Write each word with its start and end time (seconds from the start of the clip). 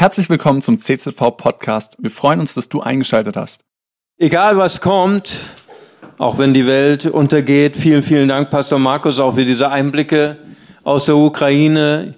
Herzlich 0.00 0.30
willkommen 0.30 0.62
zum 0.62 0.78
CZV 0.78 1.36
Podcast. 1.36 1.98
Wir 2.00 2.10
freuen 2.10 2.40
uns, 2.40 2.54
dass 2.54 2.70
du 2.70 2.80
eingeschaltet 2.80 3.36
hast. 3.36 3.66
Egal 4.16 4.56
was 4.56 4.80
kommt, 4.80 5.40
auch 6.16 6.38
wenn 6.38 6.54
die 6.54 6.64
Welt 6.66 7.04
untergeht, 7.04 7.76
vielen, 7.76 8.02
vielen 8.02 8.28
Dank, 8.28 8.48
Pastor 8.48 8.78
Markus, 8.78 9.18
auch 9.18 9.34
für 9.34 9.44
diese 9.44 9.68
Einblicke 9.68 10.38
aus 10.84 11.04
der 11.04 11.16
Ukraine. 11.16 12.14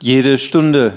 Jede 0.00 0.38
Stunde 0.38 0.94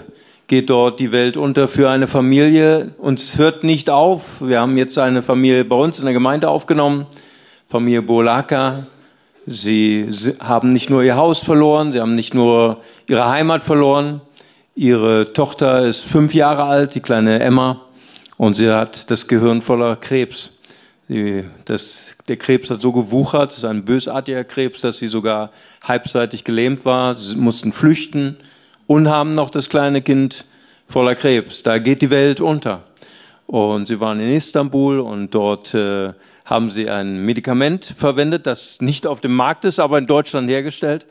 geht 0.48 0.70
dort 0.70 1.02
die 1.02 1.12
Welt 1.12 1.36
unter 1.36 1.68
für 1.68 1.90
eine 1.90 2.08
Familie. 2.08 2.92
Uns 3.00 3.38
hört 3.38 3.66
nicht 3.66 3.90
auf. 3.90 4.40
Wir 4.40 4.62
haben 4.62 4.78
jetzt 4.78 4.98
eine 4.98 5.22
Familie 5.22 5.66
bei 5.66 5.76
uns 5.76 6.00
in 6.00 6.06
der 6.06 6.14
Gemeinde 6.14 6.48
aufgenommen, 6.48 7.06
Familie 7.68 8.02
Bolaka. 8.02 8.88
Sie 9.46 10.10
haben 10.40 10.70
nicht 10.70 10.90
nur 10.90 11.04
ihr 11.04 11.18
Haus 11.18 11.40
verloren, 11.40 11.92
sie 11.92 12.00
haben 12.00 12.16
nicht 12.16 12.34
nur 12.34 12.78
ihre 13.10 13.28
Heimat 13.28 13.62
verloren, 13.66 14.22
Ihre 14.80 15.34
Tochter 15.34 15.86
ist 15.86 16.06
fünf 16.06 16.34
Jahre 16.34 16.64
alt, 16.64 16.96
die 16.96 17.02
kleine 17.02 17.42
Emma, 17.42 17.82
und 18.38 18.56
sie 18.56 18.72
hat 18.72 19.12
das 19.12 19.28
Gehirn 19.28 19.62
voller 19.62 19.98
Krebs. 19.98 20.54
Sie, 21.10 21.44
das, 21.66 22.16
der 22.30 22.38
Krebs 22.38 22.70
hat 22.70 22.82
so 22.82 22.94
gewuchert, 22.94 23.52
es 23.52 23.58
ist 23.58 23.66
ein 23.66 23.84
bösartiger 23.84 24.46
Krebs, 24.46 24.80
dass 24.80 24.98
sie 24.98 25.08
sogar 25.08 25.52
halbseitig 25.84 26.46
gelähmt 26.46 26.86
war. 26.86 27.16
Sie 27.16 27.36
mussten 27.36 27.74
flüchten 27.74 28.38
und 28.88 29.10
haben 29.10 29.34
noch 29.34 29.50
das 29.50 29.68
kleine 29.68 30.02
Kind 30.02 30.46
voller 30.88 31.16
Krebs. 31.16 31.62
Da 31.62 31.78
geht 31.78 32.02
die 32.02 32.10
Welt 32.10 32.40
unter. 32.40 32.84
Und 33.48 33.86
sie 33.86 34.00
waren 34.00 34.22
in 34.22 34.32
Istanbul 34.32 35.02
und 35.02 35.36
dort 35.36 35.74
äh, 35.74 36.14
haben 36.46 36.70
sie 36.70 36.90
ein 36.90 37.26
Medikament 37.26 37.96
verwendet, 37.98 38.48
das 38.48 38.80
nicht 38.80 39.06
auf 39.06 39.20
dem 39.20 39.36
Markt 39.36 39.66
ist, 39.66 39.80
aber 39.80 39.98
in 39.98 40.08
Deutschland 40.08 40.50
hergestellt. 40.50 41.06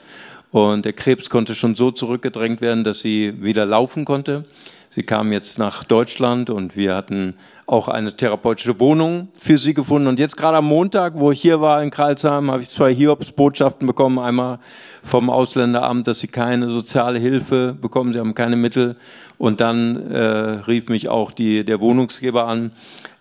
Und 0.51 0.85
der 0.85 0.93
Krebs 0.95 1.29
konnte 1.29 1.55
schon 1.55 1.75
so 1.75 1.91
zurückgedrängt 1.91 2.61
werden, 2.61 2.85
dass 2.85 3.01
sie 3.01 3.35
wieder 3.43 3.67
laufen 3.67 4.05
konnte. 4.05 4.45
Sie 4.91 5.03
kam 5.03 5.33
jetzt 5.33 5.59
nach 5.59 5.85
Deutschland 5.85 6.49
und 6.49 6.75
wir 6.75 6.95
hatten 6.95 7.35
auch 7.67 7.89
eine 7.89 8.17
therapeutische 8.17 8.81
Wohnung 8.81 9.29
für 9.39 9.59
sie 9.59 9.75
gefunden. 9.75 10.09
Und 10.09 10.19
jetzt 10.19 10.39
gerade 10.39 10.57
am 10.57 10.65
Montag, 10.65 11.13
wo 11.15 11.31
ich 11.31 11.41
hier 11.41 11.61
war 11.61 11.83
in 11.83 11.91
Karlsheim, 11.91 12.51
habe 12.51 12.63
ich 12.63 12.71
zwei 12.71 12.95
Hiobs-Botschaften 12.95 13.87
bekommen. 13.87 14.19
Einmal 14.19 14.59
vom 15.05 15.29
Ausländeramt, 15.29 16.09
dass 16.09 16.21
sie 16.21 16.29
keine 16.29 16.71
soziale 16.71 17.19
Hilfe 17.19 17.77
bekommen, 17.79 18.15
sie 18.15 18.19
haben 18.19 18.35
keine 18.35 18.57
Mittel. 18.57 18.97
Und 19.37 19.61
dann 19.61 20.11
äh, 20.11 20.19
rief 20.19 20.89
mich 20.89 21.11
auch 21.11 21.31
die, 21.31 21.65
der 21.65 21.81
Wohnungsgeber 21.81 22.47
an, 22.47 22.73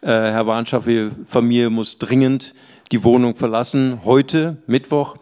äh, 0.01 0.07
Herr 0.07 0.47
Warnschaff, 0.47 0.87
Ihre 0.87 1.11
Familie 1.25 1.69
muss 1.69 1.97
dringend 1.97 2.53
die 2.93 3.03
Wohnung 3.03 3.35
verlassen, 3.35 3.99
heute, 4.05 4.57
Mittwoch. 4.65 5.17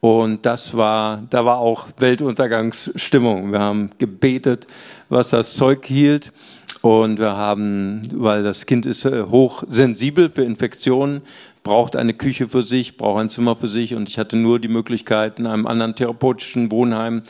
Und 0.00 0.46
das 0.46 0.74
war, 0.74 1.22
da 1.28 1.44
war 1.44 1.58
auch 1.58 1.88
Weltuntergangsstimmung. 1.98 3.52
Wir 3.52 3.60
haben 3.60 3.90
gebetet, 3.98 4.66
was 5.10 5.28
das 5.28 5.54
Zeug 5.54 5.84
hielt. 5.84 6.32
Und 6.80 7.18
wir 7.18 7.36
haben, 7.36 8.00
weil 8.14 8.42
das 8.42 8.64
Kind 8.64 8.86
ist 8.86 9.04
äh, 9.04 9.24
hochsensibel 9.24 10.30
für 10.30 10.44
Infektionen, 10.44 11.20
braucht 11.62 11.94
eine 11.94 12.14
Küche 12.14 12.48
für 12.48 12.62
sich, 12.62 12.96
braucht 12.96 13.20
ein 13.20 13.28
Zimmer 13.28 13.56
für 13.56 13.68
sich. 13.68 13.94
Und 13.94 14.08
ich 14.08 14.18
hatte 14.18 14.36
nur 14.36 14.58
die 14.58 14.68
Möglichkeit, 14.68 15.38
in 15.38 15.46
einem 15.46 15.66
anderen 15.66 15.94
therapeutischen 15.94 16.70
Wohnheim 16.72 17.22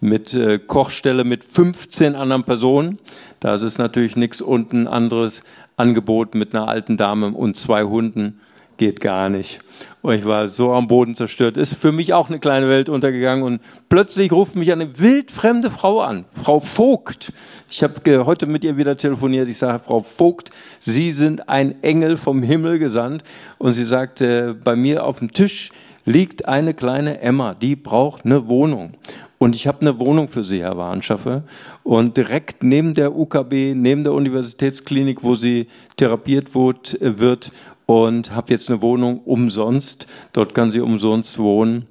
mit 0.00 0.34
äh, 0.34 0.58
Kochstelle 0.58 1.24
mit 1.24 1.42
15 1.42 2.14
anderen 2.14 2.44
Personen. 2.44 2.98
Da 3.40 3.54
ist 3.54 3.78
natürlich 3.78 4.16
nichts 4.16 4.42
und 4.42 4.74
ein 4.74 4.86
anderes 4.86 5.42
Angebot 5.78 6.34
mit 6.34 6.54
einer 6.54 6.68
alten 6.68 6.98
Dame 6.98 7.28
und 7.28 7.56
zwei 7.56 7.84
Hunden 7.84 8.40
geht 8.78 9.00
gar 9.00 9.28
nicht. 9.28 9.60
Und 10.00 10.14
ich 10.14 10.24
war 10.24 10.48
so 10.48 10.72
am 10.72 10.88
Boden 10.88 11.14
zerstört. 11.14 11.56
Ist 11.56 11.74
für 11.74 11.92
mich 11.92 12.14
auch 12.14 12.28
eine 12.28 12.38
kleine 12.38 12.68
Welt 12.68 12.88
untergegangen. 12.88 13.44
Und 13.44 13.60
plötzlich 13.88 14.32
ruft 14.32 14.56
mich 14.56 14.72
eine 14.72 14.98
wildfremde 14.98 15.70
Frau 15.70 16.00
an, 16.00 16.24
Frau 16.42 16.60
Vogt. 16.60 17.32
Ich 17.70 17.82
habe 17.82 18.24
heute 18.24 18.46
mit 18.46 18.64
ihr 18.64 18.76
wieder 18.76 18.96
telefoniert. 18.96 19.48
Ich 19.48 19.58
sage, 19.58 19.82
Frau 19.84 20.00
Vogt, 20.00 20.50
Sie 20.80 21.12
sind 21.12 21.48
ein 21.48 21.82
Engel 21.82 22.16
vom 22.16 22.42
Himmel 22.42 22.78
gesandt. 22.78 23.22
Und 23.58 23.72
sie 23.72 23.84
sagte, 23.84 24.54
bei 24.54 24.76
mir 24.76 25.04
auf 25.04 25.18
dem 25.18 25.32
Tisch 25.32 25.70
liegt 26.04 26.46
eine 26.46 26.72
kleine 26.72 27.20
Emma, 27.20 27.54
die 27.54 27.76
braucht 27.76 28.24
eine 28.24 28.48
Wohnung. 28.48 28.92
Und 29.36 29.54
ich 29.54 29.66
habe 29.66 29.82
eine 29.82 29.98
Wohnung 29.98 30.28
für 30.28 30.42
sie, 30.42 30.62
Herr 30.62 30.76
Warnschaffe. 30.76 31.42
Und 31.84 32.16
direkt 32.16 32.64
neben 32.64 32.94
der 32.94 33.14
UKB, 33.14 33.74
neben 33.74 34.02
der 34.02 34.14
Universitätsklinik, 34.14 35.22
wo 35.22 35.36
sie 35.36 35.68
therapiert 35.96 36.54
wird 36.54 37.52
und 37.88 38.32
habe 38.32 38.52
jetzt 38.52 38.68
eine 38.68 38.82
Wohnung 38.82 39.20
umsonst. 39.24 40.06
Dort 40.34 40.54
kann 40.54 40.70
sie 40.70 40.80
umsonst 40.80 41.38
wohnen. 41.38 41.86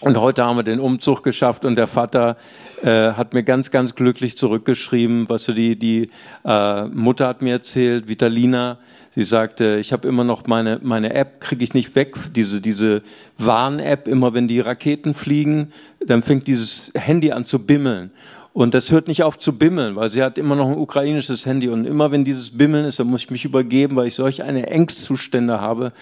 Und 0.00 0.16
heute 0.16 0.44
haben 0.44 0.56
wir 0.56 0.62
den 0.62 0.78
Umzug 0.78 1.24
geschafft 1.24 1.64
und 1.64 1.74
der 1.74 1.88
Vater 1.88 2.36
äh, 2.82 3.12
hat 3.12 3.34
mir 3.34 3.42
ganz, 3.42 3.72
ganz 3.72 3.96
glücklich 3.96 4.36
zurückgeschrieben, 4.36 5.28
was 5.28 5.44
so 5.44 5.52
die, 5.52 5.76
die 5.76 6.10
äh, 6.44 6.84
Mutter 6.84 7.26
hat 7.26 7.42
mir 7.42 7.54
erzählt, 7.54 8.06
Vitalina, 8.06 8.78
sie 9.12 9.24
sagte, 9.24 9.78
ich 9.80 9.92
habe 9.92 10.06
immer 10.06 10.22
noch 10.22 10.46
meine, 10.46 10.78
meine 10.82 11.14
App, 11.14 11.40
kriege 11.40 11.64
ich 11.64 11.74
nicht 11.74 11.96
weg, 11.96 12.14
diese, 12.36 12.60
diese 12.60 13.02
Warn-App, 13.38 14.06
immer 14.06 14.34
wenn 14.34 14.46
die 14.46 14.60
Raketen 14.60 15.14
fliegen, 15.14 15.72
dann 16.06 16.22
fängt 16.22 16.46
dieses 16.46 16.92
Handy 16.94 17.32
an 17.32 17.44
zu 17.44 17.66
bimmeln. 17.66 18.12
Und 18.52 18.74
das 18.74 18.90
hört 18.90 19.08
nicht 19.08 19.22
auf 19.22 19.38
zu 19.38 19.56
bimmeln, 19.56 19.96
weil 19.96 20.10
sie 20.10 20.22
hat 20.22 20.36
immer 20.36 20.56
noch 20.56 20.68
ein 20.68 20.76
ukrainisches 20.76 21.46
Handy. 21.46 21.68
Und 21.68 21.86
immer 21.86 22.10
wenn 22.10 22.24
dieses 22.24 22.56
Bimmeln 22.56 22.84
ist, 22.84 23.00
dann 23.00 23.06
muss 23.06 23.22
ich 23.22 23.30
mich 23.30 23.46
übergeben, 23.46 23.96
weil 23.96 24.08
ich 24.08 24.14
solch 24.14 24.42
eine 24.42 24.66
Ängstzustände 24.66 25.60
habe. 25.60 25.92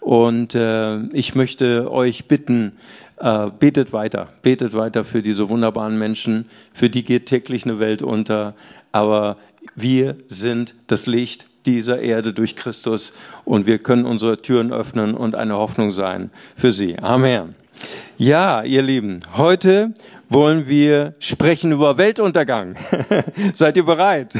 Und 0.00 0.54
äh, 0.54 1.02
ich 1.08 1.34
möchte 1.34 1.90
euch 1.92 2.24
bitten, 2.24 2.72
äh, 3.18 3.50
betet 3.58 3.92
weiter, 3.92 4.28
betet 4.42 4.72
weiter 4.74 5.04
für 5.04 5.20
diese 5.20 5.50
wunderbaren 5.50 5.98
Menschen. 5.98 6.46
Für 6.72 6.88
die 6.88 7.04
geht 7.04 7.26
täglich 7.26 7.64
eine 7.64 7.78
Welt 7.78 8.00
unter. 8.00 8.54
Aber 8.90 9.36
wir 9.74 10.16
sind 10.28 10.74
das 10.86 11.06
Licht 11.06 11.46
dieser 11.66 12.00
Erde 12.00 12.32
durch 12.32 12.56
Christus 12.56 13.12
und 13.44 13.66
wir 13.66 13.78
können 13.78 14.06
unsere 14.06 14.38
Türen 14.38 14.72
öffnen 14.72 15.14
und 15.14 15.34
eine 15.34 15.56
Hoffnung 15.56 15.92
sein 15.92 16.30
für 16.56 16.72
sie. 16.72 16.98
Amen. 16.98 17.54
Ja, 18.16 18.62
ihr 18.62 18.82
Lieben, 18.82 19.20
heute 19.36 19.92
wollen 20.28 20.68
wir 20.68 21.14
sprechen 21.18 21.72
über 21.72 21.98
Weltuntergang. 21.98 22.76
Seid 23.54 23.76
ihr 23.76 23.84
bereit? 23.84 24.34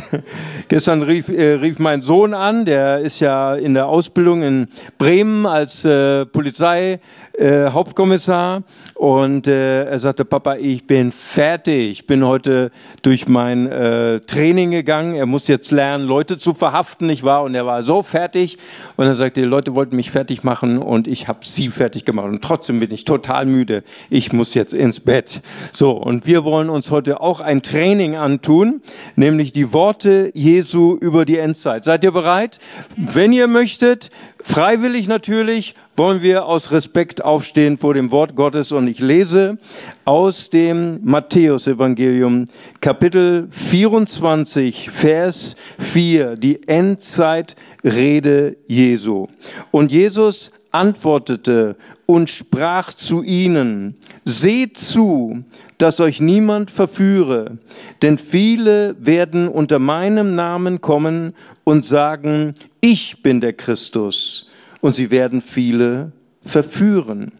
Gestern 0.68 1.02
rief, 1.02 1.28
äh, 1.28 1.54
rief 1.54 1.78
mein 1.78 2.02
Sohn 2.02 2.34
an, 2.34 2.64
der 2.64 3.00
ist 3.00 3.20
ja 3.20 3.54
in 3.54 3.74
der 3.74 3.86
Ausbildung 3.86 4.42
in 4.42 4.68
Bremen 4.98 5.46
als 5.46 5.84
äh, 5.84 6.26
Polizei 6.26 7.00
äh, 7.38 7.70
Hauptkommissar 7.70 8.64
und 8.94 9.46
äh, 9.46 9.84
er 9.84 9.98
sagte, 10.00 10.24
Papa, 10.24 10.56
ich 10.56 10.86
bin 10.86 11.12
fertig. 11.12 11.90
Ich 11.90 12.06
bin 12.06 12.26
heute 12.26 12.72
durch 13.02 13.28
mein 13.28 13.70
äh, 13.70 14.20
Training 14.20 14.72
gegangen. 14.72 15.14
Er 15.14 15.26
muss 15.26 15.46
jetzt 15.46 15.70
lernen, 15.70 16.06
Leute 16.06 16.38
zu 16.38 16.52
verhaften, 16.52 17.06
nicht 17.06 17.22
wahr? 17.22 17.44
Und 17.44 17.54
er 17.54 17.64
war 17.64 17.82
so 17.84 18.02
fertig 18.02 18.58
und 18.96 19.06
er 19.06 19.14
sagte, 19.14 19.40
die 19.40 19.46
Leute 19.46 19.74
wollten 19.74 19.94
mich 19.94 20.10
fertig 20.10 20.42
machen 20.42 20.78
und 20.78 21.06
ich 21.06 21.28
habe 21.28 21.40
sie 21.42 21.68
fertig 21.68 22.04
gemacht 22.04 22.26
und 22.26 22.42
trotzdem 22.42 22.80
bin 22.80 22.90
ich 22.90 23.04
total 23.04 23.46
müde. 23.46 23.84
Ich 24.10 24.32
muss 24.32 24.54
jetzt 24.54 24.74
ins 24.74 24.98
Bett. 24.98 25.40
So, 25.72 25.92
und 25.92 26.26
wir 26.26 26.44
wollen 26.44 26.68
uns 26.68 26.90
heute 26.90 27.20
auch 27.20 27.40
ein 27.40 27.62
Training 27.62 28.16
antun, 28.16 28.82
nämlich 29.14 29.52
die 29.52 29.72
Worte 29.72 30.32
Jesu 30.34 30.96
über 30.96 31.24
die 31.24 31.38
Endzeit. 31.38 31.84
Seid 31.84 32.02
ihr 32.02 32.12
bereit? 32.12 32.58
Wenn 32.96 33.32
ihr 33.32 33.46
möchtet, 33.46 34.10
freiwillig 34.42 35.08
natürlich, 35.08 35.74
wollen 35.98 36.22
wir 36.22 36.46
aus 36.46 36.70
Respekt 36.70 37.24
aufstehen 37.24 37.76
vor 37.76 37.92
dem 37.92 38.12
Wort 38.12 38.36
Gottes 38.36 38.70
und 38.70 38.86
ich 38.86 39.00
lese 39.00 39.58
aus 40.04 40.48
dem 40.48 41.00
Matthäusevangelium 41.02 42.44
Kapitel 42.80 43.48
24 43.50 44.90
Vers 44.90 45.56
4 45.80 46.36
die 46.36 46.68
Endzeitrede 46.68 48.56
Jesu. 48.68 49.26
Und 49.72 49.90
Jesus 49.90 50.52
antwortete 50.70 51.74
und 52.06 52.30
sprach 52.30 52.92
zu 52.92 53.24
ihnen, 53.24 53.96
seht 54.24 54.78
zu, 54.78 55.42
dass 55.78 55.98
euch 55.98 56.20
niemand 56.20 56.70
verführe, 56.70 57.58
denn 58.02 58.18
viele 58.18 58.94
werden 59.00 59.48
unter 59.48 59.80
meinem 59.80 60.36
Namen 60.36 60.80
kommen 60.80 61.34
und 61.64 61.84
sagen, 61.84 62.54
ich 62.80 63.20
bin 63.24 63.40
der 63.40 63.54
Christus 63.54 64.47
und 64.80 64.94
sie 64.94 65.10
werden 65.10 65.40
viele 65.40 66.12
verführen. 66.42 67.32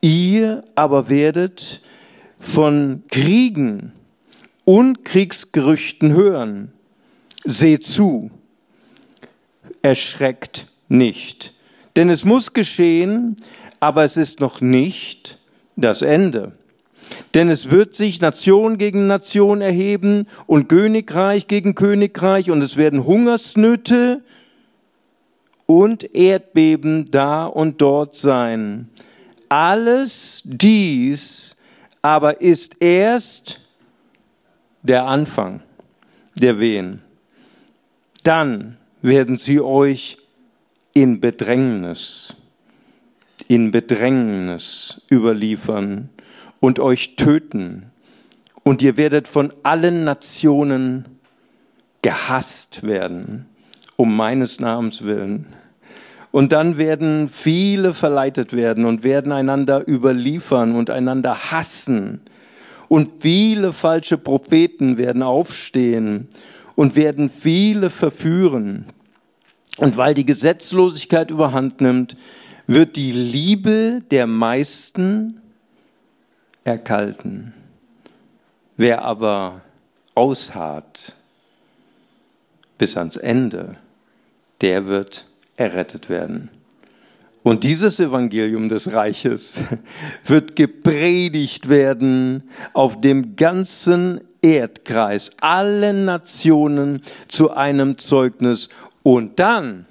Ihr 0.00 0.64
aber 0.74 1.08
werdet 1.08 1.82
von 2.38 3.02
Kriegen 3.10 3.92
und 4.64 5.04
Kriegsgerüchten 5.04 6.12
hören. 6.12 6.72
Seht 7.44 7.84
zu, 7.84 8.30
erschreckt 9.82 10.66
nicht. 10.88 11.54
Denn 11.94 12.10
es 12.10 12.24
muss 12.24 12.52
geschehen, 12.52 13.36
aber 13.80 14.04
es 14.04 14.16
ist 14.16 14.40
noch 14.40 14.60
nicht 14.60 15.38
das 15.76 16.02
Ende. 16.02 16.52
Denn 17.34 17.48
es 17.48 17.70
wird 17.70 17.94
sich 17.94 18.20
Nation 18.20 18.78
gegen 18.78 19.06
Nation 19.06 19.60
erheben 19.60 20.26
und 20.46 20.68
Königreich 20.68 21.46
gegen 21.46 21.74
Königreich 21.74 22.50
und 22.50 22.62
es 22.62 22.76
werden 22.76 23.04
Hungersnöte 23.04 24.22
und 25.66 26.14
Erdbeben 26.14 27.06
da 27.10 27.46
und 27.46 27.80
dort 27.80 28.16
sein. 28.16 28.88
Alles 29.48 30.42
dies 30.44 31.56
aber 32.02 32.40
ist 32.40 32.80
erst 32.80 33.60
der 34.82 35.06
Anfang. 35.06 35.62
der 36.36 36.60
Wehen. 36.60 37.02
Dann 38.22 38.76
werden 39.02 39.38
sie 39.38 39.60
euch 39.60 40.18
in 40.92 41.20
Bedrängnis, 41.20 42.34
in 43.48 43.70
Bedrängnis 43.70 45.00
überliefern 45.10 46.10
und 46.60 46.78
euch 46.78 47.16
töten. 47.16 47.90
Und 48.62 48.82
ihr 48.82 48.96
werdet 48.96 49.28
von 49.28 49.52
allen 49.62 50.04
Nationen 50.04 51.06
gehasst 52.02 52.82
werden, 52.82 53.46
um 53.96 54.14
meines 54.14 54.60
Namens 54.60 55.02
willen. 55.02 55.46
Und 56.30 56.52
dann 56.52 56.76
werden 56.76 57.28
viele 57.28 57.94
verleitet 57.94 58.52
werden 58.52 58.84
und 58.84 59.02
werden 59.02 59.32
einander 59.32 59.88
überliefern 59.88 60.74
und 60.76 60.90
einander 60.90 61.50
hassen. 61.50 62.20
Und 62.88 63.20
viele 63.20 63.72
falsche 63.72 64.18
Propheten 64.18 64.98
werden 64.98 65.22
aufstehen 65.22 66.28
und 66.74 66.94
werden 66.94 67.30
viele 67.30 67.90
verführen. 67.90 68.84
Und 69.78 69.96
weil 69.96 70.14
die 70.14 70.26
Gesetzlosigkeit 70.26 71.30
überhand 71.30 71.80
nimmt, 71.80 72.16
wird 72.66 72.96
die 72.96 73.12
Liebe 73.12 74.00
der 74.10 74.26
meisten 74.26 75.40
erkalten. 76.64 77.54
Wer 78.76 79.04
aber 79.04 79.62
ausharrt 80.14 81.14
bis 82.78 82.96
ans 82.96 83.16
Ende, 83.16 83.76
der 84.60 84.86
wird 84.86 85.26
errettet 85.56 86.08
werden. 86.08 86.50
Und 87.42 87.62
dieses 87.62 88.00
Evangelium 88.00 88.68
des 88.68 88.92
Reiches 88.92 89.60
wird 90.26 90.56
gepredigt 90.56 91.68
werden 91.68 92.50
auf 92.72 93.00
dem 93.00 93.36
ganzen 93.36 94.20
Erdkreis, 94.42 95.30
allen 95.40 96.04
Nationen 96.04 97.02
zu 97.28 97.52
einem 97.52 97.98
Zeugnis. 97.98 98.68
Und 99.02 99.38
dann 99.38 99.86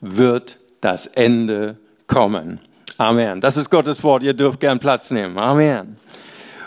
wird 0.00 0.58
das 0.80 1.06
Ende 1.06 1.78
kommen. 2.06 2.60
Amen. 2.98 3.40
Das 3.40 3.56
ist 3.56 3.70
Gottes 3.70 4.02
Wort. 4.02 4.22
Ihr 4.22 4.34
dürft 4.34 4.60
gern 4.60 4.78
Platz 4.78 5.10
nehmen. 5.10 5.38
Amen. 5.38 5.96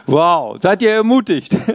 Wow, 0.07 0.57
seid 0.61 0.81
ihr 0.81 0.91
ermutigt? 0.91 1.55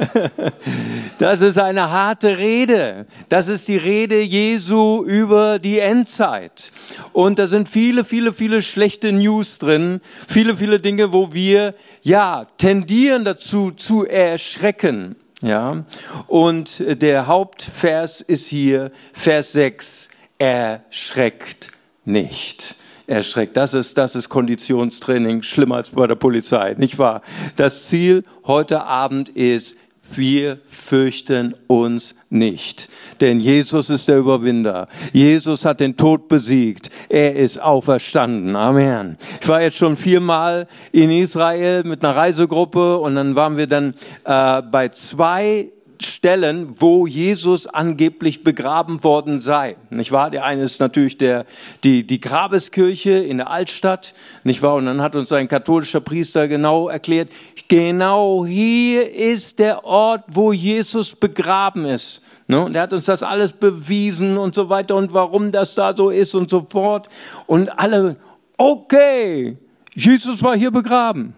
Das 1.18 1.40
ist 1.40 1.56
eine 1.56 1.90
harte 1.90 2.36
Rede. 2.36 3.06
Das 3.30 3.48
ist 3.48 3.68
die 3.68 3.78
Rede 3.78 4.20
Jesu 4.20 5.02
über 5.02 5.58
die 5.58 5.78
Endzeit. 5.78 6.72
Und 7.14 7.38
da 7.38 7.46
sind 7.46 7.70
viele, 7.70 8.04
viele, 8.04 8.34
viele 8.34 8.60
schlechte 8.60 9.12
News 9.12 9.58
drin. 9.58 10.02
Viele, 10.28 10.56
viele 10.56 10.78
Dinge, 10.78 11.14
wo 11.14 11.32
wir, 11.32 11.74
ja, 12.02 12.44
tendieren 12.58 13.24
dazu 13.24 13.70
zu 13.70 14.04
erschrecken. 14.04 15.16
Ja. 15.40 15.86
Und 16.26 16.84
der 16.86 17.26
Hauptvers 17.26 18.20
ist 18.20 18.46
hier 18.46 18.92
Vers 19.14 19.52
6. 19.52 20.10
Erschreckt 20.38 21.70
nicht 22.04 22.76
erschreckt. 23.06 23.56
Das 23.56 23.74
ist, 23.74 23.98
das 23.98 24.14
ist 24.14 24.28
Konditionstraining, 24.28 25.42
schlimmer 25.42 25.76
als 25.76 25.90
bei 25.90 26.06
der 26.06 26.14
Polizei, 26.14 26.74
nicht 26.78 26.98
wahr? 26.98 27.22
Das 27.56 27.88
Ziel 27.88 28.24
heute 28.44 28.84
Abend 28.84 29.28
ist, 29.28 29.76
wir 30.14 30.58
fürchten 30.66 31.54
uns 31.66 32.14
nicht, 32.30 32.88
denn 33.20 33.40
Jesus 33.40 33.90
ist 33.90 34.08
der 34.08 34.18
Überwinder. 34.18 34.88
Jesus 35.12 35.64
hat 35.64 35.80
den 35.80 35.96
Tod 35.96 36.28
besiegt. 36.28 36.90
Er 37.08 37.34
ist 37.34 37.60
auferstanden. 37.60 38.54
Amen. 38.54 39.16
Ich 39.40 39.48
war 39.48 39.62
jetzt 39.62 39.76
schon 39.76 39.96
viermal 39.96 40.68
in 40.92 41.10
Israel 41.10 41.82
mit 41.84 42.04
einer 42.04 42.14
Reisegruppe 42.14 42.98
und 42.98 43.16
dann 43.16 43.34
waren 43.34 43.56
wir 43.56 43.66
dann 43.66 43.94
äh, 44.24 44.62
bei 44.62 44.88
zwei 44.90 45.70
Stellen, 46.04 46.74
wo 46.78 47.06
Jesus 47.06 47.66
angeblich 47.66 48.44
begraben 48.44 49.02
worden 49.04 49.40
sei. 49.40 49.76
Nicht 49.90 50.12
wahr? 50.12 50.30
Der 50.30 50.44
eine 50.44 50.62
ist 50.62 50.80
natürlich 50.80 51.18
der, 51.18 51.46
die, 51.84 52.06
die 52.06 52.20
Grabeskirche 52.20 53.12
in 53.12 53.38
der 53.38 53.50
Altstadt. 53.50 54.14
Nicht 54.44 54.62
wahr? 54.62 54.74
Und 54.74 54.86
dann 54.86 55.02
hat 55.02 55.14
uns 55.14 55.32
ein 55.32 55.48
katholischer 55.48 56.00
Priester 56.00 56.48
genau 56.48 56.88
erklärt, 56.88 57.30
genau 57.68 58.44
hier 58.44 59.12
ist 59.12 59.58
der 59.58 59.84
Ort, 59.84 60.24
wo 60.28 60.52
Jesus 60.52 61.14
begraben 61.14 61.84
ist. 61.84 62.22
Ne? 62.48 62.64
Und 62.64 62.74
er 62.76 62.82
hat 62.82 62.92
uns 62.92 63.06
das 63.06 63.22
alles 63.22 63.52
bewiesen 63.52 64.36
und 64.36 64.54
so 64.54 64.68
weiter 64.68 64.94
und 64.96 65.12
warum 65.12 65.52
das 65.52 65.74
da 65.74 65.94
so 65.96 66.10
ist 66.10 66.34
und 66.34 66.50
so 66.50 66.66
fort. 66.68 67.08
Und 67.46 67.68
alle, 67.78 68.16
okay, 68.56 69.56
Jesus 69.94 70.42
war 70.42 70.56
hier 70.56 70.70
begraben. 70.70 71.34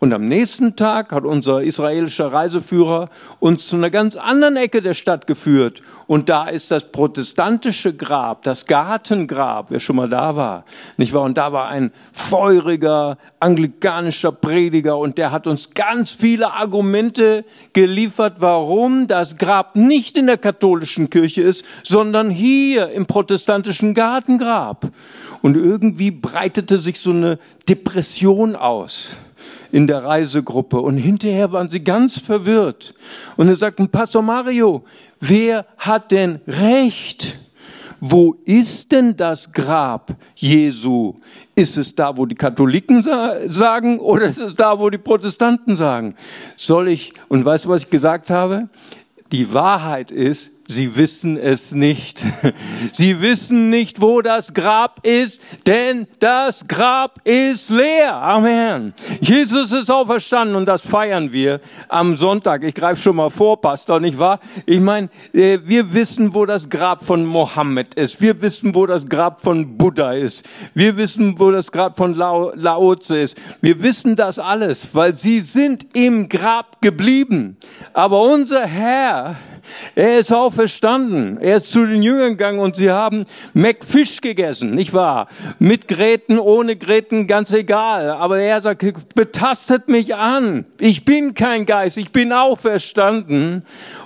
Und 0.00 0.12
am 0.12 0.28
nächsten 0.28 0.76
Tag 0.76 1.12
hat 1.12 1.24
unser 1.24 1.62
israelischer 1.62 2.32
Reiseführer 2.32 3.08
uns 3.40 3.66
zu 3.66 3.76
einer 3.76 3.90
ganz 3.90 4.16
anderen 4.16 4.56
Ecke 4.56 4.82
der 4.82 4.92
Stadt 4.92 5.26
geführt. 5.26 5.82
Und 6.06 6.28
da 6.28 6.48
ist 6.48 6.70
das 6.70 6.90
protestantische 6.90 7.94
Grab, 7.94 8.42
das 8.42 8.66
Gartengrab, 8.66 9.70
wer 9.70 9.80
schon 9.80 9.96
mal 9.96 10.08
da 10.08 10.36
war, 10.36 10.64
nicht 10.96 11.12
wahr? 11.14 11.22
Und 11.22 11.38
da 11.38 11.52
war 11.52 11.68
ein 11.68 11.92
feuriger 12.12 13.16
anglikanischer 13.40 14.32
Prediger 14.32 14.98
und 14.98 15.16
der 15.16 15.30
hat 15.30 15.46
uns 15.46 15.70
ganz 15.70 16.10
viele 16.10 16.52
Argumente 16.52 17.44
geliefert, 17.72 18.34
warum 18.40 19.06
das 19.06 19.38
Grab 19.38 19.76
nicht 19.76 20.18
in 20.18 20.26
der 20.26 20.38
katholischen 20.38 21.08
Kirche 21.08 21.42
ist, 21.42 21.64
sondern 21.82 22.30
hier 22.30 22.90
im 22.90 23.06
protestantischen 23.06 23.94
Gartengrab. 23.94 24.90
Und 25.40 25.56
irgendwie 25.56 26.10
breitete 26.10 26.78
sich 26.78 26.98
so 27.00 27.10
eine 27.10 27.38
Depression 27.68 28.56
aus 28.56 29.16
in 29.72 29.86
der 29.86 30.04
Reisegruppe 30.04 30.80
und 30.80 30.96
hinterher 30.96 31.52
waren 31.52 31.70
sie 31.70 31.82
ganz 31.82 32.18
verwirrt. 32.18 32.94
Und 33.36 33.48
er 33.48 33.56
sagten, 33.56 33.88
Pastor 33.88 34.22
Mario, 34.22 34.84
wer 35.20 35.66
hat 35.78 36.12
denn 36.12 36.40
recht? 36.46 37.38
Wo 38.00 38.36
ist 38.44 38.92
denn 38.92 39.16
das 39.16 39.50
Grab 39.50 40.14
Jesu? 40.36 41.14
Ist 41.54 41.78
es 41.78 41.94
da, 41.94 42.16
wo 42.16 42.26
die 42.26 42.34
Katholiken 42.34 43.02
sagen 43.02 43.98
oder 43.98 44.26
ist 44.26 44.40
es 44.40 44.54
da, 44.54 44.78
wo 44.78 44.90
die 44.90 44.98
Protestanten 44.98 45.76
sagen? 45.76 46.14
Soll 46.56 46.88
ich, 46.88 47.14
und 47.28 47.44
weißt 47.44 47.64
du, 47.64 47.70
was 47.70 47.84
ich 47.84 47.90
gesagt 47.90 48.30
habe? 48.30 48.68
Die 49.32 49.54
Wahrheit 49.54 50.10
ist, 50.10 50.50
Sie 50.66 50.96
wissen 50.96 51.36
es 51.36 51.72
nicht. 51.72 52.24
Sie 52.92 53.20
wissen 53.20 53.68
nicht, 53.68 54.00
wo 54.00 54.22
das 54.22 54.54
Grab 54.54 55.04
ist, 55.06 55.42
denn 55.66 56.06
das 56.20 56.66
Grab 56.66 57.20
ist 57.24 57.68
leer. 57.68 58.14
Amen. 58.14 58.94
Jesus 59.20 59.72
ist 59.72 59.90
auferstanden 59.90 60.56
und 60.56 60.64
das 60.64 60.80
feiern 60.80 61.32
wir 61.32 61.60
am 61.88 62.16
Sonntag. 62.16 62.64
Ich 62.64 62.74
greife 62.74 63.02
schon 63.02 63.16
mal 63.16 63.28
vor, 63.28 63.60
Pastor, 63.60 64.00
nicht 64.00 64.18
wahr? 64.18 64.40
Ich 64.64 64.80
meine, 64.80 65.10
äh, 65.34 65.58
wir 65.64 65.92
wissen, 65.92 66.32
wo 66.32 66.46
das 66.46 66.70
Grab 66.70 67.04
von 67.04 67.26
Mohammed 67.26 67.94
ist. 67.94 68.22
Wir 68.22 68.40
wissen, 68.40 68.74
wo 68.74 68.86
das 68.86 69.06
Grab 69.06 69.42
von 69.42 69.76
Buddha 69.76 70.12
ist. 70.12 70.48
Wir 70.72 70.96
wissen, 70.96 71.38
wo 71.38 71.50
das 71.50 71.72
Grab 71.72 71.98
von 71.98 72.14
Lao, 72.14 72.52
Laoze 72.54 73.18
ist. 73.18 73.36
Wir 73.60 73.82
wissen 73.82 74.16
das 74.16 74.38
alles, 74.38 74.88
weil 74.94 75.14
sie 75.14 75.40
sind 75.40 75.94
im 75.94 76.30
Grab 76.30 76.80
geblieben. 76.80 77.58
Aber 77.92 78.22
unser 78.22 78.64
Herr, 78.64 79.36
er 79.94 80.18
ist 80.18 80.32
auferstanden. 80.32 81.38
Er 81.40 81.58
ist 81.58 81.70
zu 81.70 81.86
den 81.86 82.02
Jüngern 82.02 82.30
gegangen 82.30 82.60
und 82.60 82.76
sie 82.76 82.90
haben 82.90 83.26
Macfish 83.52 84.20
gegessen, 84.20 84.74
nicht 84.74 84.92
wahr? 84.92 85.28
Mit 85.58 85.88
Gräten, 85.88 86.38
ohne 86.38 86.76
Gräten, 86.76 87.26
ganz 87.26 87.52
egal. 87.52 88.10
Aber 88.10 88.38
er 88.38 88.60
sagt, 88.60 88.84
betastet 89.14 89.88
mich 89.88 90.14
an. 90.14 90.64
Ich 90.78 91.04
bin 91.04 91.34
kein 91.34 91.66
Geist, 91.66 91.96
ich 91.96 92.12
bin 92.12 92.32
auferstanden. 92.32 93.64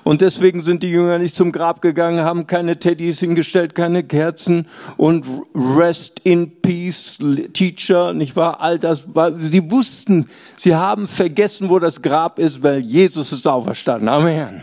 Und 0.08 0.22
deswegen 0.22 0.62
sind 0.62 0.82
die 0.82 0.88
Jünger 0.88 1.18
nicht 1.18 1.36
zum 1.36 1.52
Grab 1.52 1.82
gegangen, 1.82 2.20
haben 2.20 2.46
keine 2.46 2.80
Teddys 2.80 3.20
hingestellt, 3.20 3.74
keine 3.74 4.02
Kerzen 4.02 4.66
und 4.96 5.26
Rest 5.54 6.22
in 6.24 6.62
Peace, 6.62 7.18
Teacher, 7.52 8.14
nicht 8.14 8.34
wahr? 8.34 8.58
All 8.58 8.78
das 8.78 9.04
war, 9.14 9.34
sie 9.34 9.70
wussten, 9.70 10.30
sie 10.56 10.74
haben 10.74 11.06
vergessen, 11.08 11.68
wo 11.68 11.78
das 11.78 12.00
Grab 12.00 12.38
ist, 12.38 12.62
weil 12.62 12.80
Jesus 12.80 13.32
ist 13.32 13.46
auferstanden. 13.46 14.08
Amen. 14.08 14.62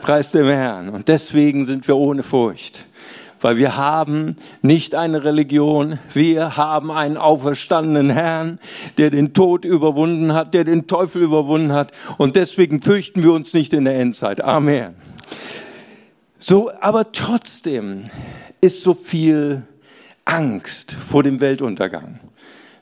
Preis 0.00 0.32
dem 0.32 0.46
Herrn. 0.46 0.88
Und 0.88 1.08
deswegen 1.08 1.66
sind 1.66 1.86
wir 1.86 1.96
ohne 1.98 2.22
Furcht. 2.22 2.86
Weil 3.46 3.58
wir 3.58 3.76
haben 3.76 4.34
nicht 4.60 4.96
eine 4.96 5.22
Religion, 5.22 6.00
wir 6.12 6.56
haben 6.56 6.90
einen 6.90 7.16
auferstandenen 7.16 8.10
Herrn, 8.10 8.58
der 8.98 9.10
den 9.10 9.34
Tod 9.34 9.64
überwunden 9.64 10.32
hat, 10.32 10.52
der 10.52 10.64
den 10.64 10.88
Teufel 10.88 11.22
überwunden 11.22 11.70
hat. 11.70 11.92
Und 12.18 12.34
deswegen 12.34 12.82
fürchten 12.82 13.22
wir 13.22 13.32
uns 13.32 13.54
nicht 13.54 13.72
in 13.72 13.84
der 13.84 14.00
Endzeit. 14.00 14.40
Amen. 14.40 14.96
So, 16.40 16.72
aber 16.80 17.12
trotzdem 17.12 18.06
ist 18.60 18.80
so 18.80 18.94
viel 18.94 19.62
Angst 20.24 20.96
vor 21.08 21.22
dem 21.22 21.40
Weltuntergang. 21.40 22.18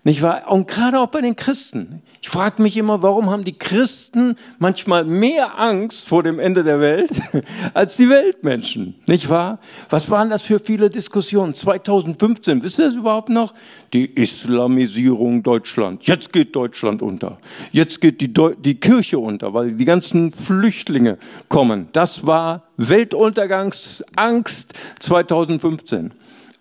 Nicht 0.07 0.21
wahr? 0.21 0.51
Und 0.51 0.69
gerade 0.69 1.01
auch 1.01 1.09
bei 1.09 1.23
den 1.23 1.35
Christen. 1.35 2.03
Ich 2.21 2.29
frage 2.29 2.61
mich 2.61 2.77
immer, 2.77 3.03
warum 3.03 3.31
haben 3.31 3.43
die 3.43 3.57
Christen 3.59 4.37
manchmal 4.59 5.07
mehr 5.07 5.59
Angst 5.59 6.07
vor 6.07 6.23
dem 6.23 6.39
Ende 6.39 6.63
der 6.63 6.79
Welt 6.79 7.11
als 7.75 7.97
die 7.97 8.11
Weltmenschen? 8.11 8.97
Nicht 9.07 9.31
wahr? 9.31 9.61
Was 9.89 10.11
waren 10.11 10.29
das 10.29 10.43
für 10.43 10.59
viele 10.59 10.91
Diskussionen? 10.91 11.55
2015, 11.55 12.63
wisst 12.63 12.79
ihr 12.79 12.85
das 12.85 12.95
überhaupt 12.95 13.31
noch? 13.31 13.55
Die 13.95 14.05
Islamisierung 14.05 15.43
Deutschlands. 15.43 16.07
Jetzt 16.07 16.35
geht 16.35 16.55
Deutschland 16.55 17.01
unter. 17.01 17.39
Jetzt 17.73 18.03
geht 18.03 18.21
die, 18.21 18.33
Deu 18.33 18.55
die 18.55 18.75
Kirche 18.75 19.19
unter, 19.19 19.55
weil 19.55 19.73
die 19.73 19.87
ganzen 19.87 20.33
Flüchtlinge 20.33 21.17
kommen. 21.49 21.89
Das 21.93 22.27
war 22.27 22.65
Weltuntergangsangst 22.77 24.75
2015. 25.01 26.13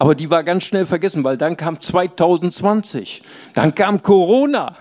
Aber 0.04 0.16
die 0.16 0.30
war 0.30 0.44
ganz 0.44 0.66
schnell 0.66 0.86
vergessen, 0.86 1.24
weil 1.24 1.38
dann 1.38 1.56
kam 1.56 1.80
2020. 1.80 3.24
Dann 3.54 3.74
kam 3.74 4.04
Corona. 4.04 4.76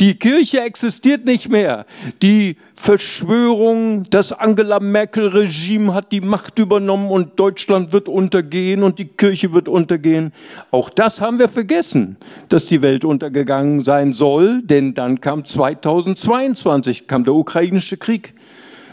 Die 0.00 0.16
Kirche 0.16 0.60
existiert 0.60 1.24
nicht 1.24 1.48
mehr. 1.48 1.86
Die 2.20 2.56
Verschwörung, 2.74 4.02
das 4.10 4.32
Angela 4.32 4.80
Merkel-Regime 4.80 5.94
hat 5.94 6.10
die 6.10 6.20
Macht 6.20 6.58
übernommen 6.58 7.12
und 7.12 7.38
Deutschland 7.38 7.92
wird 7.92 8.08
untergehen 8.08 8.82
und 8.82 8.98
die 8.98 9.04
Kirche 9.04 9.52
wird 9.52 9.68
untergehen. 9.68 10.32
Auch 10.72 10.90
das 10.90 11.20
haben 11.20 11.38
wir 11.38 11.48
vergessen, 11.48 12.16
dass 12.48 12.66
die 12.66 12.82
Welt 12.82 13.04
untergegangen 13.04 13.84
sein 13.84 14.14
soll, 14.14 14.62
denn 14.62 14.94
dann 14.94 15.20
kam 15.20 15.44
2022, 15.44 17.06
kam 17.06 17.22
der 17.22 17.34
ukrainische 17.34 17.98
Krieg. 17.98 18.34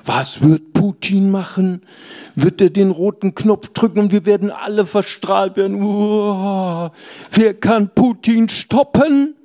Was 0.05 0.41
wird 0.41 0.73
Putin 0.73 1.31
machen? 1.31 1.81
Wird 2.35 2.59
er 2.59 2.69
den 2.69 2.91
roten 2.91 3.35
Knopf 3.35 3.69
drücken 3.69 3.99
und 3.99 4.11
wir 4.11 4.25
werden 4.25 4.51
alle 4.51 4.85
verstrahlt 4.85 5.55
werden? 5.55 5.81
Uah, 5.81 6.91
wer 7.31 7.53
kann 7.53 7.89
Putin 7.89 8.49
stoppen? 8.49 9.35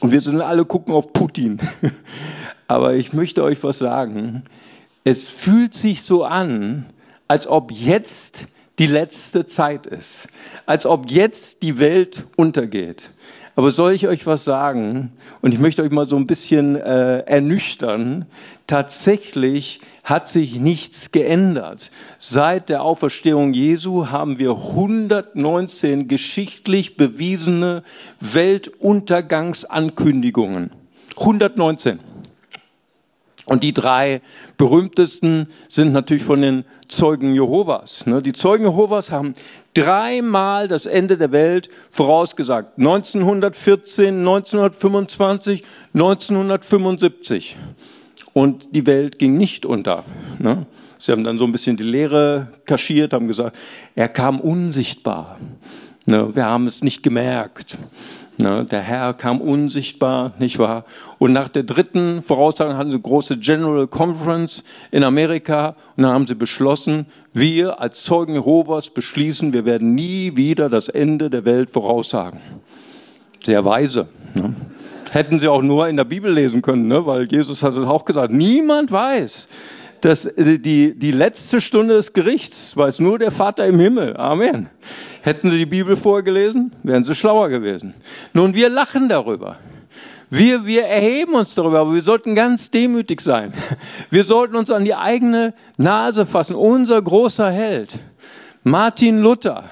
Und 0.00 0.12
wir 0.12 0.20
sind 0.20 0.40
alle 0.40 0.64
gucken 0.64 0.94
auf 0.94 1.12
Putin. 1.12 1.58
Aber 2.68 2.94
ich 2.94 3.12
möchte 3.12 3.42
euch 3.42 3.62
was 3.62 3.78
sagen. 3.78 4.44
Es 5.02 5.26
fühlt 5.26 5.74
sich 5.74 6.02
so 6.02 6.24
an, 6.24 6.86
als 7.26 7.46
ob 7.46 7.72
jetzt 7.72 8.46
die 8.78 8.86
letzte 8.86 9.46
Zeit 9.46 9.86
ist, 9.86 10.28
als 10.66 10.86
ob 10.86 11.10
jetzt 11.10 11.62
die 11.62 11.78
Welt 11.78 12.24
untergeht. 12.36 13.10
Aber 13.58 13.70
soll 13.72 13.92
ich 13.92 14.06
euch 14.06 14.24
was 14.24 14.44
sagen? 14.44 15.10
Und 15.42 15.52
ich 15.52 15.58
möchte 15.58 15.82
euch 15.82 15.90
mal 15.90 16.08
so 16.08 16.14
ein 16.14 16.28
bisschen 16.28 16.76
äh, 16.76 17.22
ernüchtern. 17.22 18.26
Tatsächlich 18.68 19.80
hat 20.04 20.28
sich 20.28 20.60
nichts 20.60 21.10
geändert. 21.10 21.90
Seit 22.20 22.68
der 22.68 22.84
Auferstehung 22.84 23.52
Jesu 23.52 24.10
haben 24.10 24.38
wir 24.38 24.52
119 24.52 26.06
geschichtlich 26.06 26.96
bewiesene 26.96 27.82
Weltuntergangsankündigungen. 28.20 30.70
119. 31.16 31.98
Und 33.46 33.64
die 33.64 33.74
drei 33.74 34.20
berühmtesten 34.56 35.48
sind 35.68 35.92
natürlich 35.92 36.22
von 36.22 36.42
den 36.42 36.64
Zeugen 36.86 37.34
Jehovas. 37.34 38.06
Ne? 38.06 38.22
Die 38.22 38.34
Zeugen 38.34 38.66
Jehovas 38.66 39.10
haben 39.10 39.32
dreimal 39.74 40.68
das 40.68 40.86
Ende 40.86 41.16
der 41.16 41.32
Welt 41.32 41.68
vorausgesagt. 41.90 42.78
1914, 42.78 44.18
1925, 44.18 45.64
1975. 45.94 47.56
Und 48.32 48.74
die 48.74 48.86
Welt 48.86 49.18
ging 49.18 49.36
nicht 49.36 49.66
unter. 49.66 50.04
Ne? 50.38 50.66
Sie 50.98 51.12
haben 51.12 51.24
dann 51.24 51.38
so 51.38 51.44
ein 51.44 51.52
bisschen 51.52 51.76
die 51.76 51.84
Lehre 51.84 52.48
kaschiert, 52.64 53.12
haben 53.12 53.28
gesagt, 53.28 53.56
er 53.94 54.08
kam 54.08 54.40
unsichtbar. 54.40 55.38
Ne? 56.06 56.34
Wir 56.34 56.44
haben 56.44 56.66
es 56.66 56.82
nicht 56.82 57.02
gemerkt. 57.02 57.78
Ne, 58.40 58.64
der 58.64 58.82
Herr 58.82 59.14
kam 59.14 59.40
unsichtbar, 59.40 60.32
nicht 60.38 60.60
wahr? 60.60 60.84
Und 61.18 61.32
nach 61.32 61.48
der 61.48 61.64
dritten 61.64 62.22
Voraussage 62.22 62.76
hatten 62.76 62.92
sie 62.92 63.00
große 63.00 63.38
General 63.38 63.88
Conference 63.88 64.62
in 64.92 65.02
Amerika 65.02 65.74
und 65.96 66.04
dann 66.04 66.12
haben 66.12 66.26
sie 66.28 66.36
beschlossen, 66.36 67.06
wir 67.32 67.80
als 67.80 68.04
Zeugen 68.04 68.34
Jehovas 68.34 68.90
beschließen, 68.90 69.52
wir 69.52 69.64
werden 69.64 69.96
nie 69.96 70.36
wieder 70.36 70.68
das 70.68 70.88
Ende 70.88 71.30
der 71.30 71.44
Welt 71.44 71.70
voraussagen. 71.70 72.40
Sehr 73.44 73.64
weise. 73.64 74.06
Ne? 74.34 74.54
Hätten 75.10 75.40
sie 75.40 75.48
auch 75.48 75.62
nur 75.62 75.88
in 75.88 75.96
der 75.96 76.04
Bibel 76.04 76.32
lesen 76.32 76.62
können, 76.62 76.86
ne? 76.86 77.04
weil 77.06 77.26
Jesus 77.26 77.64
hat 77.64 77.72
es 77.72 77.84
auch 77.84 78.04
gesagt. 78.04 78.32
Niemand 78.32 78.92
weiß, 78.92 79.48
dass 80.00 80.26
äh, 80.26 80.60
die, 80.60 80.96
die 80.96 81.10
letzte 81.10 81.60
Stunde 81.60 81.94
des 81.94 82.12
Gerichts 82.12 82.76
weiß 82.76 83.00
nur 83.00 83.18
der 83.18 83.32
Vater 83.32 83.66
im 83.66 83.80
Himmel. 83.80 84.16
Amen. 84.16 84.68
Hätten 85.28 85.50
Sie 85.50 85.58
die 85.58 85.66
Bibel 85.66 85.94
vorgelesen, 85.94 86.72
wären 86.82 87.04
Sie 87.04 87.14
schlauer 87.14 87.50
gewesen. 87.50 87.92
Nun, 88.32 88.54
wir 88.54 88.70
lachen 88.70 89.10
darüber. 89.10 89.58
Wir, 90.30 90.64
wir 90.64 90.86
erheben 90.86 91.34
uns 91.34 91.54
darüber, 91.54 91.80
aber 91.80 91.92
wir 91.92 92.00
sollten 92.00 92.34
ganz 92.34 92.70
demütig 92.70 93.20
sein. 93.20 93.52
Wir 94.10 94.24
sollten 94.24 94.56
uns 94.56 94.70
an 94.70 94.86
die 94.86 94.94
eigene 94.94 95.52
Nase 95.76 96.24
fassen. 96.24 96.56
Unser 96.56 97.02
großer 97.02 97.50
Held, 97.50 97.98
Martin 98.62 99.18
Luther, 99.18 99.64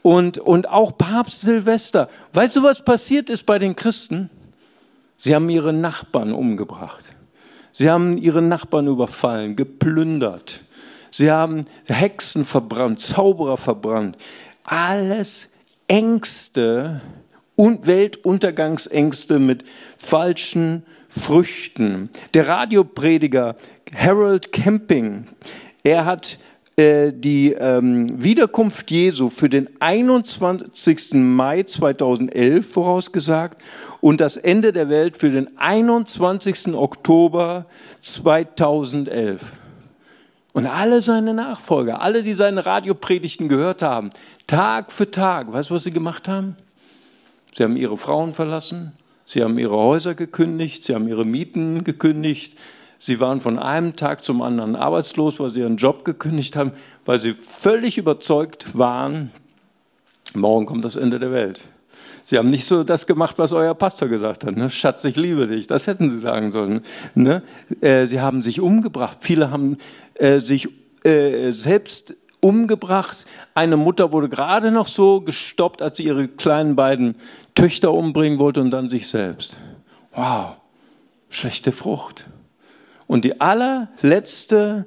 Und, 0.01 0.39
und 0.39 0.67
auch 0.69 0.97
Papst 0.97 1.41
Silvester. 1.41 2.09
Weißt 2.33 2.55
du, 2.55 2.63
was 2.63 2.83
passiert 2.83 3.29
ist 3.29 3.45
bei 3.45 3.59
den 3.59 3.75
Christen? 3.75 4.31
Sie 5.17 5.35
haben 5.35 5.49
ihre 5.49 5.73
Nachbarn 5.73 6.33
umgebracht. 6.33 7.05
Sie 7.71 7.87
haben 7.89 8.17
ihre 8.17 8.41
Nachbarn 8.41 8.87
überfallen, 8.87 9.55
geplündert. 9.55 10.61
Sie 11.11 11.29
haben 11.29 11.65
Hexen 11.87 12.43
verbrannt, 12.43 12.99
Zauberer 12.99 13.57
verbrannt. 13.57 14.17
Alles 14.63 15.47
Ängste 15.87 17.01
Weltuntergangsängste 17.61 19.39
mit 19.39 19.63
falschen 19.95 20.83
Früchten. 21.09 22.09
Der 22.33 22.47
Radioprediger 22.47 23.55
Harold 23.95 24.51
Camping, 24.51 25.27
er 25.83 26.05
hat 26.05 26.39
äh, 26.75 27.11
die 27.13 27.53
ähm, 27.53 28.23
Wiederkunft 28.23 28.89
Jesu 28.89 29.29
für 29.29 29.49
den 29.49 29.69
21. 29.79 31.13
Mai 31.13 31.63
2011 31.63 32.67
vorausgesagt 32.67 33.61
und 33.99 34.21
das 34.21 34.37
Ende 34.37 34.73
der 34.73 34.89
Welt 34.89 35.17
für 35.17 35.29
den 35.29 35.55
21. 35.57 36.73
Oktober 36.73 37.67
2011. 37.99 39.43
Und 40.53 40.65
alle 40.65 41.01
seine 41.01 41.33
Nachfolger, 41.33 42.01
alle, 42.01 42.23
die 42.23 42.33
seine 42.33 42.65
Radiopredigten 42.65 43.47
gehört 43.47 43.83
haben, 43.83 44.09
Tag 44.47 44.91
für 44.91 45.11
Tag, 45.11 45.51
weißt 45.53 45.69
du, 45.69 45.75
was 45.75 45.83
sie 45.83 45.91
gemacht 45.91 46.27
haben? 46.27 46.55
Sie 47.53 47.63
haben 47.63 47.75
ihre 47.75 47.97
Frauen 47.97 48.33
verlassen, 48.33 48.93
sie 49.25 49.43
haben 49.43 49.57
ihre 49.57 49.75
Häuser 49.75 50.15
gekündigt, 50.15 50.83
sie 50.83 50.95
haben 50.95 51.07
ihre 51.07 51.25
Mieten 51.25 51.83
gekündigt, 51.83 52.57
sie 52.97 53.19
waren 53.19 53.41
von 53.41 53.59
einem 53.59 53.95
Tag 53.95 54.23
zum 54.23 54.41
anderen 54.41 54.75
arbeitslos, 54.75 55.39
weil 55.39 55.49
sie 55.49 55.61
ihren 55.61 55.77
Job 55.77 56.05
gekündigt 56.05 56.55
haben, 56.55 56.71
weil 57.05 57.19
sie 57.19 57.33
völlig 57.33 57.97
überzeugt 57.97 58.77
waren, 58.77 59.31
morgen 60.33 60.65
kommt 60.65 60.85
das 60.85 60.95
Ende 60.95 61.19
der 61.19 61.31
Welt. 61.31 61.61
Sie 62.23 62.37
haben 62.37 62.49
nicht 62.49 62.65
so 62.65 62.83
das 62.83 63.07
gemacht, 63.07 63.37
was 63.37 63.51
euer 63.51 63.73
Pastor 63.73 64.07
gesagt 64.07 64.45
hat. 64.45 64.55
Ne? 64.55 64.69
Schatz, 64.69 65.03
ich 65.03 65.15
liebe 65.15 65.47
dich. 65.47 65.67
Das 65.67 65.87
hätten 65.87 66.11
sie 66.11 66.19
sagen 66.19 66.51
sollen. 66.51 66.81
Ne? 67.15 67.41
Äh, 67.81 68.05
sie 68.05 68.21
haben 68.21 68.43
sich 68.43 68.59
umgebracht. 68.59 69.17
Viele 69.21 69.49
haben 69.51 69.77
äh, 70.13 70.39
sich 70.39 70.69
äh, 71.03 71.51
selbst 71.51 72.13
umgebracht. 72.39 73.25
Eine 73.53 73.77
Mutter 73.77 74.11
wurde 74.11 74.29
gerade 74.29 74.71
noch 74.71 74.87
so 74.87 75.21
gestoppt, 75.21 75.81
als 75.81 75.97
sie 75.97 76.05
ihre 76.05 76.27
kleinen 76.27 76.75
beiden 76.75 77.15
Töchter 77.55 77.91
umbringen 77.91 78.37
wollte 78.39 78.61
und 78.61 78.71
dann 78.71 78.89
sich 78.89 79.07
selbst. 79.07 79.57
Wow, 80.13 80.55
schlechte 81.29 81.71
Frucht. 81.71 82.25
Und 83.07 83.23
die 83.25 83.41
allerletzte 83.41 84.85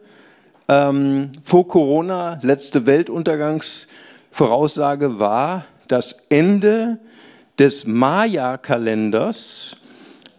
ähm, 0.68 1.32
vor 1.42 1.66
Corona, 1.68 2.38
letzte 2.42 2.86
Weltuntergangsvoraussage 2.86 5.18
war 5.18 5.66
das 5.88 6.16
Ende 6.30 6.98
des 7.58 7.86
Maya-Kalenders. 7.86 9.76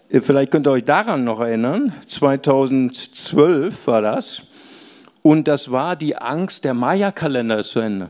Vielleicht 0.10 0.52
könnt 0.52 0.68
ihr 0.68 0.72
euch 0.72 0.86
daran 0.86 1.24
noch 1.24 1.40
erinnern. 1.40 1.94
2012 2.08 3.88
war 3.88 4.02
das. 4.02 4.42
Und 5.22 5.48
das 5.48 5.72
war 5.72 5.96
die 5.96 6.18
Angst, 6.18 6.64
der 6.64 6.74
Maya-Kalender 6.74 7.60
ist 7.60 7.72
zu 7.72 7.80
Ende. 7.80 8.10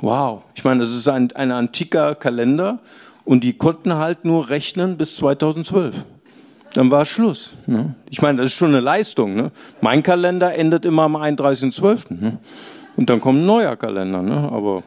Wow. 0.00 0.42
Ich 0.54 0.64
meine, 0.64 0.80
das 0.80 0.90
ist 0.90 1.08
ein, 1.08 1.32
ein 1.32 1.52
antiker 1.52 2.14
Kalender 2.14 2.80
und 3.24 3.44
die 3.44 3.54
konnten 3.54 3.94
halt 3.94 4.24
nur 4.24 4.50
rechnen 4.50 4.96
bis 4.96 5.16
2012. 5.16 6.04
Dann 6.74 6.90
war 6.90 7.04
Schluss. 7.04 7.54
Ne? 7.66 7.94
Ich 8.10 8.20
meine, 8.20 8.38
das 8.38 8.50
ist 8.50 8.56
schon 8.56 8.68
eine 8.68 8.80
Leistung. 8.80 9.36
Ne? 9.36 9.52
Mein 9.80 10.02
Kalender 10.02 10.54
endet 10.54 10.84
immer 10.84 11.02
am 11.04 11.16
31.12. 11.16 12.06
Ne? 12.20 12.38
Und 12.96 13.08
dann 13.08 13.20
kommt 13.20 13.40
ein 13.40 13.46
neuer 13.46 13.76
Kalender. 13.76 14.22
Ne? 14.22 14.50
Aber 14.50 14.82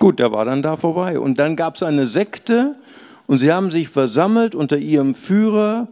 gut, 0.00 0.18
der 0.18 0.32
war 0.32 0.44
dann 0.44 0.62
da 0.62 0.76
vorbei. 0.76 1.18
Und 1.18 1.38
dann 1.38 1.54
gab 1.54 1.76
es 1.76 1.82
eine 1.84 2.06
Sekte 2.06 2.74
und 3.26 3.38
sie 3.38 3.52
haben 3.52 3.70
sich 3.70 3.88
versammelt 3.88 4.54
unter 4.54 4.78
ihrem 4.78 5.14
Führer 5.14 5.88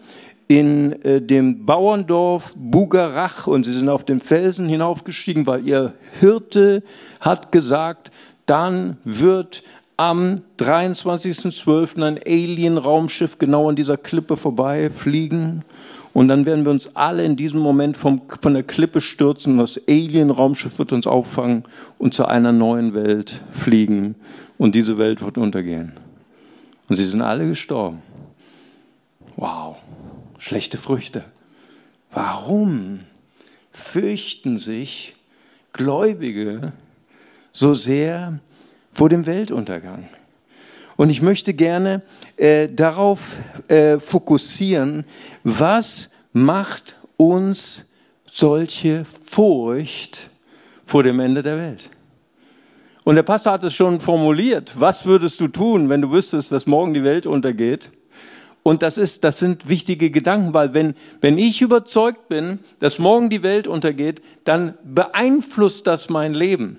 in 0.48 0.92
äh, 1.02 1.22
dem 1.22 1.64
Bauerndorf 1.64 2.54
Bugarach 2.56 3.46
und 3.46 3.64
sie 3.64 3.72
sind 3.72 3.88
auf 3.88 4.04
den 4.04 4.20
Felsen 4.20 4.68
hinaufgestiegen, 4.68 5.46
weil 5.46 5.66
ihr 5.66 5.94
Hirte 6.20 6.82
hat 7.20 7.50
gesagt, 7.50 8.10
dann 8.46 8.98
wird 9.04 9.62
am 9.96 10.36
23.12. 10.58 12.02
ein 12.02 12.18
Alien-Raumschiff 12.18 13.38
genau 13.38 13.68
an 13.68 13.76
dieser 13.76 13.96
Klippe 13.96 14.36
vorbei 14.36 14.90
fliegen. 14.90 15.64
Und 16.12 16.28
dann 16.28 16.46
werden 16.46 16.64
wir 16.64 16.70
uns 16.70 16.94
alle 16.94 17.24
in 17.24 17.36
diesem 17.36 17.60
Moment 17.60 17.96
vom, 17.96 18.22
von 18.40 18.54
der 18.54 18.62
Klippe 18.62 19.00
stürzen. 19.00 19.58
Das 19.58 19.80
Alien-Raumschiff 19.88 20.78
wird 20.78 20.92
uns 20.92 21.06
auffangen 21.06 21.64
und 21.98 22.14
zu 22.14 22.26
einer 22.26 22.52
neuen 22.52 22.94
Welt 22.94 23.40
fliegen. 23.52 24.14
Und 24.58 24.74
diese 24.74 24.98
Welt 24.98 25.22
wird 25.22 25.38
untergehen. 25.38 25.92
Und 26.88 26.96
sie 26.96 27.04
sind 27.04 27.22
alle 27.22 27.48
gestorben. 27.48 28.02
Wow 29.36 29.76
schlechte 30.44 30.76
Früchte. 30.76 31.24
Warum 32.12 33.00
fürchten 33.72 34.58
sich 34.58 35.16
Gläubige 35.72 36.72
so 37.50 37.74
sehr 37.74 38.40
vor 38.94 39.08
dem 39.08 39.26
Weltuntergang? 39.26 40.08
Und 40.96 41.10
ich 41.10 41.20
möchte 41.20 41.54
gerne 41.54 42.02
äh, 42.36 42.68
darauf 42.68 43.36
äh, 43.68 43.98
fokussieren, 43.98 45.04
was 45.42 46.08
macht 46.32 46.96
uns 47.16 47.84
solche 48.32 49.04
Furcht 49.04 50.30
vor 50.86 51.02
dem 51.02 51.20
Ende 51.20 51.42
der 51.42 51.58
Welt? 51.58 51.90
Und 53.02 53.16
der 53.16 53.22
Pastor 53.22 53.52
hat 53.52 53.64
es 53.64 53.74
schon 53.74 54.00
formuliert. 54.00 54.72
Was 54.78 55.04
würdest 55.04 55.40
du 55.40 55.48
tun, 55.48 55.88
wenn 55.90 56.00
du 56.00 56.10
wüsstest, 56.10 56.52
dass 56.52 56.66
morgen 56.66 56.94
die 56.94 57.04
Welt 57.04 57.26
untergeht? 57.26 57.90
Und 58.62 58.82
das 58.82 58.96
ist, 58.96 59.24
das 59.24 59.38
sind 59.38 59.68
wichtige 59.68 60.10
Gedanken, 60.10 60.54
weil 60.54 60.72
wenn, 60.72 60.94
wenn 61.20 61.36
ich 61.36 61.60
überzeugt 61.60 62.28
bin, 62.28 62.60
dass 62.80 62.98
morgen 62.98 63.28
die 63.28 63.42
Welt 63.42 63.66
untergeht, 63.66 64.22
dann 64.44 64.72
beeinflusst 64.82 65.86
das 65.86 66.08
mein 66.08 66.32
Leben. 66.32 66.78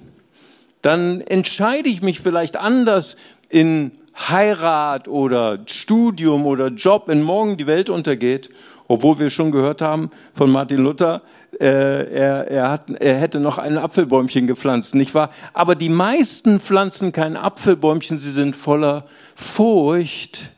Dann 0.85 1.21
entscheide 1.21 1.89
ich 1.89 2.01
mich 2.01 2.19
vielleicht 2.19 2.57
anders 2.57 3.15
in 3.49 3.91
Heirat 4.15 5.07
oder 5.07 5.59
Studium 5.65 6.45
oder 6.45 6.67
Job, 6.67 7.03
wenn 7.07 7.21
morgen 7.21 7.57
die 7.57 7.67
Welt 7.67 7.89
untergeht, 7.89 8.49
obwohl 8.87 9.19
wir 9.19 9.29
schon 9.29 9.51
gehört 9.51 9.81
haben 9.81 10.11
von 10.33 10.51
Martin 10.51 10.83
Luther, 10.83 11.21
äh, 11.59 11.65
er, 11.65 12.47
er, 12.47 12.69
hat, 12.69 12.89
er 12.89 13.15
hätte 13.17 13.39
noch 13.39 13.57
ein 13.57 13.77
Apfelbäumchen 13.77 14.45
gepflanzt, 14.45 14.93
nicht 14.93 15.15
wahr? 15.15 15.31
Aber 15.53 15.75
die 15.75 15.89
meisten 15.89 16.59
pflanzen 16.59 17.11
kein 17.11 17.35
Apfelbäumchen, 17.35 18.19
sie 18.19 18.31
sind 18.31 18.55
voller 18.55 19.05
Furcht 19.35 20.51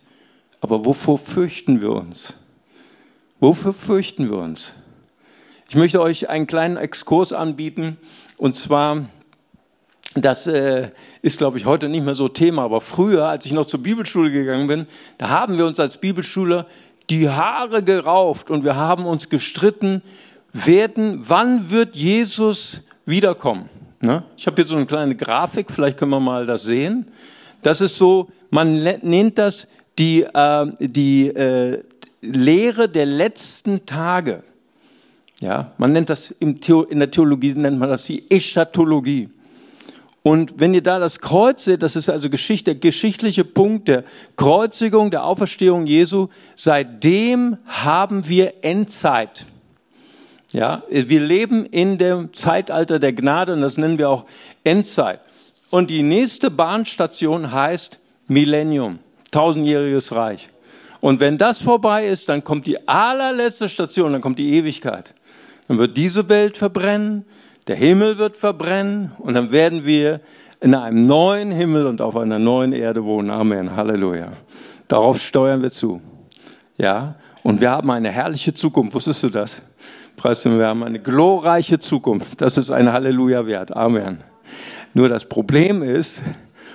aber 0.60 0.86
wovor 0.86 1.17
fürchten 1.17 1.82
wir 1.82 1.91
uns? 1.91 2.34
Wofür 3.39 3.73
fürchten 3.73 4.30
wir 4.30 4.38
uns? 4.38 4.75
Ich 5.69 5.75
möchte 5.75 6.02
euch 6.02 6.30
einen 6.30 6.47
kleinen 6.47 6.78
Exkurs 6.78 7.34
anbieten. 7.34 7.97
Und 8.38 8.56
zwar, 8.56 9.06
das 10.21 10.47
äh, 10.47 10.89
ist, 11.21 11.38
glaube 11.38 11.58
ich, 11.58 11.65
heute 11.65 11.89
nicht 11.89 12.06
mehr 12.06 12.15
so 12.15 12.30
Thema, 12.30 12.63
aber 12.63 12.82
früher, 12.82 13.27
als 13.27 13.45
ich 13.45 13.51
noch 13.51 13.65
zur 13.65 13.82
Bibelschule 13.82 14.32
gegangen 14.32 14.67
bin, 14.67 14.88
da 15.17 15.30
haben 15.30 15.58
wir 15.58 15.65
uns 15.65 15.80
als 15.80 15.97
Bibelschüler 15.97 16.65
die 17.10 17.30
Haare 17.30 17.84
gerauft 17.84 18.49
und 18.49 18.63
wir 18.63 18.75
haben 18.75 19.06
uns 19.06 19.30
gestritten, 19.30 20.01
werden, 20.53 21.23
wann 21.27 21.69
wird 21.69 21.95
Jesus 21.95 22.82
wiederkommen? 23.06 23.69
Ne? 24.01 24.23
Ich 24.38 24.47
habe 24.47 24.62
hier 24.62 24.67
so 24.67 24.75
eine 24.75 24.86
kleine 24.86 25.15
Grafik, 25.15 25.67
vielleicht 25.71 25.97
können 25.97 26.12
wir 26.12 26.19
mal 26.19 26.45
das 26.45 26.63
sehen. 26.63 27.08
Das 27.62 27.82
ist 27.82 27.95
so, 27.95 28.30
man 28.49 28.84
nennt 28.84 29.38
das 29.38 29.67
die, 29.99 30.21
äh, 30.21 30.65
die 30.80 31.27
äh, 31.27 31.84
Lehre 32.21 32.89
der 32.89 33.06
letzten 33.06 33.86
Tage. 33.86 34.43
Ja, 35.39 35.71
man 35.77 35.93
nennt 35.93 36.10
das 36.10 36.32
im 36.39 36.60
in 36.89 36.99
der 36.99 37.12
Theologie 37.12 37.53
nennt 37.53 37.77
man 37.77 37.89
das 37.89 38.06
die 38.06 38.30
Eschatologie. 38.30 39.30
Und 40.28 40.60
wenn 40.60 40.74
ihr 40.74 40.84
da 40.84 41.00
das 41.00 41.22
Kreuz 41.22 41.63
seht, 41.63 41.82
das 41.82 41.96
ist 41.96 42.10
also 42.10 42.30
Geschichte, 42.30 42.72
der 42.72 42.82
geschichtliche 42.82 43.46
Punkt 43.46 43.88
der 43.88 44.04
Kreuzigung, 44.36 45.10
der 45.10 45.24
Auferstehung 45.24 45.88
Jesu. 45.88 46.28
Seitdem 46.58 47.56
haben 47.66 48.28
wir 48.28 48.56
Endzeit. 48.62 49.46
Ja, 50.52 50.84
wir 50.90 51.22
leben 51.22 51.66
in 51.66 51.98
dem 51.98 52.34
Zeitalter 52.34 53.00
der 53.00 53.13
Gnade 53.13 53.54
und 53.54 53.62
das 53.62 53.78
nennen 53.78 53.98
wir 53.98 54.10
auch 54.10 54.26
Endzeit. 54.66 55.22
Und 55.70 55.90
die 55.90 56.04
nächste 56.04 56.52
Bahnstation 56.52 57.54
heißt 57.54 57.98
Millennium 58.28 59.00
tausendjähriges 59.32 60.12
Reich. 60.12 60.50
Und 61.00 61.22
wenn 61.22 61.38
das 61.38 61.62
vorbei 61.62 62.06
ist, 62.06 62.28
dann 62.28 62.44
kommt 62.44 62.68
die 62.68 62.86
allerletzte 62.86 63.70
Station, 63.70 64.12
dann 64.12 64.22
kommt 64.22 64.40
die 64.40 64.56
Ewigkeit. 64.56 65.13
Dann 65.70 65.78
wird 65.78 65.96
diese 65.96 66.28
Welt 66.28 66.58
verbrennen, 66.58 67.24
der 67.67 67.75
Himmel 67.75 68.17
wird 68.17 68.38
verbrennen 68.38 69.12
und 69.19 69.34
dann 69.34 69.51
werden 69.51 69.86
wir 69.86 70.21
in 70.60 70.73
einem 70.73 71.06
neuen 71.06 71.51
Himmel 71.51 71.86
und 71.86 72.01
auf 72.01 72.15
einer 72.15 72.39
neuen 72.39 72.73
Erde 72.73 73.03
wohnen. 73.03 73.30
Amen. 73.30 73.75
Halleluja. 73.75 74.32
Darauf 74.88 75.19
steuern 75.19 75.62
wir 75.62 75.69
zu. 75.69 76.01
Ja, 76.77 77.15
und 77.43 77.62
wir 77.62 77.71
haben 77.71 77.89
eine 77.91 78.10
herrliche 78.10 78.53
Zukunft. 78.53 78.93
Wusstest 78.93 79.23
du 79.23 79.30
das? 79.30 79.62
wir 80.23 80.67
haben 80.67 80.84
eine 80.84 80.99
glorreiche 80.99 81.80
Zukunft. 81.80 82.41
Das 82.41 82.58
ist 82.58 82.71
ein 82.71 82.91
Halleluja 82.91 83.45
wert. 83.45 83.75
Amen. 83.75 84.17
Nur 84.93 85.10
das 85.10 85.25
Problem 85.25 85.84
ist, 85.84 86.21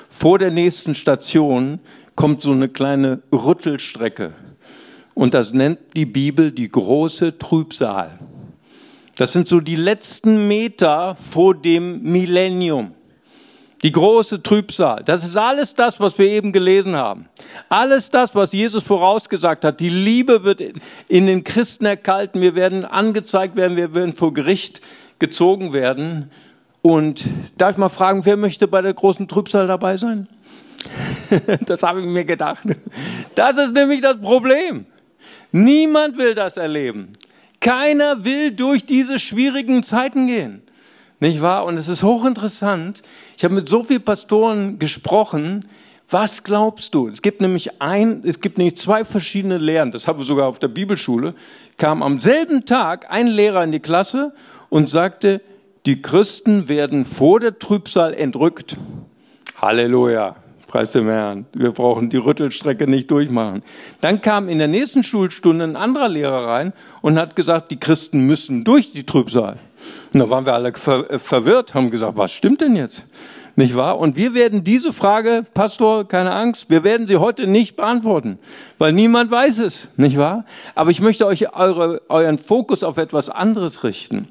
vor 0.08 0.38
der 0.38 0.50
nächsten 0.50 0.94
Station 0.94 1.80
kommt 2.14 2.42
so 2.42 2.52
eine 2.52 2.68
kleine 2.68 3.20
Rüttelstrecke. 3.32 4.32
Und 5.14 5.34
das 5.34 5.52
nennt 5.52 5.78
die 5.96 6.06
Bibel 6.06 6.52
die 6.52 6.70
große 6.70 7.38
Trübsal. 7.38 8.18
Das 9.16 9.32
sind 9.32 9.46
so 9.46 9.60
die 9.60 9.76
letzten 9.76 10.48
Meter 10.48 11.16
vor 11.16 11.54
dem 11.54 12.02
Millennium. 12.02 12.94
Die 13.82 13.92
große 13.92 14.42
Trübsal. 14.42 15.02
Das 15.04 15.24
ist 15.24 15.36
alles 15.36 15.74
das, 15.74 15.98
was 15.98 16.16
wir 16.16 16.26
eben 16.26 16.52
gelesen 16.52 16.94
haben. 16.94 17.28
Alles 17.68 18.10
das, 18.10 18.34
was 18.34 18.52
Jesus 18.52 18.84
vorausgesagt 18.84 19.64
hat. 19.64 19.80
Die 19.80 19.88
Liebe 19.88 20.44
wird 20.44 20.62
in 21.08 21.26
den 21.26 21.42
Christen 21.42 21.84
erkalten. 21.84 22.40
Wir 22.40 22.54
werden 22.54 22.84
angezeigt 22.84 23.56
werden. 23.56 23.76
Wir 23.76 23.92
werden 23.92 24.14
vor 24.14 24.32
Gericht 24.32 24.80
gezogen 25.18 25.72
werden. 25.72 26.30
Und 26.80 27.28
darf 27.58 27.72
ich 27.72 27.76
mal 27.76 27.88
fragen, 27.88 28.24
wer 28.24 28.36
möchte 28.36 28.68
bei 28.68 28.82
der 28.82 28.94
großen 28.94 29.26
Trübsal 29.26 29.66
dabei 29.66 29.96
sein? 29.96 30.28
das 31.66 31.82
habe 31.82 32.00
ich 32.00 32.06
mir 32.06 32.24
gedacht. 32.24 32.62
Das 33.34 33.58
ist 33.58 33.74
nämlich 33.74 34.00
das 34.00 34.20
Problem. 34.20 34.86
Niemand 35.50 36.18
will 36.18 36.34
das 36.34 36.56
erleben. 36.56 37.14
Keiner 37.62 38.24
will 38.24 38.50
durch 38.50 38.84
diese 38.84 39.20
schwierigen 39.20 39.84
Zeiten 39.84 40.26
gehen. 40.26 40.62
Nicht 41.20 41.40
wahr? 41.40 41.64
Und 41.64 41.76
es 41.76 41.86
ist 41.86 42.02
hochinteressant. 42.02 43.02
Ich 43.36 43.44
habe 43.44 43.54
mit 43.54 43.68
so 43.68 43.84
vielen 43.84 44.02
Pastoren 44.02 44.80
gesprochen. 44.80 45.66
Was 46.10 46.42
glaubst 46.42 46.92
du? 46.92 47.06
Es 47.06 47.22
gibt 47.22 47.40
nämlich 47.40 47.80
ein, 47.80 48.24
es 48.26 48.40
gibt 48.40 48.58
nämlich 48.58 48.76
zwei 48.76 49.04
verschiedene 49.04 49.58
Lehren. 49.58 49.92
Das 49.92 50.08
haben 50.08 50.18
wir 50.18 50.26
sogar 50.26 50.48
auf 50.48 50.58
der 50.58 50.66
Bibelschule. 50.66 51.34
Kam 51.78 52.02
am 52.02 52.20
selben 52.20 52.66
Tag 52.66 53.06
ein 53.08 53.28
Lehrer 53.28 53.62
in 53.62 53.70
die 53.70 53.78
Klasse 53.78 54.34
und 54.68 54.88
sagte, 54.88 55.40
die 55.86 56.02
Christen 56.02 56.68
werden 56.68 57.04
vor 57.04 57.38
der 57.38 57.60
Trübsal 57.60 58.12
entrückt. 58.12 58.76
Halleluja. 59.54 60.41
Preis 60.72 60.92
dem 60.92 61.06
Herrn. 61.06 61.44
Wir 61.52 61.70
brauchen 61.70 62.08
die 62.08 62.16
Rüttelstrecke 62.16 62.86
nicht 62.86 63.10
durchmachen. 63.10 63.62
Dann 64.00 64.22
kam 64.22 64.48
in 64.48 64.56
der 64.58 64.68
nächsten 64.68 65.02
Schulstunde 65.02 65.64
ein 65.66 65.76
anderer 65.76 66.08
Lehrer 66.08 66.46
rein 66.48 66.72
und 67.02 67.18
hat 67.18 67.36
gesagt, 67.36 67.70
die 67.70 67.76
Christen 67.76 68.26
müssen 68.26 68.64
durch 68.64 68.90
die 68.90 69.04
Trübsal. 69.04 69.58
Und 70.14 70.20
da 70.20 70.30
waren 70.30 70.46
wir 70.46 70.54
alle 70.54 70.72
ver 70.72 71.18
verwirrt, 71.20 71.74
haben 71.74 71.90
gesagt, 71.90 72.16
was 72.16 72.32
stimmt 72.32 72.62
denn 72.62 72.74
jetzt? 72.74 73.04
Nicht 73.54 73.76
wahr? 73.76 73.98
Und 73.98 74.16
wir 74.16 74.32
werden 74.32 74.64
diese 74.64 74.94
Frage, 74.94 75.44
Pastor, 75.52 76.08
keine 76.08 76.32
Angst, 76.32 76.70
wir 76.70 76.84
werden 76.84 77.06
sie 77.06 77.18
heute 77.18 77.46
nicht 77.46 77.76
beantworten, 77.76 78.38
weil 78.78 78.94
niemand 78.94 79.30
weiß 79.30 79.58
es, 79.58 79.88
nicht 79.98 80.16
wahr? 80.16 80.46
Aber 80.74 80.90
ich 80.90 81.02
möchte 81.02 81.26
euch 81.26 81.54
eure, 81.54 82.00
euren 82.08 82.38
Fokus 82.38 82.82
auf 82.82 82.96
etwas 82.96 83.28
anderes 83.28 83.84
richten. 83.84 84.28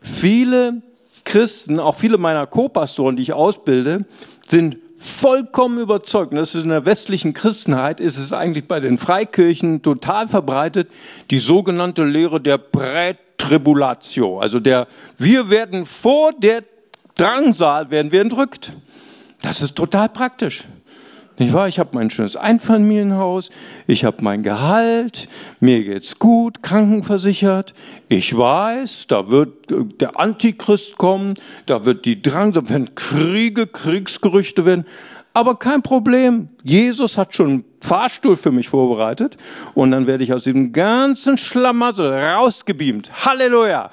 Viele 0.00 0.82
Christen, 1.22 1.78
auch 1.78 1.94
viele 1.94 2.18
meiner 2.18 2.48
Co-Pastoren, 2.48 3.14
die 3.14 3.22
ich 3.22 3.32
ausbilde, 3.32 4.04
sind 4.48 4.78
vollkommen 4.96 5.78
überzeugt, 5.78 6.32
und 6.32 6.38
das 6.38 6.54
ist 6.54 6.62
in 6.62 6.70
der 6.70 6.84
westlichen 6.84 7.34
Christenheit, 7.34 8.00
ist 8.00 8.18
es 8.18 8.32
eigentlich 8.32 8.66
bei 8.66 8.80
den 8.80 8.98
Freikirchen 8.98 9.82
total 9.82 10.28
verbreitet, 10.28 10.88
die 11.30 11.38
sogenannte 11.38 12.04
Lehre 12.04 12.40
der 12.40 12.58
Prätribulatio, 12.58 14.38
also 14.38 14.60
der, 14.60 14.86
wir 15.18 15.50
werden 15.50 15.84
vor 15.84 16.32
der 16.32 16.62
Drangsal, 17.16 17.90
werden 17.90 18.12
wir 18.12 18.20
entrückt. 18.20 18.72
Das 19.42 19.60
ist 19.60 19.74
total 19.74 20.08
praktisch. 20.08 20.64
Nicht 21.38 21.52
wahr? 21.52 21.68
Ich 21.68 21.78
habe 21.78 21.90
mein 21.92 22.08
schönes 22.08 22.36
Einfamilienhaus, 22.36 23.50
ich 23.86 24.04
habe 24.04 24.18
mein 24.22 24.42
Gehalt, 24.42 25.28
mir 25.60 25.84
geht's 25.84 26.18
gut, 26.18 26.62
krankenversichert. 26.62 27.74
Ich 28.08 28.36
weiß, 28.36 29.06
da 29.08 29.30
wird 29.30 29.70
äh, 29.70 29.84
der 29.84 30.18
Antichrist 30.18 30.96
kommen, 30.96 31.34
da 31.66 31.84
wird 31.84 32.06
die 32.06 32.22
Drang, 32.22 32.52
da 32.52 32.66
werden 32.68 32.94
Kriege, 32.94 33.66
Kriegsgerüchte 33.66 34.64
werden. 34.64 34.86
Aber 35.34 35.58
kein 35.58 35.82
Problem. 35.82 36.48
Jesus 36.62 37.18
hat 37.18 37.36
schon 37.36 37.48
einen 37.48 37.64
Fahrstuhl 37.82 38.36
für 38.36 38.50
mich 38.50 38.70
vorbereitet 38.70 39.36
und 39.74 39.90
dann 39.90 40.06
werde 40.06 40.24
ich 40.24 40.32
aus 40.32 40.44
diesem 40.44 40.72
ganzen 40.72 41.36
Schlamassel 41.36 42.10
rausgebeamt. 42.10 43.26
Halleluja! 43.26 43.90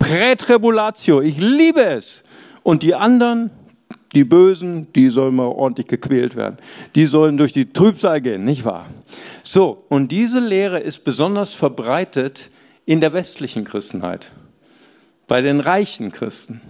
Prätribulatio. 0.00 1.20
Ich 1.20 1.38
liebe 1.38 1.82
es. 1.82 2.24
Und 2.62 2.82
die 2.82 2.94
anderen, 2.94 3.50
die 4.14 4.24
Bösen, 4.24 4.92
die 4.94 5.08
sollen 5.08 5.34
mal 5.34 5.46
ordentlich 5.46 5.88
gequält 5.88 6.36
werden. 6.36 6.58
Die 6.94 7.06
sollen 7.06 7.36
durch 7.36 7.52
die 7.52 7.72
Trübsal 7.72 8.20
gehen, 8.20 8.44
nicht 8.44 8.64
wahr? 8.64 8.86
So, 9.42 9.84
und 9.88 10.10
diese 10.12 10.40
Lehre 10.40 10.78
ist 10.78 11.04
besonders 11.04 11.54
verbreitet 11.54 12.50
in 12.86 13.00
der 13.00 13.12
westlichen 13.12 13.64
Christenheit. 13.64 14.30
Bei 15.26 15.40
den 15.40 15.60
reichen 15.60 16.12
Christen. 16.12 16.60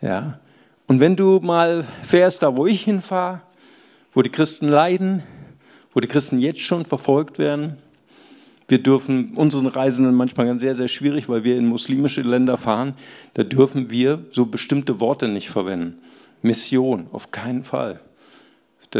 Ja. 0.00 0.38
Und 0.86 1.00
wenn 1.00 1.16
du 1.16 1.40
mal 1.40 1.84
fährst, 2.06 2.42
da 2.42 2.56
wo 2.56 2.66
ich 2.66 2.82
hinfahre, 2.82 3.40
wo 4.12 4.22
die 4.22 4.30
Christen 4.30 4.68
leiden, 4.68 5.22
wo 5.92 6.00
die 6.00 6.08
Christen 6.08 6.38
jetzt 6.38 6.60
schon 6.60 6.84
verfolgt 6.84 7.38
werden, 7.38 7.78
wir 8.68 8.82
dürfen 8.82 9.34
unseren 9.34 9.66
Reisenden 9.66 10.14
manchmal 10.14 10.58
sehr, 10.58 10.74
sehr 10.74 10.88
schwierig, 10.88 11.28
weil 11.28 11.44
wir 11.44 11.58
in 11.58 11.66
muslimische 11.66 12.22
Länder 12.22 12.56
fahren, 12.56 12.94
da 13.34 13.44
dürfen 13.44 13.90
wir 13.90 14.24
so 14.30 14.46
bestimmte 14.46 15.00
Worte 15.00 15.28
nicht 15.28 15.50
verwenden. 15.50 15.98
Mission, 16.44 17.06
auf 17.12 17.30
keinen 17.30 17.64
Fall. 17.64 18.00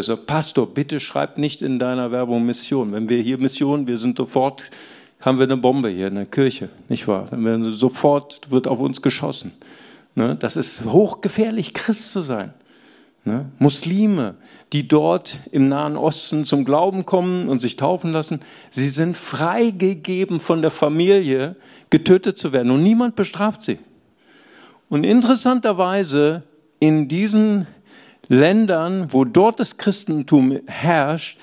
Sagt, 0.03 0.27
Pastor, 0.27 0.67
bitte 0.67 0.99
schreib 0.99 1.39
nicht 1.39 1.63
in 1.63 1.79
deiner 1.79 2.11
Werbung 2.11 2.45
Mission. 2.45 2.93
Wenn 2.93 3.09
wir 3.09 3.19
hier 3.23 3.39
Mission, 3.39 3.87
wir 3.87 3.99
sind 3.99 4.17
sofort, 4.17 4.71
haben 5.21 5.39
wir 5.39 5.45
eine 5.45 5.57
Bombe 5.57 5.89
hier 5.89 6.09
in 6.09 6.17
der 6.17 6.27
Kirche, 6.27 6.69
nicht 6.89 7.07
wahr? 7.07 7.29
Dann 7.31 7.73
sofort 7.73 8.51
wird 8.51 8.67
auf 8.67 8.81
uns 8.81 9.03
geschossen. 9.03 9.53
Ne? 10.17 10.35
Das 10.35 10.57
ist 10.57 10.85
hochgefährlich, 10.85 11.75
Christ 11.75 12.11
zu 12.11 12.23
sein. 12.23 12.53
Ne? 13.25 13.47
Muslime, 13.59 14.35
die 14.73 14.89
dort 14.89 15.39
im 15.53 15.69
Nahen 15.69 15.97
Osten 15.97 16.45
zum 16.45 16.65
Glauben 16.65 17.07
kommen 17.07 17.49
und 17.49 17.61
sich 17.61 17.77
taufen 17.77 18.13
lassen, 18.13 18.41
sie 18.71 18.89
sind 18.89 19.17
freigegeben 19.17 20.41
von 20.41 20.61
der 20.61 20.73
Familie, 20.73 21.55
getötet 21.91 22.37
zu 22.37 22.53
werden 22.53 22.71
und 22.73 22.83
niemand 22.83 23.15
bestraft 23.15 23.63
sie. 23.63 23.79
Und 24.89 25.05
interessanterweise 25.05 26.43
in 26.85 27.09
diesen 27.09 27.67
Ländern, 28.29 29.11
wo 29.11 29.25
dort 29.25 29.59
das 29.59 29.79
Christentum 29.79 30.59
herrscht, 30.67 31.39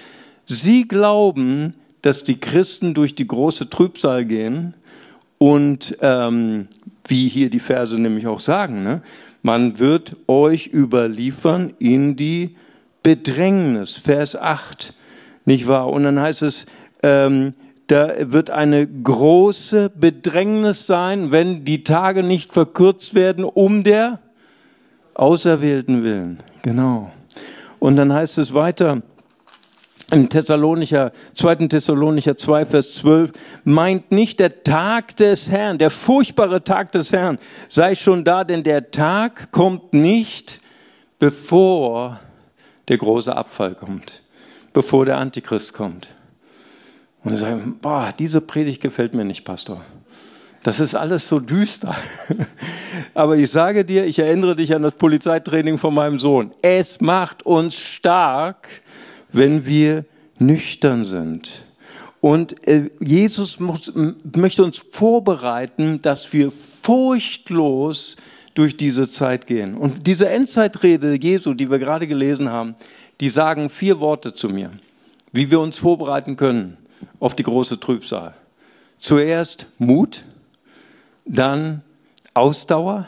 sie 0.45 0.88
glauben, 0.88 1.73
dass 2.04 2.23
die 2.23 2.39
Christen 2.39 2.93
durch 2.93 3.15
die 3.15 3.27
große 3.27 3.67
Trübsal 3.71 4.25
gehen 4.25 4.75
und 5.39 5.97
ähm, 6.01 6.67
wie 7.08 7.27
hier 7.27 7.49
die 7.49 7.60
Verse 7.60 7.99
nämlich 7.99 8.27
auch 8.27 8.39
sagen, 8.39 8.84
ne, 8.84 9.01
man 9.41 9.80
wird 9.80 10.15
euch 10.27 10.67
überliefern 10.71 11.73
in 11.80 12.15
die 12.15 12.56
Bedrängnis, 13.01 13.95
Vers 13.95 14.36
8, 14.36 14.93
nicht 15.45 15.65
wahr? 15.65 15.89
Und 15.89 16.04
dann 16.04 16.19
heißt 16.19 16.43
es, 16.43 16.67
ähm, 17.01 17.56
da 17.88 18.13
wird 18.32 18.51
eine 18.51 18.86
große 18.86 19.89
Bedrängnis 19.89 20.86
sein, 20.86 21.32
wenn 21.32 21.65
die 21.65 21.84
Tage 21.84 22.21
nicht 22.21 22.51
verkürzt 22.54 23.15
werden, 23.15 23.43
um 23.43 23.84
der 23.84 24.19
Auserwählten 25.21 26.03
willen. 26.03 26.39
Genau. 26.63 27.12
Und 27.77 27.95
dann 27.95 28.12
heißt 28.12 28.39
es 28.39 28.55
weiter, 28.55 29.03
im 30.12 30.27
Thessalonicher, 30.27 31.13
2. 31.36 31.67
Thessalonicher 31.67 32.36
2, 32.36 32.65
Vers 32.65 32.95
12, 32.95 33.31
meint 33.63 34.12
nicht 34.12 34.39
der 34.39 34.63
Tag 34.63 35.15
des 35.17 35.49
Herrn, 35.49 35.77
der 35.77 35.91
furchtbare 35.91 36.63
Tag 36.63 36.91
des 36.91 37.13
Herrn, 37.13 37.38
sei 37.69 37.93
schon 37.93 38.23
da, 38.23 38.43
denn 38.43 38.63
der 38.63 38.89
Tag 38.89 39.51
kommt 39.51 39.93
nicht, 39.93 40.60
bevor 41.19 42.19
der 42.88 42.97
große 42.97 43.34
Abfall 43.34 43.75
kommt, 43.75 44.23
bevor 44.73 45.05
der 45.05 45.19
Antichrist 45.19 45.73
kommt. 45.73 46.10
Und 47.23 47.34
sie 47.34 47.38
sagen, 47.38 47.77
boah, 47.79 48.12
diese 48.17 48.41
Predigt 48.41 48.81
gefällt 48.81 49.13
mir 49.13 49.23
nicht, 49.23 49.45
Pastor. 49.45 49.81
Das 50.63 50.80
ist 50.80 50.93
alles 50.95 51.28
so 51.28 51.39
düster. 51.39 51.95
Aber 53.13 53.38
ich 53.38 53.50
sage 53.50 53.84
dir, 53.84 54.06
ich 54.06 54.19
erinnere 54.19 54.56
dich 54.56 54.76
an 54.76 54.84
das 54.84 54.93
Polizeitraining 54.93 55.78
von 55.78 55.93
meinem 55.93 56.19
Sohn. 56.19 56.52
Es 56.62 57.02
macht 57.02 57.43
uns 57.45 57.78
stark, 57.78 58.67
wenn 59.32 59.65
wir 59.65 60.06
nüchtern 60.38 61.06
sind. 61.06 61.63
Und 62.19 62.67
äh, 62.67 62.91
Jesus 63.00 63.60
muss, 63.60 63.91
möchte 63.95 64.63
uns 64.63 64.78
vorbereiten, 64.78 66.00
dass 66.02 66.32
wir 66.32 66.52
furchtlos 66.52 68.15
durch 68.54 68.78
diese 68.78 69.10
Zeit 69.10 69.47
gehen. 69.47 69.76
Und 69.76 70.06
diese 70.06 70.30
Endzeitrede 70.30 71.15
Jesu, 71.15 71.56
die 71.56 71.71
wir 71.71 71.80
gerade 71.80 72.08
gelesen 72.08 72.50
haben, 72.50 72.76
die 73.19 73.30
sagen 73.30 73.69
vier 73.69 74.00
Worte 74.00 74.34
zu 74.34 74.50
mir, 74.50 74.71
wie 75.32 75.50
wir 75.50 75.60
uns 75.60 75.80
vorbereiten 75.80 76.38
können 76.38 76.78
auf 77.19 77.36
die 77.36 77.43
große 77.43 77.80
Trübsal. 77.80 78.36
Zuerst 79.00 79.65
Mut, 79.80 80.24
dann 81.32 81.82
Ausdauer, 82.34 83.08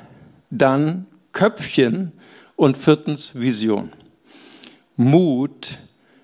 dann 0.49 1.05
Köpfchen 1.33 2.13
und 2.55 2.77
viertens 2.77 3.35
Vision. 3.35 3.91
Mut 4.95 5.79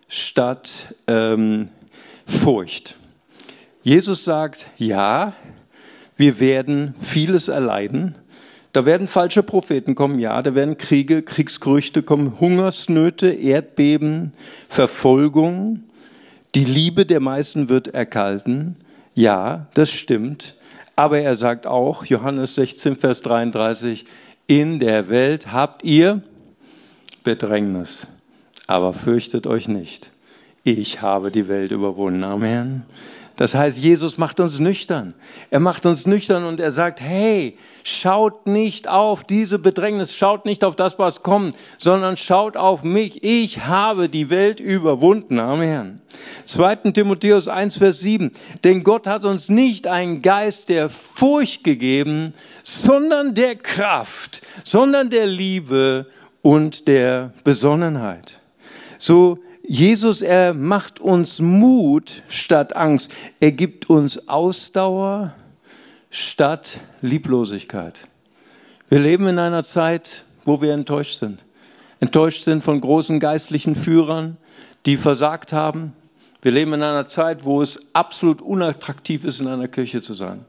statt 0.08 0.94
ähm, 1.08 1.70
Furcht. 2.26 2.96
Jesus 3.84 4.24
sagt, 4.24 4.68
ja, 4.78 5.34
wir 6.16 6.40
werden 6.40 6.96
vieles 7.00 7.48
erleiden. 7.48 8.16
Da 8.72 8.86
werden 8.86 9.08
falsche 9.08 9.42
Propheten 9.42 9.96
kommen, 9.96 10.20
ja, 10.20 10.42
da 10.44 10.54
werden 10.54 10.78
Kriege, 10.78 11.24
Kriegsgerüchte 11.24 12.04
kommen, 12.04 12.40
Hungersnöte, 12.40 13.30
Erdbeben, 13.30 14.34
Verfolgung. 14.68 15.84
Die 16.56 16.66
Liebe 16.66 17.06
der 17.06 17.20
meisten 17.20 17.68
wird 17.68 17.88
erkalten. 17.90 18.76
Ja, 19.16 19.68
das 19.74 19.92
stimmt. 19.92 20.56
Aber 21.00 21.22
er 21.22 21.38
sagt 21.38 21.66
auch, 21.66 22.04
Johannes 22.04 22.56
16, 22.56 22.98
Vers 22.98 23.22
33, 23.22 24.06
in 24.48 24.80
der 24.80 25.08
Welt 25.08 25.54
habt 25.54 25.86
ihr 25.86 26.22
Bedrängnis, 27.24 28.06
aber 28.68 28.92
fürchtet 28.92 29.48
euch 29.48 29.70
nicht. 29.70 30.12
Ich 30.66 31.02
habe 31.02 31.32
die 31.32 31.48
Welt 31.48 31.72
überwunden. 31.72 32.26
Amen. 32.26 32.84
Das 33.40 33.56
heißt, 33.56 33.78
Jesus 33.78 34.18
macht 34.18 34.42
uns 34.42 34.60
nüchtern. 34.60 35.14
Er 35.50 35.62
macht 35.62 35.86
uns 35.86 36.06
nüchtern 36.06 36.44
und 36.44 36.60
er 36.60 36.74
sagt, 36.74 37.00
hey, 37.00 37.58
schaut 37.84 38.48
nicht 38.48 38.90
auf 38.90 39.24
diese 39.24 39.60
Bedrängnis, 39.60 40.14
schaut 40.14 40.44
nicht 40.44 40.62
auf 40.66 40.76
das, 40.76 41.00
was 41.00 41.24
kommt, 41.24 41.56
sondern 41.78 42.18
schaut 42.18 42.58
auf 42.58 42.84
mich. 42.84 43.24
Ich 43.24 43.66
habe 43.66 44.10
die 44.10 44.30
Welt 44.30 44.60
überwunden. 44.60 45.40
Amen. 45.40 46.02
2. 46.44 46.92
Timotheus 46.92 47.48
1, 47.48 47.78
Vers 47.78 48.02
7. 48.02 48.32
Denn 48.66 48.84
Gott 48.84 49.08
hat 49.08 49.24
uns 49.24 49.48
nicht 49.48 49.88
einen 49.88 50.22
Geist 50.22 50.68
der 50.68 50.90
Furcht 50.90 51.64
gegeben, 51.64 52.34
sondern 52.64 53.36
der 53.36 53.56
Kraft, 53.56 54.42
sondern 54.66 55.10
der 55.10 55.28
Liebe 55.28 56.08
und 56.42 56.90
der 56.90 57.32
Besonnenheit. 57.46 58.38
So 58.98 59.40
Jesus, 59.72 60.24
er 60.24 60.56
macht 60.56 61.00
uns 61.00 61.38
Mut 61.38 62.24
statt 62.28 62.76
Angst. 62.76 63.12
Er 63.40 63.52
gibt 63.52 63.88
uns 63.88 64.28
Ausdauer 64.28 65.36
statt 66.10 66.80
Lieblosigkeit. 67.02 68.02
Wir 68.90 68.98
leben 68.98 69.28
in 69.28 69.38
einer 69.38 69.64
Zeit, 69.64 70.26
wo 70.44 70.60
wir 70.60 70.74
enttäuscht 70.74 71.20
sind. 71.20 71.46
Enttäuscht 72.00 72.46
sind 72.46 72.64
von 72.64 72.82
großen 72.82 73.20
geistlichen 73.20 73.76
Führern, 73.76 74.38
die 74.88 74.98
versagt 74.98 75.54
haben. 75.54 75.94
Wir 76.42 76.52
leben 76.52 76.74
in 76.74 76.82
einer 76.82 77.08
Zeit, 77.08 77.46
wo 77.46 77.62
es 77.62 77.80
absolut 77.94 78.42
unattraktiv 78.42 79.24
ist, 79.24 79.40
in 79.40 79.46
einer 79.46 79.68
Kirche 79.68 80.02
zu 80.02 80.16
sein. 80.16 80.46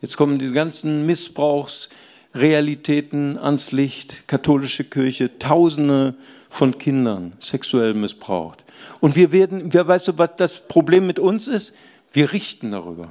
Jetzt 0.00 0.16
kommen 0.16 0.38
diese 0.38 0.54
ganzen 0.54 1.04
Missbrauchsrealitäten 1.04 3.36
ans 3.36 3.72
Licht, 3.72 4.26
katholische 4.26 4.84
Kirche, 4.84 5.38
Tausende 5.38 6.14
von 6.54 6.78
Kindern 6.78 7.32
sexuell 7.40 7.94
missbraucht. 7.94 8.62
Und 9.00 9.16
wir 9.16 9.32
werden, 9.32 9.72
wir, 9.72 9.88
weißt 9.88 10.06
du, 10.06 10.18
was 10.18 10.36
das 10.36 10.60
Problem 10.60 11.04
mit 11.04 11.18
uns 11.18 11.48
ist? 11.48 11.74
Wir 12.12 12.32
richten 12.32 12.70
darüber. 12.70 13.08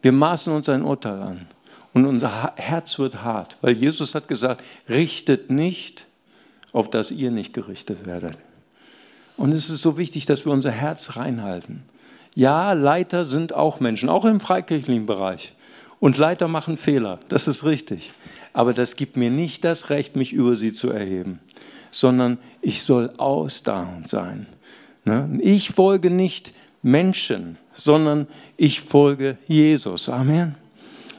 Wir 0.00 0.12
maßen 0.12 0.50
uns 0.54 0.70
ein 0.70 0.82
Urteil 0.82 1.20
an. 1.20 1.46
Und 1.92 2.06
unser 2.06 2.54
Herz 2.56 2.98
wird 2.98 3.22
hart, 3.22 3.58
weil 3.60 3.76
Jesus 3.76 4.14
hat 4.14 4.26
gesagt, 4.26 4.64
richtet 4.88 5.50
nicht, 5.50 6.06
auf 6.72 6.88
dass 6.88 7.10
ihr 7.10 7.30
nicht 7.30 7.52
gerichtet 7.52 8.06
werdet. 8.06 8.38
Und 9.36 9.52
es 9.52 9.68
ist 9.68 9.82
so 9.82 9.98
wichtig, 9.98 10.24
dass 10.24 10.46
wir 10.46 10.52
unser 10.52 10.70
Herz 10.70 11.16
reinhalten. 11.16 11.82
Ja, 12.34 12.72
Leiter 12.72 13.26
sind 13.26 13.52
auch 13.52 13.80
Menschen, 13.80 14.08
auch 14.08 14.24
im 14.24 14.40
freikirchlichen 14.40 15.04
Bereich. 15.04 15.52
Und 16.00 16.16
Leiter 16.16 16.48
machen 16.48 16.78
Fehler, 16.78 17.20
das 17.28 17.48
ist 17.48 17.64
richtig. 17.64 18.12
Aber 18.54 18.72
das 18.72 18.96
gibt 18.96 19.18
mir 19.18 19.30
nicht 19.30 19.62
das 19.62 19.90
Recht, 19.90 20.16
mich 20.16 20.32
über 20.32 20.56
sie 20.56 20.72
zu 20.72 20.88
erheben 20.88 21.38
sondern 21.92 22.38
ich 22.60 22.82
soll 22.82 23.12
ausdauernd 23.18 24.08
sein. 24.08 24.46
Ne? 25.04 25.38
Ich 25.40 25.70
folge 25.70 26.10
nicht 26.10 26.52
Menschen, 26.82 27.58
sondern 27.74 28.26
ich 28.56 28.80
folge 28.80 29.38
Jesus. 29.46 30.08
Amen. 30.08 30.56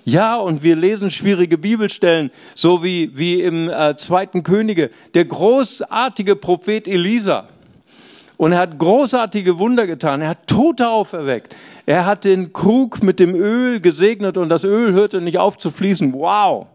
Ja, 0.04 0.36
und 0.36 0.64
wir 0.64 0.76
lesen 0.76 1.10
schwierige 1.10 1.58
Bibelstellen, 1.58 2.30
so 2.56 2.84
wie, 2.84 3.18
wie 3.18 3.42
im 3.42 3.70
äh, 3.70 3.96
zweiten 3.96 4.44
Könige, 4.44 4.90
der 5.14 5.24
großartige 5.24 6.36
Prophet 6.36 6.90
Elisa. 6.90 7.48
Und 8.36 8.52
er 8.52 8.58
hat 8.58 8.78
großartige 8.78 9.60
Wunder 9.60 9.88
getan. 9.88 10.22
Er 10.22 10.30
hat 10.30 10.48
Tote 10.48 10.90
auferweckt. 10.90 11.56
Er 11.86 12.06
hat 12.06 12.26
den 12.26 12.52
Krug 12.52 13.02
mit 13.02 13.20
dem 13.22 13.34
Öl 13.36 13.80
gesegnet 13.80 14.38
und 14.38 14.50
das 14.50 14.66
Öl 14.66 14.92
hörte 14.92 15.22
nicht 15.22 15.38
auf 15.38 15.58
zu 15.58 15.70
fließen. 15.70 16.12
Wow! 16.12 16.68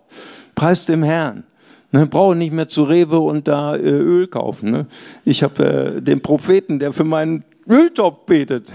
Preis 0.55 0.87
dem 0.87 1.03
Herrn. 1.03 1.45
Ne, 1.91 2.07
brauche 2.07 2.37
nicht 2.37 2.53
mehr 2.53 2.69
zu 2.69 2.83
Rewe 2.83 3.19
und 3.19 3.49
da 3.49 3.75
äh, 3.75 3.81
Öl 3.81 4.27
kaufen. 4.27 4.71
Ne? 4.71 4.87
Ich 5.25 5.43
habe 5.43 5.97
äh, 5.97 6.03
den 6.03 6.21
Propheten, 6.21 6.79
der 6.79 6.93
für 6.93 7.05
meinen 7.05 7.45
Öltopf 7.67 8.27
betet. 8.27 8.73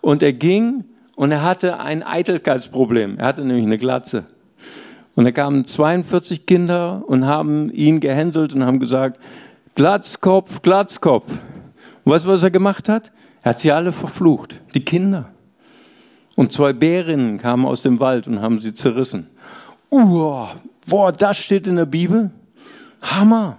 Und 0.00 0.22
er 0.22 0.32
ging 0.32 0.84
und 1.14 1.30
er 1.30 1.42
hatte 1.42 1.78
ein 1.78 2.02
Eitelkeitsproblem. 2.02 3.18
Er 3.18 3.26
hatte 3.26 3.44
nämlich 3.44 3.66
eine 3.66 3.78
Glatze. 3.78 4.24
Und 5.14 5.24
da 5.24 5.30
kamen 5.30 5.66
42 5.66 6.46
Kinder 6.46 7.02
und 7.06 7.26
haben 7.26 7.70
ihn 7.70 8.00
gehänselt 8.00 8.54
und 8.54 8.64
haben 8.64 8.80
gesagt, 8.80 9.20
Glatzkopf, 9.74 10.62
Glatzkopf. 10.62 11.30
Und 12.04 12.12
weißt 12.12 12.24
du, 12.24 12.30
was 12.30 12.42
er 12.42 12.50
gemacht 12.50 12.88
hat? 12.88 13.12
Er 13.42 13.50
hat 13.50 13.60
sie 13.60 13.72
alle 13.72 13.92
verflucht, 13.92 14.58
die 14.74 14.84
Kinder. 14.84 15.26
Und 16.34 16.52
zwei 16.52 16.72
Bärinnen 16.72 17.38
kamen 17.38 17.66
aus 17.66 17.82
dem 17.82 18.00
Wald 18.00 18.26
und 18.26 18.40
haben 18.40 18.60
sie 18.60 18.72
zerrissen. 18.72 19.28
Uah, 19.90 20.56
boah, 20.86 21.12
das 21.12 21.38
steht 21.38 21.66
in 21.66 21.76
der 21.76 21.86
Bibel? 21.86 22.30
Hammer. 23.02 23.58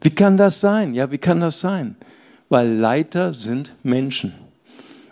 Wie 0.00 0.10
kann 0.10 0.36
das 0.36 0.60
sein? 0.60 0.94
Ja, 0.94 1.10
wie 1.10 1.18
kann 1.18 1.40
das 1.40 1.60
sein? 1.60 1.96
Weil 2.48 2.72
Leiter 2.72 3.32
sind 3.32 3.72
Menschen. 3.82 4.32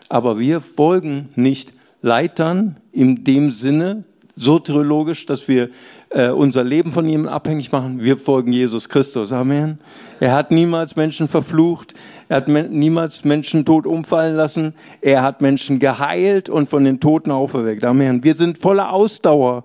Aber 0.08 0.38
wir 0.38 0.60
folgen 0.60 1.28
nicht 1.34 1.74
Leitern 2.00 2.76
in 2.92 3.24
dem 3.24 3.52
Sinne, 3.52 4.04
soteriologisch, 4.38 5.26
dass 5.26 5.48
wir 5.48 5.70
äh, 6.10 6.30
unser 6.30 6.64
Leben 6.64 6.92
von 6.92 7.08
ihm 7.08 7.26
abhängig 7.26 7.72
machen. 7.72 8.00
Wir 8.00 8.16
folgen 8.16 8.52
Jesus 8.52 8.88
Christus. 8.88 9.32
Amen. 9.32 9.78
Er 10.20 10.32
hat 10.32 10.50
niemals 10.50 10.96
Menschen 10.96 11.28
verflucht. 11.28 11.94
Er 12.28 12.38
hat 12.38 12.48
niemals 12.48 13.24
Menschen 13.24 13.64
tot 13.64 13.86
umfallen 13.86 14.36
lassen. 14.36 14.74
Er 15.00 15.22
hat 15.22 15.42
Menschen 15.42 15.80
geheilt 15.80 16.48
und 16.48 16.70
von 16.70 16.84
den 16.84 17.00
Toten 17.00 17.30
auferweckt. 17.30 17.84
Amen. 17.84 18.22
Wir 18.22 18.36
sind 18.36 18.58
voller 18.58 18.92
Ausdauer 18.92 19.64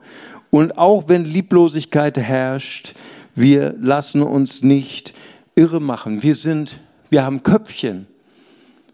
und 0.54 0.78
auch 0.78 1.10
wenn 1.10 1.26
Lieblosigkeit 1.26 2.16
herrscht, 2.16 2.94
wir 3.34 3.74
lassen 3.82 4.22
uns 4.22 4.62
nicht 4.62 5.16
irre 5.56 5.82
machen. 5.82 6.22
Wir 6.22 6.36
sind, 6.36 6.80
wir 7.10 7.26
haben 7.26 7.42
Köpfchen 7.42 8.06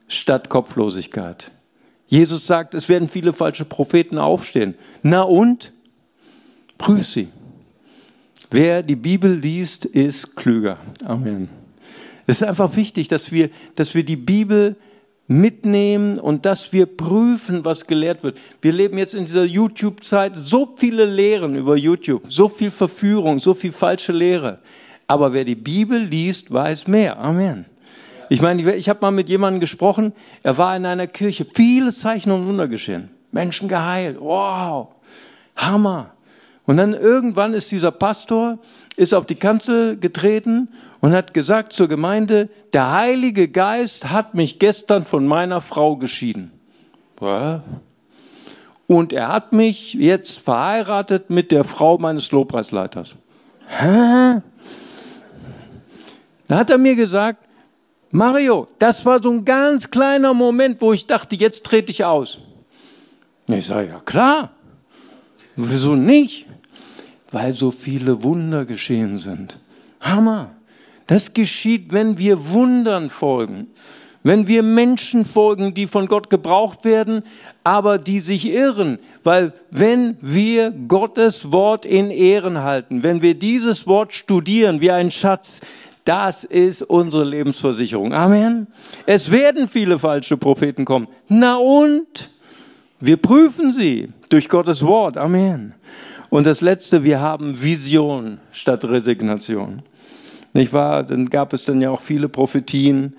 statt 0.08 0.48
Kopflosigkeit. 0.48 1.52
Jesus 2.08 2.48
sagt, 2.48 2.76
es 2.76 2.88
werden 2.88 3.10
viele 3.10 3.34
falsche 3.34 3.66
Propheten 3.66 4.18
aufstehen. 4.18 4.74
Na 5.04 5.24
und? 5.24 5.74
Prüf 6.78 7.06
sie. 7.06 7.28
Wer 8.50 8.82
die 8.82 8.96
Bibel 8.96 9.30
liest, 9.30 9.84
ist 9.84 10.38
klüger. 10.38 10.78
Amen. 11.04 11.50
Es 12.26 12.38
ist 12.38 12.48
einfach 12.48 12.78
wichtig, 12.78 13.10
dass 13.10 13.34
wir, 13.34 13.50
dass 13.76 13.94
wir 13.94 14.06
die 14.06 14.16
Bibel 14.16 14.78
mitnehmen 15.30 16.20
und 16.20 16.46
dass 16.46 16.74
wir 16.74 16.88
prüfen, 16.88 17.64
was 17.64 17.86
gelehrt 17.86 18.24
wird. 18.24 18.38
Wir 18.62 18.74
leben 18.74 18.98
jetzt 18.98 19.14
in 19.14 19.26
dieser 19.26 19.46
YouTube-Zeit 19.46 20.34
so 20.36 20.74
viele 20.76 21.06
Lehren 21.06 21.56
über 21.56 21.78
YouTube, 21.78 22.24
so 22.28 22.50
viel 22.50 22.72
Verführung, 22.72 23.40
so 23.40 23.54
viel 23.54 23.72
falsche 23.72 24.12
Lehre. 24.12 24.58
Aber 25.06 25.32
wer 25.32 25.46
die 25.46 25.56
Bibel 25.56 26.00
liest, 26.02 26.52
weiß 26.52 26.88
mehr. 26.88 27.20
Amen. 27.20 27.66
Ich 28.30 28.42
meine, 28.42 28.76
ich 28.76 28.90
habe 28.90 29.02
mal 29.02 29.12
mit 29.12 29.30
jemandem 29.30 29.60
gesprochen, 29.60 30.14
er 30.42 30.58
war 30.58 30.76
in 30.76 30.86
einer 30.86 31.08
Kirche, 31.08 31.46
viele 31.54 31.92
Zeichen 31.92 32.32
und 32.32 32.48
Wunder 32.48 32.68
geschehen. 32.68 33.10
Menschen 33.32 33.70
geheilt. 33.70 34.18
Wow. 34.20 34.90
Hammer. 35.56 36.14
Und 36.70 36.78
dann 36.78 36.94
irgendwann 36.94 37.56
ist 37.56 37.72
dieser 37.72 37.90
Pastor, 37.90 38.60
ist 38.96 39.16
auf 39.16 39.26
die 39.26 39.34
Kanzel 39.34 39.98
getreten 39.98 40.70
und 41.00 41.14
hat 41.14 41.34
gesagt 41.34 41.74
zur 41.74 41.88
Gemeinde, 41.88 42.48
der 42.74 42.92
Heilige 42.92 43.48
Geist 43.48 44.12
hat 44.12 44.36
mich 44.36 44.60
gestern 44.60 45.04
von 45.04 45.26
meiner 45.26 45.62
Frau 45.62 45.96
geschieden. 45.96 46.52
Und 48.86 49.14
er 49.14 49.30
hat 49.30 49.52
mich 49.52 49.96
jetzt 49.96 50.38
verheiratet 50.38 51.32
mit 51.32 51.52
der 51.52 51.64
Frau 51.64 51.98
meines 51.98 52.32
Lobpreisleiters. 52.32 53.16
Da 56.48 56.56
hat 56.56 56.70
er 56.70 56.78
mir 56.78 56.94
gesagt, 56.94 57.48
Mario, 58.12 58.68
das 58.78 59.04
war 59.08 59.24
so 59.24 59.32
ein 59.32 59.44
ganz 59.44 59.90
kleiner 59.90 60.36
Moment, 60.36 60.80
wo 60.82 60.94
ich 60.94 61.08
dachte, 61.08 61.36
jetzt 61.36 61.64
trete 61.64 61.92
ich 61.92 62.06
aus. 62.06 62.38
Ich 63.48 63.66
sage, 63.66 63.88
ja 63.88 64.00
klar. 64.06 64.52
Wieso 65.56 65.96
nicht? 65.96 66.46
Weil 67.32 67.54
so 67.54 67.72
viele 67.72 68.24
Wunder 68.24 68.66
geschehen 68.66 69.18
sind. 69.18 69.58
Hammer. 70.02 70.52
Das 71.08 71.34
geschieht, 71.34 71.92
wenn 71.92 72.18
wir 72.18 72.50
Wundern 72.50 73.10
folgen. 73.10 73.68
Wenn 74.22 74.48
wir 74.48 74.64
Menschen 74.64 75.24
folgen, 75.24 75.74
die 75.74 75.88
von 75.88 76.08
Gott 76.08 76.30
gebraucht 76.30 76.84
werden, 76.84 77.24
aber 77.64 77.98
die 77.98 78.20
sich 78.20 78.46
irren. 78.46 79.00
Weil 79.24 79.54
wenn 79.72 80.18
wir 80.22 80.72
Gottes 80.72 81.52
Wort 81.52 81.86
in 81.86 82.12
Ehren 82.12 82.62
halten, 82.62 83.02
wenn 83.02 83.22
wir 83.22 83.34
dieses 83.34 83.88
Wort 83.88 84.14
studieren 84.14 84.82
wie 84.82 84.92
ein 84.92 85.10
Schatz, 85.10 85.62
das 86.04 86.44
ist 86.44 86.82
unsere 86.84 87.24
Lebensversicherung. 87.24 88.14
Amen. 88.14 88.68
Es 89.06 89.32
werden 89.32 89.68
viele 89.68 90.00
falsche 90.00 90.38
Propheten 90.38 90.84
kommen. 90.84 91.08
Na 91.28 91.58
und? 91.58 92.30
Wir 93.00 93.18
prüfen 93.18 93.72
sie 93.72 94.10
durch 94.30 94.50
Gottes 94.50 94.82
Wort. 94.82 95.18
Amen. 95.18 95.74
Und 96.30 96.46
das 96.46 96.62
Letzte, 96.62 97.04
wir 97.04 97.20
haben 97.20 97.62
Vision 97.62 98.40
statt 98.52 98.86
Resignation. 98.86 99.82
Nicht 100.54 100.74
wahr? 100.74 101.04
Dann 101.04 101.30
gab 101.30 101.54
es 101.54 101.66
dann 101.66 101.82
ja 101.82 101.90
auch 101.90 102.02
viele 102.02 102.30
Prophetien. 102.30 103.16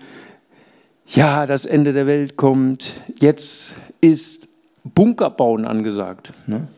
Ja, 1.08 1.46
das 1.46 1.64
Ende 1.64 1.92
der 1.92 2.06
Welt 2.06 2.36
kommt. 2.36 2.94
Jetzt 3.20 3.74
ist 4.00 4.48
Bunkerbauen 4.84 5.64
angesagt. 5.64 6.32
Ne? 6.46 6.68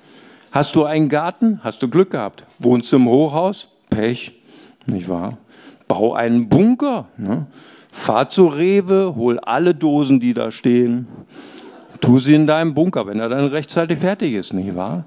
Hast 0.51 0.75
du 0.75 0.85
einen 0.85 1.09
Garten? 1.09 1.61
Hast 1.63 1.83
du 1.83 1.89
Glück 1.89 2.11
gehabt. 2.11 2.45
Wohnst 2.59 2.93
du 2.93 2.97
im 2.97 3.09
Hochhaus? 3.09 3.69
Pech. 3.91 4.33
Nicht 4.87 5.09
wahr? 5.09 5.39
Bau 5.87 6.15
einen 6.15 6.49
Bunker. 6.49 7.09
Ne? 7.19 7.47
Fahr 7.91 8.31
zu 8.31 8.47
Rewe, 8.47 9.15
hol 9.17 9.39
alle 9.39 9.75
Dosen, 9.75 10.19
die 10.19 10.33
da 10.33 10.51
stehen. 10.51 11.07
Tu 12.01 12.19
sie 12.19 12.35
in 12.35 12.47
deinem 12.47 12.73
Bunker, 12.73 13.07
wenn 13.07 13.21
er 13.21 13.29
dann 13.29 13.47
rechtzeitig 13.47 13.99
fertig 13.99 14.33
ist, 14.33 14.55
nicht 14.55 14.75
wahr? 14.75 15.05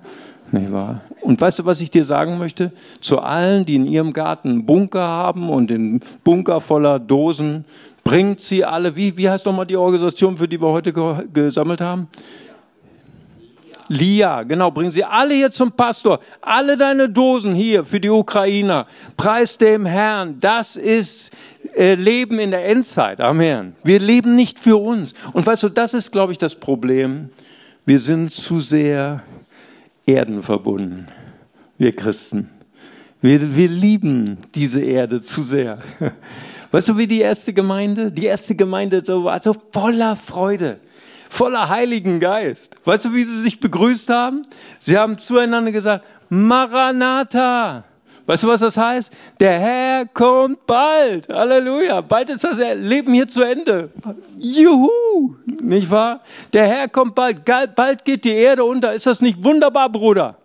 Nicht 0.51 0.71
wahr? 0.71 1.01
Und 1.21 1.41
weißt 1.41 1.59
du, 1.59 1.65
was 1.65 1.81
ich 1.81 1.89
dir 1.89 2.05
sagen 2.05 2.37
möchte? 2.37 2.71
Zu 3.01 3.19
allen, 3.19 3.65
die 3.65 3.75
in 3.75 3.85
ihrem 3.85 4.13
Garten 4.13 4.49
einen 4.49 4.65
Bunker 4.65 5.01
haben 5.01 5.49
und 5.49 5.69
den 5.69 6.01
Bunker 6.23 6.61
voller 6.61 6.99
Dosen, 6.99 7.65
bringt 8.03 8.41
sie 8.41 8.63
alle, 8.63 8.95
wie, 8.95 9.17
wie 9.17 9.29
heißt 9.29 9.45
nochmal 9.45 9.65
die 9.65 9.75
Organisation, 9.75 10.37
für 10.37 10.47
die 10.47 10.61
wir 10.61 10.67
heute 10.67 10.93
gesammelt 11.33 11.81
haben? 11.81 12.07
Lia, 13.87 14.43
genau, 14.43 14.71
bring 14.71 14.89
sie 14.89 15.03
alle 15.03 15.35
hier 15.35 15.51
zum 15.51 15.71
Pastor. 15.71 16.19
Alle 16.41 16.75
deine 16.75 17.07
Dosen 17.07 17.53
hier 17.53 17.83
für 17.83 17.99
die 17.99 18.09
Ukrainer. 18.09 18.87
Preis 19.15 19.57
dem 19.57 19.85
Herrn. 19.85 20.39
Das 20.39 20.75
ist 20.75 21.31
äh, 21.75 21.93
Leben 21.95 22.39
in 22.39 22.51
der 22.51 22.65
Endzeit. 22.67 23.21
Amen. 23.21 23.75
Wir 23.83 23.99
leben 23.99 24.35
nicht 24.35 24.59
für 24.59 24.77
uns. 24.77 25.13
Und 25.33 25.45
weißt 25.45 25.63
du, 25.63 25.69
das 25.69 25.93
ist, 25.93 26.11
glaube 26.11 26.31
ich, 26.31 26.39
das 26.39 26.55
Problem. 26.55 27.29
Wir 27.85 27.99
sind 27.99 28.33
zu 28.33 28.59
sehr 28.59 29.21
erdenverbunden. 30.05 31.07
Wir 31.77 31.95
Christen. 31.95 32.49
Wir, 33.21 33.55
wir 33.55 33.67
lieben 33.67 34.37
diese 34.53 34.81
Erde 34.81 35.21
zu 35.21 35.43
sehr. 35.43 35.79
Weißt 36.71 36.89
du, 36.89 36.97
wie 36.97 37.07
die 37.07 37.21
erste 37.21 37.53
Gemeinde? 37.53 38.11
Die 38.11 38.25
erste 38.25 38.55
Gemeinde 38.55 39.05
war 39.07 39.41
so 39.41 39.55
voller 39.71 40.15
Freude 40.15 40.79
voller 41.35 41.69
Heiligen 41.69 42.19
Geist. 42.19 42.75
Weißt 42.85 43.05
du, 43.05 43.13
wie 43.13 43.25
sie 43.25 43.39
sich 43.39 43.59
begrüßt 43.59 44.09
haben? 44.09 44.45
Sie 44.79 44.97
haben 44.97 45.17
zueinander 45.17 45.71
gesagt, 45.71 46.05
Maranatha. 46.29 47.83
Weißt 48.25 48.41
du, 48.41 48.47
was 48.47 48.61
das 48.61 48.75
heißt? 48.75 49.13
Der 49.39 49.59
Herr 49.59 50.05
kommt 50.07 50.65
bald. 50.65 51.29
Halleluja. 51.29 52.01
Bald 52.01 52.31
ist 52.31 52.43
das 52.43 52.57
Leben 52.75 53.13
hier 53.13 53.27
zu 53.27 53.43
Ende. 53.43 53.89
Juhu. 54.37 55.35
Nicht 55.61 55.91
wahr? 55.91 56.21
Der 56.51 56.65
Herr 56.67 56.87
kommt 56.87 57.13
bald. 57.13 57.45
Bald 57.45 58.03
geht 58.03 58.25
die 58.25 58.31
Erde 58.31 58.63
unter. 58.63 58.93
Ist 58.93 59.05
das 59.05 59.21
nicht 59.21 59.43
wunderbar, 59.43 59.89
Bruder? 59.89 60.37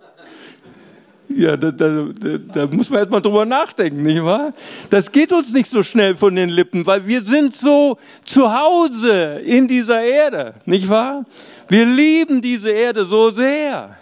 Ja, 1.33 1.57
da, 1.57 1.71
da, 1.71 2.09
da, 2.13 2.39
da 2.39 2.67
muss 2.67 2.91
man 2.91 3.01
erstmal 3.01 3.23
drüber 3.23 3.45
nachdenken, 3.45 4.03
nicht 4.03 4.25
wahr? 4.25 4.53
Das 4.91 5.13
geht 5.13 5.33
uns 5.33 5.53
nicht 5.53 5.71
so 5.71 5.81
schnell 5.85 6.17
von 6.17 6.35
den 6.35 6.49
Lippen, 6.49 6.85
weil 6.87 7.07
wir 7.07 7.25
sind 7.25 7.55
so 7.55 7.99
zu 8.25 8.53
Hause 8.53 9.41
in 9.45 9.69
dieser 9.69 10.03
Erde, 10.03 10.55
nicht 10.67 10.89
wahr? 10.89 11.25
Wir 11.69 11.87
lieben 11.87 12.43
diese 12.43 12.71
Erde 12.71 13.05
so 13.05 13.31
sehr. 13.31 13.97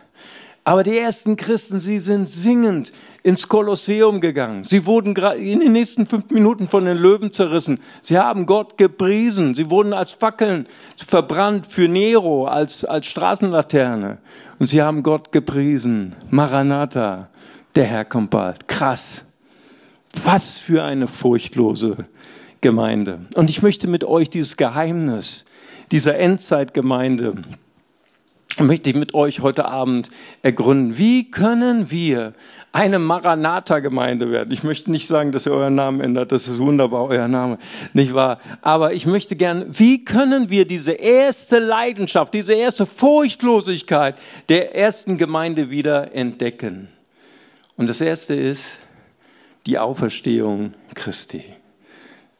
Aber 0.64 0.82
die 0.82 0.96
ersten 0.96 1.36
Christen, 1.36 1.80
sie 1.80 1.98
sind 1.98 2.26
singend 2.28 2.92
ins 3.22 3.48
Kolosseum 3.48 4.20
gegangen. 4.20 4.64
Sie 4.64 4.86
wurden 4.86 5.14
in 5.16 5.60
den 5.60 5.72
nächsten 5.72 6.06
fünf 6.06 6.30
Minuten 6.30 6.68
von 6.68 6.84
den 6.84 6.96
Löwen 6.96 7.32
zerrissen. 7.32 7.80
Sie 8.02 8.18
haben 8.18 8.46
Gott 8.46 8.78
gepriesen. 8.78 9.54
Sie 9.54 9.70
wurden 9.70 9.92
als 9.92 10.12
Fackeln 10.12 10.66
verbrannt 10.96 11.66
für 11.66 11.88
Nero, 11.88 12.46
als, 12.46 12.84
als 12.84 13.06
Straßenlaterne. 13.06 14.18
Und 14.58 14.68
sie 14.68 14.82
haben 14.82 15.02
Gott 15.02 15.32
gepriesen. 15.32 16.14
Maranatha, 16.30 17.28
der 17.74 17.84
Herr 17.84 18.04
kommt 18.04 18.30
bald. 18.30 18.68
Krass. 18.68 19.24
Was 20.24 20.58
für 20.58 20.84
eine 20.84 21.06
furchtlose 21.06 22.06
Gemeinde. 22.60 23.20
Und 23.34 23.50
ich 23.50 23.62
möchte 23.62 23.88
mit 23.88 24.04
euch 24.04 24.30
dieses 24.30 24.56
Geheimnis 24.56 25.44
dieser 25.92 26.16
Endzeitgemeinde 26.18 27.34
möchte 28.66 28.90
ich 28.90 28.96
mit 28.96 29.14
euch 29.14 29.40
heute 29.40 29.66
Abend 29.66 30.10
ergründen. 30.42 30.98
Wie 30.98 31.30
können 31.30 31.90
wir 31.90 32.34
eine 32.72 32.98
Maranatha-Gemeinde 32.98 34.30
werden? 34.30 34.52
Ich 34.52 34.62
möchte 34.62 34.90
nicht 34.90 35.06
sagen, 35.06 35.32
dass 35.32 35.46
ihr 35.46 35.52
euren 35.52 35.74
Namen 35.74 36.00
ändert. 36.00 36.32
Das 36.32 36.48
ist 36.48 36.58
wunderbar, 36.58 37.06
euer 37.06 37.28
Name. 37.28 37.58
Nicht 37.92 38.14
wahr? 38.14 38.40
Aber 38.62 38.92
ich 38.92 39.06
möchte 39.06 39.36
gern, 39.36 39.66
wie 39.70 40.04
können 40.04 40.50
wir 40.50 40.66
diese 40.66 40.92
erste 40.92 41.58
Leidenschaft, 41.58 42.34
diese 42.34 42.54
erste 42.54 42.86
Furchtlosigkeit 42.86 44.16
der 44.48 44.74
ersten 44.74 45.18
Gemeinde 45.18 45.70
wieder 45.70 46.14
entdecken? 46.14 46.88
Und 47.76 47.88
das 47.88 48.00
erste 48.00 48.34
ist 48.34 48.66
die 49.66 49.78
Auferstehung 49.78 50.74
Christi. 50.94 51.44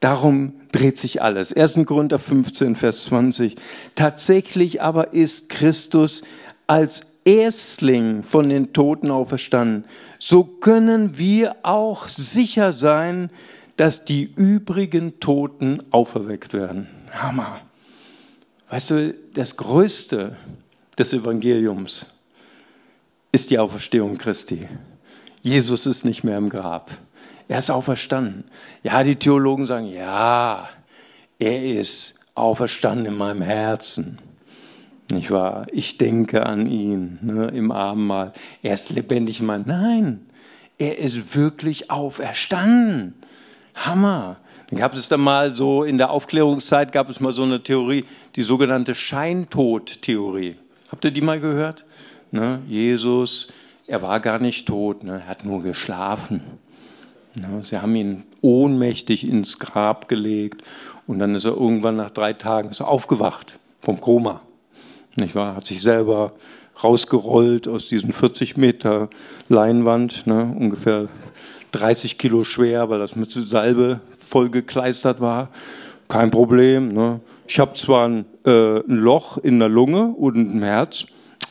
Darum 0.01 0.53
dreht 0.71 0.99
sich 0.99 1.23
alles. 1.23 1.53
1. 1.53 1.85
Korinther 1.87 2.19
15, 2.19 2.77
Vers 2.77 3.05
20. 3.05 3.57
Tatsächlich 3.95 4.81
aber 4.81 5.13
ist 5.13 5.49
Christus 5.49 6.23
als 6.67 7.03
Erstling 7.25 8.23
von 8.23 8.49
den 8.49 8.73
Toten 8.73 9.11
auferstanden. 9.11 9.85
So 10.19 10.45
können 10.45 11.19
wir 11.19 11.57
auch 11.63 12.09
sicher 12.09 12.73
sein, 12.73 13.31
dass 13.77 14.05
die 14.05 14.25
übrigen 14.25 15.21
Toten 15.21 15.83
auferweckt 15.91 16.53
werden. 16.53 16.89
Hammer. 17.13 17.61
Weißt 18.71 18.91
du, 18.91 19.15
das 19.35 19.57
Größte 19.57 20.37
des 20.99 21.13
Evangeliums 21.13 22.07
ist 23.33 23.51
die 23.51 23.59
Auferstehung 23.59 24.19
Christi. 24.19 24.69
Jesus 25.43 25.87
ist 25.87 26.05
nicht 26.05 26.25
mehr 26.25 26.39
im 26.39 26.49
Grab. 26.49 26.91
Er 27.49 27.59
ist 27.59 27.71
auferstanden. 27.71 28.45
Ja, 28.83 29.03
die 29.03 29.17
Theologen 29.17 29.65
sagen, 29.65 29.87
ja, 29.87 30.69
er 31.39 31.65
ist 31.65 32.15
auferstanden 32.35 33.07
in 33.07 33.17
meinem 33.17 33.43
Herzen. 33.43 34.19
Nicht 35.11 35.31
wahr? 35.31 35.67
Ich 35.73 35.97
denke 35.97 36.45
an 36.45 36.67
ihn 36.67 37.19
ne, 37.23 37.47
im 37.49 37.73
Abendmahl. 37.73 38.35
Er 38.63 38.75
ist 38.75 38.91
lebendig 38.91 39.41
in 39.41 39.47
meinem. 39.47 39.65
Nein, 39.67 40.27
er 40.77 40.99
ist 40.99 41.35
wirklich 41.35 41.91
auferstanden. 41.91 43.15
Hammer. 43.75 44.37
Dann 44.69 44.79
gab 44.79 44.95
es 44.95 45.09
da 45.09 45.17
mal 45.17 45.55
so, 45.55 45.83
in 45.83 45.97
der 45.97 46.11
Aufklärungszeit 46.11 46.93
gab 46.93 47.09
es 47.09 47.21
mal 47.21 47.33
so 47.33 47.43
eine 47.43 47.63
Theorie, 47.63 48.05
die 48.37 48.43
sogenannte 48.43 48.95
Scheintod-Theorie. 48.95 50.57
Habt 50.91 51.07
ihr 51.07 51.11
die 51.11 51.23
mal 51.23 51.41
gehört? 51.41 51.87
Ne, 52.31 52.61
Jesus, 52.69 53.49
er 53.87 54.03
war 54.03 54.21
gar 54.21 54.39
nicht 54.39 54.69
tot, 54.69 55.05
ne, 55.05 55.23
er 55.25 55.27
hat 55.27 55.47
nur 55.47 55.63
geschlafen. 55.63 56.43
Sie 57.65 57.79
haben 57.79 57.95
ihn 57.95 58.25
ohnmächtig 58.41 59.27
ins 59.27 59.59
Grab 59.59 60.09
gelegt 60.09 60.63
und 61.07 61.19
dann 61.19 61.35
ist 61.35 61.45
er 61.45 61.53
irgendwann 61.53 61.97
nach 61.97 62.11
drei 62.11 62.33
Tagen 62.33 62.71
aufgewacht 62.81 63.59
vom 63.81 64.01
Koma. 64.01 64.41
Nicht 65.17 65.35
wahr? 65.35 65.57
Hat 65.57 65.67
sich 65.67 65.83
selber 65.83 66.33
rausgerollt 66.83 67.67
aus 67.69 67.89
diesen 67.89 68.13
40 68.13 68.57
Meter 68.57 69.09
Leinwand, 69.49 70.27
ne, 70.27 70.55
ungefähr 70.59 71.09
30 71.73 72.19
Kilo 72.19 72.45
schwer, 72.45 72.89
weil 72.89 72.99
das 72.99 73.17
mit 73.17 73.33
Salbe 73.33 74.01
vollgekleistert 74.19 75.21
war. 75.21 75.49
Kein 76.09 76.31
Problem. 76.31 76.89
Ne. 76.89 77.21
Ich 77.47 77.59
habe 77.59 77.75
zwar 77.75 78.09
ein, 78.09 78.25
äh, 78.47 78.79
ein, 78.79 78.97
Loch 78.97 79.39
in 79.39 79.59
der 79.59 79.69
Lunge 79.69 80.07
und 80.07 80.37
im 80.37 80.63
Herz, 80.63 81.07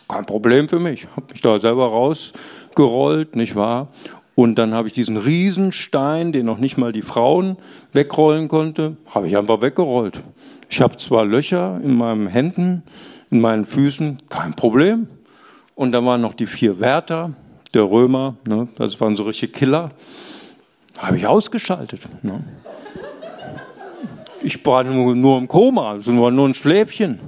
kein 0.08 0.26
Problem 0.26 0.70
für 0.70 0.80
mich. 0.80 1.08
Habe 1.16 1.28
mich 1.32 1.42
da 1.42 1.60
selber 1.60 1.88
rausgerollt, 1.88 3.36
nicht 3.36 3.56
wahr? 3.56 3.90
Und 4.38 4.60
dann 4.60 4.76
habe 4.76 4.88
ich 4.88 4.94
diesen 4.94 5.18
Riesenstein, 5.18 6.32
den 6.32 6.46
noch 6.46 6.60
nicht 6.60 6.78
mal 6.78 6.94
die 6.94 7.02
Frauen 7.02 7.58
wegrollen 7.92 8.50
konnte, 8.50 8.96
habe 9.08 9.28
ich 9.28 9.36
einfach 9.36 9.64
weggerollt. 9.64 10.22
Ich 10.70 10.80
habe 10.80 10.96
zwar 10.98 11.26
Löcher 11.26 11.82
in 11.84 11.98
meinen 11.98 12.28
Händen, 12.28 12.84
in 13.32 13.42
meinen 13.42 13.66
Füßen, 13.66 14.20
kein 14.30 14.54
Problem. 14.54 15.08
Und 15.74 15.92
dann 15.92 16.06
waren 16.06 16.22
noch 16.22 16.36
die 16.36 16.46
vier 16.46 16.80
Wärter, 16.80 17.34
der 17.74 17.90
Römer, 17.90 18.36
ne, 18.48 18.68
das 18.76 19.02
waren 19.02 19.16
so 19.16 19.24
richtige 19.24 19.54
Killer, 19.54 19.90
habe 21.00 21.18
ich 21.18 21.26
ausgeschaltet. 21.26 22.02
Ne. 22.22 22.44
Ich 24.44 24.64
war 24.64 24.84
nur, 24.84 25.16
nur 25.16 25.40
im 25.40 25.48
Koma, 25.48 25.96
es 25.96 26.06
war 26.06 26.30
nur 26.30 26.48
ein 26.48 26.54
Schläfchen. 26.54 27.20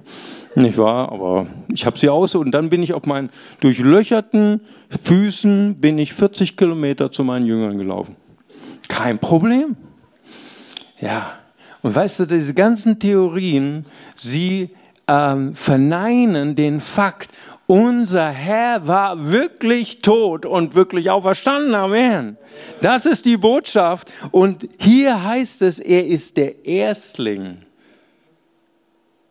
Nicht 0.56 0.78
wahr? 0.78 1.12
Aber 1.12 1.48
ich 1.72 1.86
habe 1.86 1.98
sie 1.98 2.10
aus 2.10 2.36
und 2.36 2.52
dann 2.52 2.70
bin 2.70 2.82
ich 2.82 2.94
auf 2.94 3.06
meinen 3.06 3.30
durchlöcherten 3.60 4.62
Füßen 4.90 5.76
bin 5.76 6.00
ich 6.00 6.14
40 6.14 6.58
Kilometer 6.58 7.12
zu 7.12 7.24
meinen 7.24 7.46
Jüngern 7.46 7.78
gelaufen. 7.78 8.16
Kein 8.88 9.20
Problem. 9.20 9.76
Ja. 11.00 11.34
Und 11.82 11.96
weißt 11.96 12.22
du, 12.22 12.26
diese 12.26 12.54
ganzen 12.54 13.00
Theorien, 13.00 13.86
sie 14.16 14.72
ähm, 15.08 15.56
verneinen 15.56 16.56
den 16.56 16.82
Fakt, 16.82 17.32
unser 17.68 18.30
Herr 18.30 18.88
war 18.88 19.30
wirklich 19.30 20.02
tot 20.02 20.46
und 20.46 20.74
wirklich 20.74 21.12
auferstanden. 21.12 21.76
Amen. 21.76 22.36
Das 22.82 23.06
ist 23.06 23.26
die 23.26 23.38
Botschaft. 23.38 24.12
Und 24.32 24.68
hier 24.80 25.24
heißt 25.24 25.62
es, 25.62 25.80
er 25.80 26.08
ist 26.08 26.36
der 26.36 26.66
Erstling 26.66 27.60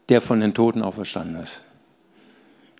der 0.09 0.21
von 0.21 0.40
den 0.40 0.55
Toten 0.55 0.83
auferstanden 0.83 1.42
ist. 1.42 1.61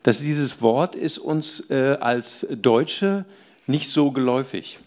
Dass 0.03 0.21
dieses 0.21 0.63
Wort 0.63 0.95
ist 0.95 1.19
uns 1.19 1.69
äh, 1.71 1.97
als 2.01 2.47
Deutsche 2.51 3.25
nicht 3.67 3.91
so 3.91 4.11
geläufig. 4.11 4.79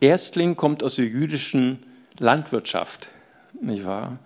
Erstling 0.00 0.56
kommt 0.56 0.82
aus 0.82 0.96
der 0.96 1.06
jüdischen 1.06 1.82
Landwirtschaft, 2.18 3.08
nicht 3.60 3.84
wahr? 3.84 4.18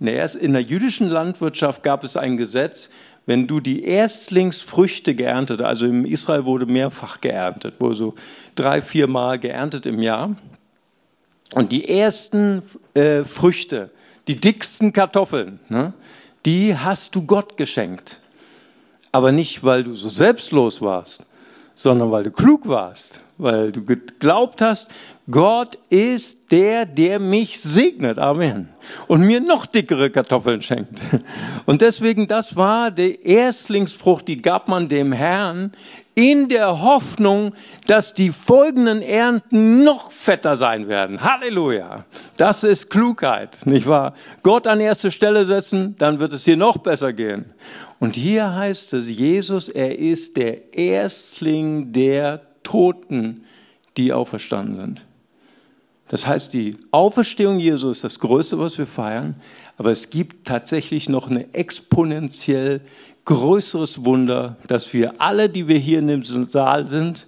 In 0.00 0.06
der, 0.52 0.62
jüdischen 0.62 1.08
Landwirtschaft 1.08 1.84
gab 1.84 2.02
es 2.02 2.16
ein 2.16 2.36
Gesetz, 2.36 2.90
wenn 3.24 3.46
du 3.46 3.60
die 3.60 3.84
Erstlingsfrüchte 3.84 5.14
geerntet, 5.14 5.60
also 5.60 5.86
in 5.86 6.04
Israel 6.04 6.44
wurde 6.44 6.66
mehrfach 6.66 7.20
geerntet, 7.20 7.74
wurde 7.78 7.94
so 7.94 8.14
drei, 8.56 8.82
vier 8.82 9.06
Mal 9.06 9.38
geerntet 9.38 9.86
im 9.86 10.02
Jahr. 10.02 10.34
Und 11.54 11.70
die 11.70 11.88
ersten 11.88 12.64
äh, 12.94 13.22
Früchte, 13.22 13.90
die 14.26 14.34
dicksten 14.34 14.92
Kartoffeln, 14.92 15.60
ne, 15.68 15.92
die 16.46 16.76
hast 16.76 17.14
du 17.14 17.22
Gott 17.22 17.56
geschenkt. 17.56 18.18
Aber 19.12 19.32
nicht, 19.32 19.62
weil 19.62 19.84
du 19.84 19.94
so 19.94 20.08
selbstlos 20.08 20.80
warst, 20.80 21.24
sondern 21.74 22.10
weil 22.10 22.24
du 22.24 22.30
klug 22.30 22.66
warst, 22.66 23.20
weil 23.38 23.72
du 23.72 23.84
geglaubt 23.84 24.62
hast, 24.62 24.88
Gott 25.30 25.78
ist 25.88 26.50
der, 26.50 26.84
der 26.84 27.20
mich 27.20 27.60
segnet. 27.60 28.18
Amen. 28.18 28.68
Und 29.06 29.22
mir 29.26 29.40
noch 29.40 29.66
dickere 29.66 30.10
Kartoffeln 30.10 30.62
schenkt. 30.62 31.00
Und 31.66 31.80
deswegen, 31.80 32.26
das 32.26 32.56
war 32.56 32.90
der 32.90 33.24
Erstlingsfrucht, 33.24 34.26
die 34.26 34.42
gab 34.42 34.68
man 34.68 34.88
dem 34.88 35.12
Herrn 35.12 35.72
in 36.14 36.48
der 36.48 36.82
Hoffnung, 36.82 37.54
dass 37.86 38.12
die 38.12 38.30
folgenden 38.30 39.00
Ernten 39.00 39.82
noch 39.82 40.12
fetter 40.12 40.56
sein 40.56 40.88
werden. 40.88 41.22
Halleluja. 41.22 42.04
Das 42.36 42.64
ist 42.64 42.90
Klugheit, 42.90 43.58
nicht 43.64 43.86
wahr? 43.86 44.14
Gott 44.42 44.66
an 44.66 44.80
erste 44.80 45.10
Stelle 45.10 45.46
setzen, 45.46 45.96
dann 45.98 46.20
wird 46.20 46.32
es 46.32 46.44
hier 46.44 46.56
noch 46.56 46.78
besser 46.78 47.12
gehen. 47.12 47.46
Und 47.98 48.16
hier 48.16 48.54
heißt 48.54 48.92
es, 48.94 49.08
Jesus, 49.08 49.68
er 49.68 49.98
ist 49.98 50.36
der 50.36 50.74
Erstling 50.74 51.92
der 51.92 52.42
Toten, 52.62 53.44
die 53.96 54.12
auferstanden 54.12 54.80
sind. 54.80 55.04
Das 56.08 56.26
heißt, 56.26 56.52
die 56.52 56.76
Auferstehung 56.90 57.58
Jesu 57.58 57.90
ist 57.90 58.04
das 58.04 58.18
Größte, 58.18 58.58
was 58.58 58.76
wir 58.76 58.86
feiern, 58.86 59.36
aber 59.78 59.90
es 59.92 60.10
gibt 60.10 60.46
tatsächlich 60.46 61.08
noch 61.08 61.30
ein 61.30 61.54
exponentiell 61.54 62.82
größeres 63.24 64.04
Wunder, 64.04 64.56
dass 64.66 64.92
wir 64.92 65.20
alle, 65.20 65.48
die 65.48 65.68
wir 65.68 65.78
hier 65.78 65.98
in 65.98 66.08
dem 66.08 66.24
Saal 66.24 66.88
sind, 66.88 67.26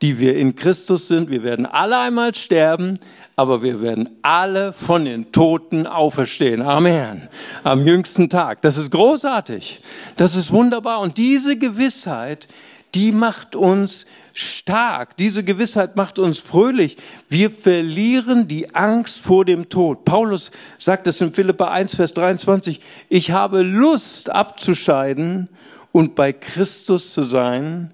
die 0.00 0.18
wir 0.18 0.36
in 0.36 0.54
Christus 0.54 1.08
sind, 1.08 1.30
wir 1.30 1.42
werden 1.42 1.66
alle 1.66 1.98
einmal 1.98 2.34
sterben, 2.34 2.98
aber 3.34 3.62
wir 3.62 3.80
werden 3.80 4.08
alle 4.22 4.72
von 4.72 5.04
den 5.04 5.30
Toten 5.32 5.86
auferstehen. 5.86 6.62
Amen. 6.62 7.28
Am 7.64 7.86
jüngsten 7.86 8.28
Tag. 8.30 8.62
Das 8.62 8.76
ist 8.76 8.90
großartig. 8.90 9.80
Das 10.16 10.36
ist 10.36 10.52
wunderbar. 10.52 11.00
Und 11.00 11.18
diese 11.18 11.56
Gewissheit, 11.56 12.48
die 12.94 13.12
macht 13.12 13.54
uns 13.54 14.06
stark. 14.40 15.16
Diese 15.16 15.44
Gewissheit 15.44 15.96
macht 15.96 16.18
uns 16.18 16.38
fröhlich. 16.38 16.96
Wir 17.28 17.50
verlieren 17.50 18.48
die 18.48 18.74
Angst 18.74 19.18
vor 19.18 19.44
dem 19.44 19.68
Tod. 19.68 20.04
Paulus 20.04 20.50
sagt 20.78 21.06
es 21.06 21.20
in 21.20 21.32
Philippa 21.32 21.70
1, 21.70 21.96
Vers 21.96 22.14
23. 22.14 22.80
Ich 23.08 23.30
habe 23.30 23.62
Lust 23.62 24.30
abzuscheiden 24.30 25.48
und 25.92 26.14
bei 26.14 26.32
Christus 26.32 27.12
zu 27.12 27.22
sein, 27.22 27.92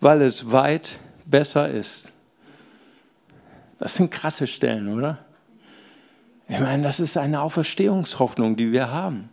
weil 0.00 0.22
es 0.22 0.50
weit 0.50 0.98
besser 1.24 1.68
ist. 1.68 2.10
Das 3.78 3.94
sind 3.94 4.10
krasse 4.10 4.46
Stellen, 4.46 4.92
oder? 4.92 5.18
Ich 6.48 6.60
meine, 6.60 6.82
das 6.82 7.00
ist 7.00 7.16
eine 7.16 7.40
Auferstehungshoffnung, 7.42 8.56
die 8.56 8.72
wir 8.72 8.90
haben. 8.90 9.30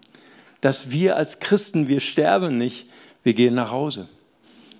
Dass 0.61 0.91
wir 0.91 1.15
als 1.15 1.39
Christen, 1.39 1.87
wir 1.87 1.99
sterben 1.99 2.57
nicht, 2.57 2.89
wir 3.23 3.33
gehen 3.33 3.53
nach 3.53 3.71
Hause. 3.71 4.07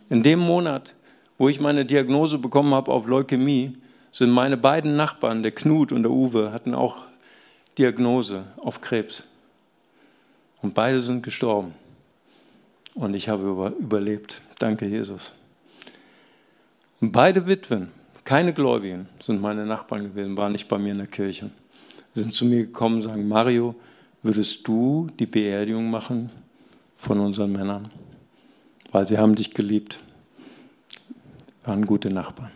In 0.10 0.24
dem 0.24 0.40
Monat, 0.40 0.94
wo 1.38 1.50
ich 1.50 1.60
meine 1.60 1.86
Diagnose 1.86 2.38
bekommen 2.38 2.74
habe 2.74 2.92
auf 2.92 3.08
Leukämie, 3.08 3.78
sind 4.12 4.30
meine 4.30 4.58
beiden 4.58 4.96
Nachbarn, 4.96 5.42
der 5.42 5.52
Knut 5.52 5.92
und 5.92 6.04
der 6.04 6.12
Uwe, 6.12 6.52
hatten 6.52 6.76
auch 6.76 6.98
Diagnose 7.78 8.46
auf 8.58 8.82
Krebs. 8.82 9.24
Und 10.62 10.76
beide 10.76 11.02
sind 11.02 11.24
gestorben. 11.24 11.74
Und 12.94 13.16
ich 13.16 13.28
habe 13.28 13.50
über, 13.50 13.72
überlebt. 13.72 14.42
Danke, 14.60 14.86
Jesus. 14.86 15.32
Und 17.02 17.12
beide 17.12 17.48
Witwen, 17.48 17.90
keine 18.24 18.54
Gläubigen, 18.54 19.10
sind 19.22 19.42
meine 19.42 19.66
Nachbarn 19.66 20.04
gewesen, 20.04 20.38
waren 20.38 20.52
nicht 20.52 20.68
bei 20.68 20.78
mir 20.78 20.92
in 20.92 21.00
der 21.00 21.08
Kirche. 21.08 21.50
Sie 22.14 22.22
sind 22.22 22.36
zu 22.36 22.46
mir 22.46 22.62
gekommen 22.62 22.98
und 22.98 23.02
sagen, 23.02 23.28
Mario, 23.28 23.76
würdest 24.22 24.66
du 24.68 25.10
die 25.20 25.26
Beerdigung 25.26 25.90
machen 25.90 26.30
von 26.98 27.20
unseren 27.20 27.52
Männern? 27.52 27.90
Weil 28.92 29.08
sie 29.08 29.18
haben 29.18 29.34
dich 29.34 29.54
geliebt 29.54 30.00
waren 31.64 31.86
gute 31.86 32.09
Nachbarn. 32.09 32.51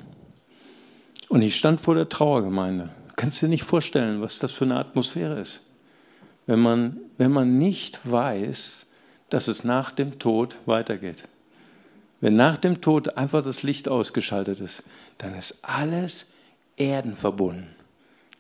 Und 1.30 1.42
ich 1.42 1.56
stand 1.56 1.82
vor 1.82 1.96
der 1.96 2.10
Trauergemeinde. 2.10 2.90
Kannst 3.16 3.42
du 3.42 3.46
dir 3.46 3.50
nicht 3.52 3.64
vorstellen, 3.64 4.22
was 4.22 4.40
das 4.40 4.52
für 4.52 4.66
eine 4.66 4.78
Atmosphäre 4.78 5.40
ist? 5.40 5.64
Wenn 6.46 6.60
man, 6.60 6.98
wenn 7.18 7.32
man 7.32 7.58
nicht 7.58 8.00
weiß, 8.10 8.86
dass 9.30 9.48
es 9.48 9.64
nach 9.64 9.92
dem 9.92 10.20
Tod 10.20 10.56
weitergeht. 10.66 11.24
Wenn 12.22 12.36
nach 12.36 12.58
dem 12.58 12.82
Tod 12.82 13.18
einfach 13.18 13.44
das 13.44 13.64
Licht 13.64 13.90
ausgeschaltet 13.90 14.60
ist, 14.60 14.84
dann 15.18 15.36
ist 15.36 15.58
alles 15.62 16.26
Erden 16.78 17.16
verbunden. 17.16 17.76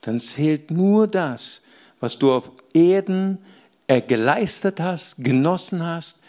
Dann 0.01 0.19
zählt 0.19 0.71
nur 0.71 1.07
das, 1.07 1.61
was 1.99 2.17
du 2.17 2.31
auf 2.31 2.51
Erden 2.73 3.39
geleistet 4.07 4.79
hast, 4.79 5.15
genossen 5.17 5.83
hast. 5.83 6.19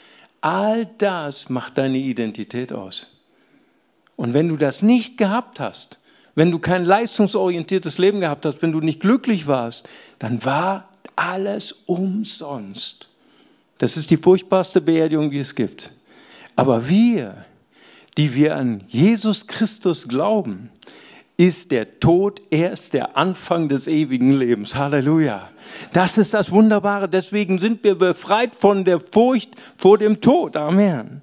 All 0.40 0.86
das 0.98 1.48
macht 1.48 1.78
deine 1.78 1.98
Identität 1.98 2.72
aus. 2.72 3.17
Und 4.18 4.34
wenn 4.34 4.48
du 4.48 4.56
das 4.56 4.82
nicht 4.82 5.16
gehabt 5.16 5.60
hast, 5.60 6.00
wenn 6.34 6.50
du 6.50 6.58
kein 6.58 6.84
leistungsorientiertes 6.84 7.98
Leben 7.98 8.20
gehabt 8.20 8.44
hast, 8.44 8.60
wenn 8.62 8.72
du 8.72 8.80
nicht 8.80 8.98
glücklich 8.98 9.46
warst, 9.46 9.88
dann 10.18 10.44
war 10.44 10.88
alles 11.14 11.70
umsonst. 11.86 13.06
Das 13.78 13.96
ist 13.96 14.10
die 14.10 14.16
furchtbarste 14.16 14.80
Beerdigung, 14.80 15.30
die 15.30 15.38
es 15.38 15.54
gibt. 15.54 15.92
Aber 16.56 16.88
wir, 16.88 17.44
die 18.16 18.34
wir 18.34 18.56
an 18.56 18.82
Jesus 18.88 19.46
Christus 19.46 20.08
glauben, 20.08 20.70
ist 21.36 21.70
der 21.70 22.00
Tod 22.00 22.42
erst 22.50 22.94
der 22.94 23.16
Anfang 23.16 23.68
des 23.68 23.86
ewigen 23.86 24.36
Lebens. 24.36 24.74
Halleluja. 24.74 25.48
Das 25.92 26.18
ist 26.18 26.34
das 26.34 26.50
Wunderbare. 26.50 27.08
Deswegen 27.08 27.60
sind 27.60 27.84
wir 27.84 27.94
befreit 27.94 28.56
von 28.56 28.84
der 28.84 28.98
Furcht 28.98 29.50
vor 29.76 29.96
dem 29.96 30.20
Tod. 30.20 30.56
Amen. 30.56 31.22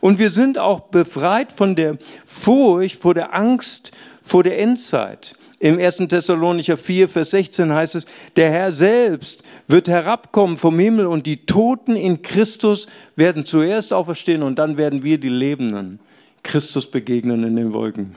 Und 0.00 0.18
wir 0.18 0.30
sind 0.30 0.58
auch 0.58 0.80
befreit 0.80 1.52
von 1.52 1.76
der 1.76 1.98
Furcht, 2.24 3.00
vor 3.00 3.14
der 3.14 3.34
Angst, 3.34 3.92
vor 4.22 4.42
der 4.42 4.58
Endzeit. 4.58 5.36
Im 5.58 5.78
1. 5.78 5.96
Thessalonicher 6.08 6.76
4, 6.76 7.08
Vers 7.08 7.30
16 7.30 7.72
heißt 7.72 7.94
es, 7.94 8.06
der 8.36 8.50
Herr 8.50 8.72
selbst 8.72 9.42
wird 9.68 9.88
herabkommen 9.88 10.58
vom 10.58 10.78
Himmel 10.78 11.06
und 11.06 11.26
die 11.26 11.46
Toten 11.46 11.96
in 11.96 12.20
Christus 12.20 12.86
werden 13.16 13.46
zuerst 13.46 13.92
auferstehen 13.92 14.42
und 14.42 14.58
dann 14.58 14.76
werden 14.76 15.02
wir 15.02 15.18
die 15.18 15.30
Lebenden 15.30 15.98
Christus 16.42 16.90
begegnen 16.90 17.42
in 17.42 17.56
den 17.56 17.72
Wolken. 17.72 18.14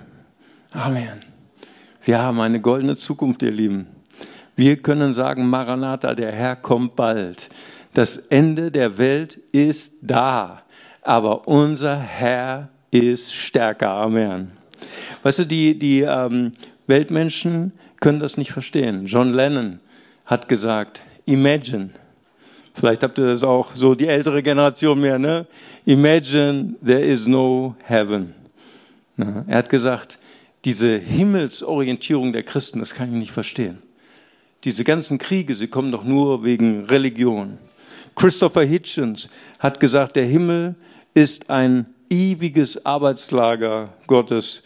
Amen. 0.72 1.24
Wir 2.04 2.20
haben 2.20 2.42
eine 2.42 2.60
goldene 2.60 2.98
Zukunft, 2.98 3.42
ihr 3.42 3.52
Lieben. 3.52 3.88
Wir 4.56 4.78
können 4.78 5.14
sagen, 5.14 5.50
Maranatha, 5.50 6.14
der 6.14 6.32
Herr 6.34 6.58
kommt 6.58 6.96
bald. 6.96 7.50
Das 7.94 8.18
Ende 8.18 8.70
der 8.70 8.98
Welt 8.98 9.40
ist 9.52 9.94
da 10.02 10.64
aber 11.10 11.48
unser 11.48 11.98
Herr 11.98 12.70
ist 12.92 13.34
stärker. 13.34 13.90
Amen. 13.90 14.52
Weißt 15.24 15.40
du, 15.40 15.46
die, 15.46 15.80
die 15.80 16.02
ähm, 16.02 16.52
Weltmenschen 16.86 17.72
können 18.00 18.20
das 18.20 18.38
nicht 18.38 18.52
verstehen. 18.52 19.08
John 19.08 19.34
Lennon 19.34 19.80
hat 20.28 20.48
gesagt, 20.48 21.02
imagine. 21.26 21.90
Vielleicht 22.76 23.02
habt 23.02 23.18
ihr 23.18 23.26
das 23.26 23.42
auch 23.42 23.74
so, 23.74 23.96
die 23.96 24.06
ältere 24.06 24.44
Generation 24.44 25.02
mehr, 25.02 25.18
ne? 25.18 25.48
Imagine 25.84 26.76
there 26.86 27.02
is 27.02 27.26
no 27.26 27.76
heaven. 27.86 28.36
Na, 29.18 29.46
er 29.48 29.58
hat 29.58 29.70
gesagt, 29.72 30.20
diese 30.64 30.96
Himmelsorientierung 30.96 32.34
der 32.34 32.44
Christen, 32.44 32.78
das 32.78 32.94
kann 32.94 33.12
ich 33.12 33.18
nicht 33.18 33.32
verstehen. 33.32 33.80
Diese 34.64 34.84
ganzen 34.84 35.18
Kriege, 35.18 35.56
sie 35.56 35.70
kommen 35.70 35.92
doch 35.92 36.04
nur 36.04 36.44
wegen 36.44 36.86
Religion. 36.86 37.58
Christopher 38.16 38.64
Hitchens 38.64 39.28
hat 39.58 39.80
gesagt, 39.80 40.16
der 40.16 40.26
Himmel 40.26 40.76
ist 41.14 41.50
ein 41.50 41.88
ewiges 42.10 42.86
Arbeitslager 42.86 43.90
Gottes. 44.08 44.64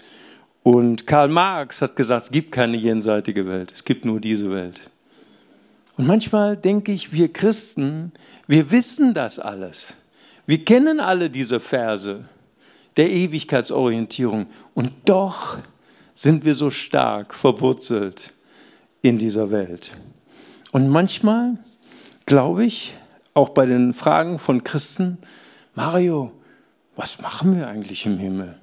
Und 0.63 1.07
Karl 1.07 1.27
Marx 1.27 1.81
hat 1.81 1.95
gesagt, 1.95 2.23
es 2.23 2.31
gibt 2.31 2.51
keine 2.51 2.77
jenseitige 2.77 3.45
Welt, 3.45 3.71
es 3.73 3.83
gibt 3.83 4.05
nur 4.05 4.19
diese 4.19 4.49
Welt. 4.49 4.81
Und 5.97 6.07
manchmal 6.07 6.57
denke 6.57 6.91
ich, 6.91 7.11
wir 7.11 7.31
Christen, 7.31 8.13
wir 8.47 8.71
wissen 8.71 9.13
das 9.13 9.39
alles. 9.39 9.93
Wir 10.45 10.63
kennen 10.65 10.99
alle 10.99 11.29
diese 11.29 11.59
Verse 11.59 12.25
der 12.97 13.09
Ewigkeitsorientierung. 13.11 14.47
Und 14.73 14.91
doch 15.05 15.57
sind 16.13 16.45
wir 16.45 16.55
so 16.55 16.69
stark 16.69 17.33
verwurzelt 17.33 18.33
in 19.01 19.17
dieser 19.17 19.51
Welt. 19.51 19.91
Und 20.71 20.89
manchmal 20.89 21.57
glaube 22.25 22.65
ich, 22.65 22.95
auch 23.33 23.49
bei 23.49 23.65
den 23.65 23.93
Fragen 23.93 24.39
von 24.39 24.63
Christen, 24.63 25.17
Mario, 25.75 26.31
was 26.95 27.19
machen 27.19 27.57
wir 27.57 27.67
eigentlich 27.67 28.05
im 28.05 28.17
Himmel? 28.17 28.55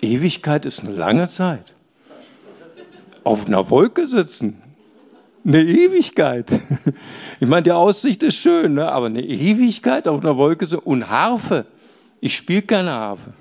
Ewigkeit 0.00 0.66
ist 0.66 0.80
eine 0.80 0.92
lange 0.92 1.28
Zeit. 1.28 1.72
Auf 3.22 3.46
einer 3.46 3.70
Wolke 3.70 4.06
sitzen, 4.06 4.60
eine 5.46 5.62
Ewigkeit. 5.62 6.46
Ich 7.40 7.48
meine, 7.48 7.64
die 7.64 7.72
Aussicht 7.72 8.22
ist 8.22 8.36
schön, 8.36 8.74
ne? 8.74 8.90
aber 8.90 9.06
eine 9.06 9.22
Ewigkeit 9.22 10.08
auf 10.08 10.22
einer 10.22 10.36
Wolke 10.36 10.66
sitzen 10.66 10.84
und 10.84 11.10
Harfe. 11.10 11.66
Ich 12.20 12.36
spiele 12.36 12.62
keine 12.62 12.90
Harfe. 12.92 13.32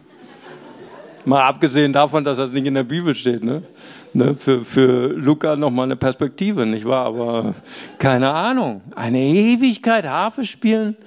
Mal 1.24 1.44
abgesehen 1.44 1.94
davon, 1.94 2.24
dass 2.24 2.38
das 2.38 2.52
nicht 2.52 2.66
in 2.66 2.74
der 2.74 2.84
Bibel 2.84 3.16
steht. 3.16 3.44
Ne? 3.44 3.64
Ne? 4.12 4.36
Für, 4.36 4.66
für 4.66 5.08
Luca 5.08 5.56
nochmal 5.56 5.86
eine 5.86 5.96
Perspektive, 5.96 6.66
nicht 6.66 6.86
wahr? 6.86 7.06
Aber 7.06 7.56
keine 7.98 8.30
Ahnung. 8.30 8.82
Eine 8.96 9.20
Ewigkeit 9.20 10.06
Harfe 10.06 10.44
spielen. 10.44 10.98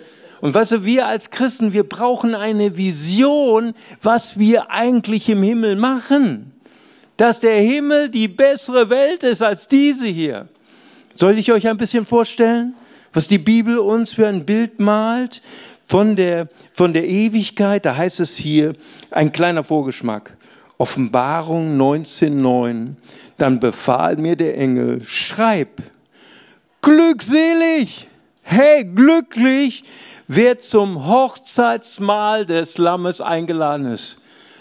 Und 0.46 0.54
weißt 0.54 0.70
du, 0.70 0.84
wir 0.84 1.08
als 1.08 1.30
Christen, 1.30 1.72
wir 1.72 1.82
brauchen 1.82 2.36
eine 2.36 2.76
Vision, 2.76 3.74
was 4.00 4.38
wir 4.38 4.70
eigentlich 4.70 5.28
im 5.28 5.42
Himmel 5.42 5.74
machen. 5.74 6.52
Dass 7.16 7.40
der 7.40 7.60
Himmel 7.60 8.10
die 8.10 8.28
bessere 8.28 8.88
Welt 8.88 9.24
ist 9.24 9.42
als 9.42 9.66
diese 9.66 10.06
hier. 10.06 10.46
Soll 11.16 11.36
ich 11.36 11.50
euch 11.50 11.66
ein 11.66 11.78
bisschen 11.78 12.06
vorstellen, 12.06 12.74
was 13.12 13.26
die 13.26 13.38
Bibel 13.38 13.78
uns 13.78 14.12
für 14.12 14.28
ein 14.28 14.46
Bild 14.46 14.78
malt 14.78 15.42
von 15.84 16.14
der, 16.14 16.46
von 16.72 16.94
der 16.94 17.08
Ewigkeit? 17.08 17.84
Da 17.84 17.96
heißt 17.96 18.20
es 18.20 18.36
hier 18.36 18.74
ein 19.10 19.32
kleiner 19.32 19.64
Vorgeschmack. 19.64 20.36
Offenbarung 20.78 21.76
19.9. 21.76 22.90
Dann 23.36 23.58
befahl 23.58 24.16
mir 24.16 24.36
der 24.36 24.56
Engel, 24.56 25.02
schreib, 25.02 25.82
glückselig, 26.82 28.06
hey, 28.42 28.84
glücklich, 28.84 29.82
wer 30.28 30.58
zum 30.58 31.06
Hochzeitsmahl 31.06 32.46
des 32.46 32.78
Lammes 32.78 33.20
eingeladen 33.20 33.86
ist. 33.86 34.18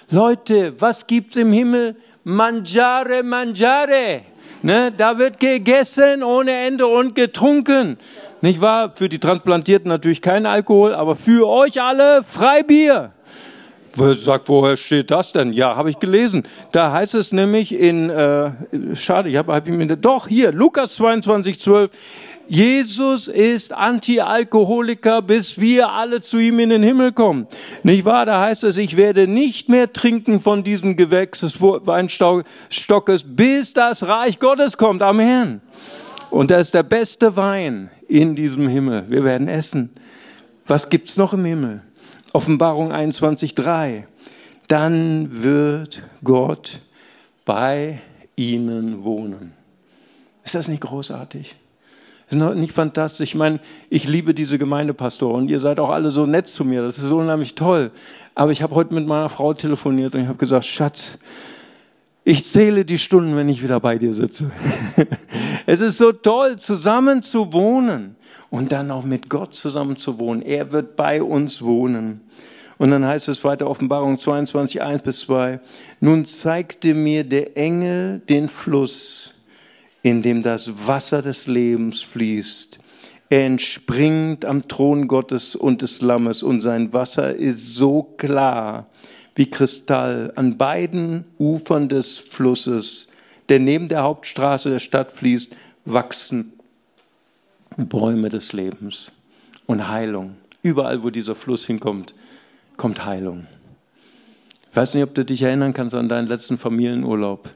Leute, 0.09 0.80
was 0.80 1.07
gibt's 1.07 1.36
im 1.36 1.51
Himmel? 1.51 1.95
Mangiare, 2.24 3.24
mangiare. 3.24 4.22
Ne, 4.61 4.91
da 4.95 5.18
wird 5.18 5.39
gegessen 5.39 6.24
ohne 6.24 6.51
Ende 6.51 6.88
und 6.88 7.13
getrunken. 7.13 7.97
Nicht 8.41 8.61
wahr? 8.61 8.93
Für 8.95 9.09
die 9.09 9.20
Transplantierten 9.20 9.89
natürlich 9.89 10.22
kein 10.22 10.45
Alkohol, 10.45 10.93
aber 10.93 11.16
für 11.16 11.47
euch 11.47 11.82
alle 11.82 12.24
Freibier. 12.24 13.11
Sagt, 13.95 14.49
woher 14.49 14.76
steht 14.76 15.09
das 15.09 15.32
denn? 15.32 15.53
Ja, 15.53 15.76
habe 15.76 15.89
ich 15.89 15.99
gelesen. 15.99 16.43
Da 16.74 16.91
heißt 16.91 17.16
es 17.16 17.32
nämlich 17.32 17.74
in, 17.74 18.09
äh, 18.09 18.51
schade, 18.93 19.30
ich 19.30 19.38
habe 19.38 19.53
hab 19.53 19.66
ich 19.68 19.74
mir, 19.74 19.88
doch 19.95 20.28
hier, 20.28 20.51
Lukas 20.51 20.95
22, 20.95 21.61
12, 21.61 21.91
Jesus 22.48 23.28
ist 23.28 23.74
Anti-Alkoholiker, 23.74 25.22
bis 25.22 25.60
wir 25.60 25.89
alle 25.89 26.22
zu 26.22 26.38
ihm 26.38 26.60
in 26.60 26.70
den 26.70 26.84
Himmel 26.84 27.12
kommen. 27.12 27.48
Nicht 27.84 28.06
wahr? 28.06 28.26
Da 28.26 28.41
heißt 28.41 28.64
es, 28.66 28.78
ich 28.78 28.98
werde 28.98 29.28
nicht 29.28 29.70
mehr 29.70 29.91
trinken 29.91 30.39
von 30.39 30.64
diesem 30.64 30.96
Gewächs 30.96 31.39
des 31.39 31.60
Weinstockes, 31.60 33.26
bis 33.28 33.74
das 33.74 34.04
Reich 34.04 34.39
Gottes 34.39 34.78
kommt. 34.78 35.02
Amen. 35.02 35.62
Und 36.30 36.52
das 36.52 36.68
ist 36.68 36.74
der 36.74 36.84
beste 36.84 37.36
Wein 37.36 37.89
in 38.08 38.36
diesem 38.36 38.68
Himmel. 38.68 39.06
Wir 39.10 39.24
werden 39.24 39.48
essen. 39.48 39.89
Was 40.68 40.89
gibt's 40.89 41.18
noch 41.18 41.34
im 41.34 41.46
Himmel? 41.46 41.82
Offenbarung 42.34 42.91
21.3. 42.91 44.04
Dann 44.68 45.43
wird 45.43 46.04
Gott 46.24 46.80
bei 47.46 48.02
ihnen 48.36 49.04
wohnen. 49.04 49.54
Ist 50.43 50.56
das 50.56 50.68
nicht 50.68 50.82
großartig? 50.82 51.56
Ist 52.30 52.38
nicht 52.55 52.73
fantastisch? 52.73 53.30
Ich 53.30 53.36
meine, 53.36 53.59
ich 53.89 54.07
liebe 54.07 54.34
diese 54.34 54.57
Gemeindepastoren. 54.57 55.47
Ihr 55.47 55.59
seid 55.59 55.80
auch 55.80 55.91
alle 55.91 56.09
so 56.09 56.26
nett 56.26 56.47
zu 56.47 56.65
mir. 56.65 56.82
Das 56.82 56.97
ist 56.97 57.11
unheimlich 57.11 57.53
toll. 57.53 57.91
Aber 58.34 58.51
ich 58.51 58.63
habe 58.63 58.73
heute 58.73 58.93
mit 58.93 59.05
meiner 59.05 59.30
Frau 59.30 59.53
telefoniert 59.53 60.15
und 60.15 60.21
ich 60.21 60.28
habe 60.28 60.38
gesagt, 60.38 60.65
Schatz, 60.65 61.17
ich 62.23 62.43
zähle 62.43 62.84
die 62.84 62.97
Stunden, 62.97 63.36
wenn 63.36 63.47
ich 63.47 63.61
wieder 63.61 63.80
bei 63.80 63.99
dir 63.99 64.15
sitze. 64.15 64.49
es 65.67 65.82
ist 65.82 65.99
so 65.99 66.11
toll, 66.11 66.57
zusammen 66.57 67.21
zu 67.21 67.53
wohnen 67.53 68.15
und 68.49 68.71
dann 68.71 68.89
auch 68.89 69.03
mit 69.03 69.30
Gott 69.30 69.53
zusammen 69.53 69.97
zu 69.97 70.17
wohnen. 70.17 70.41
Er 70.41 70.71
wird 70.71 70.95
bei 70.95 71.21
uns 71.21 71.61
wohnen. 71.61 72.21
Und 72.80 72.89
dann 72.89 73.05
heißt 73.05 73.30
es 73.30 73.43
weiter, 73.43 73.69
Offenbarung 73.69 74.17
22, 74.17 74.82
1 74.82 75.03
bis 75.03 75.19
2. 75.21 75.59
Nun 75.99 76.26
zeigte 76.26 76.95
mir 76.95 77.23
der 77.23 77.55
Engel 77.55 78.23
den 78.28 78.49
Fluss, 78.49 79.34
in 80.06 80.22
dem 80.22 80.43
das 80.43 80.86
Wasser 80.86 81.24
des 81.24 81.47
Lebens 81.47 82.01
fließt. 82.01 82.78
Er 83.32 83.47
entspringt 83.47 84.45
am 84.45 84.68
Thron 84.68 85.08
Gottes 85.08 85.56
und 85.56 85.82
des 85.82 85.99
Lammes 85.99 86.43
und 86.43 86.62
sein 86.62 86.93
Wasser 86.93 87.34
ist 87.34 87.74
so 87.74 88.03
klar 88.03 88.86
wie 89.34 89.49
Kristall 89.49 90.32
an 90.36 90.60
beiden 90.60 91.26
Ufern 91.39 91.89
des 91.89 92.20
Flusses, 92.20 93.08
der 93.49 93.58
neben 93.58 93.88
der 93.88 94.03
Hauptstraße 94.03 94.70
der 94.70 94.78
Stadt 94.78 95.12
fließt, 95.12 95.56
wachsen 95.86 96.53
Bäume 97.76 98.30
des 98.30 98.53
Lebens 98.53 99.12
und 99.66 99.88
Heilung. 99.88 100.36
Überall, 100.62 101.01
wo 101.01 101.10
dieser 101.10 101.34
Fluss 101.34 101.66
hinkommt, 101.66 102.14
kommt 102.78 103.03
Heilung. 103.03 103.47
Ich 104.70 104.76
weiß 104.76 104.93
nicht, 104.93 105.03
ob 105.03 105.16
du 105.16 105.26
dich 105.26 105.41
erinnern 105.41 105.74
kannst 105.74 105.95
an 105.95 106.10
deinen 106.10 106.28
letzten 106.28 106.60
Familienurlaub. 106.60 107.49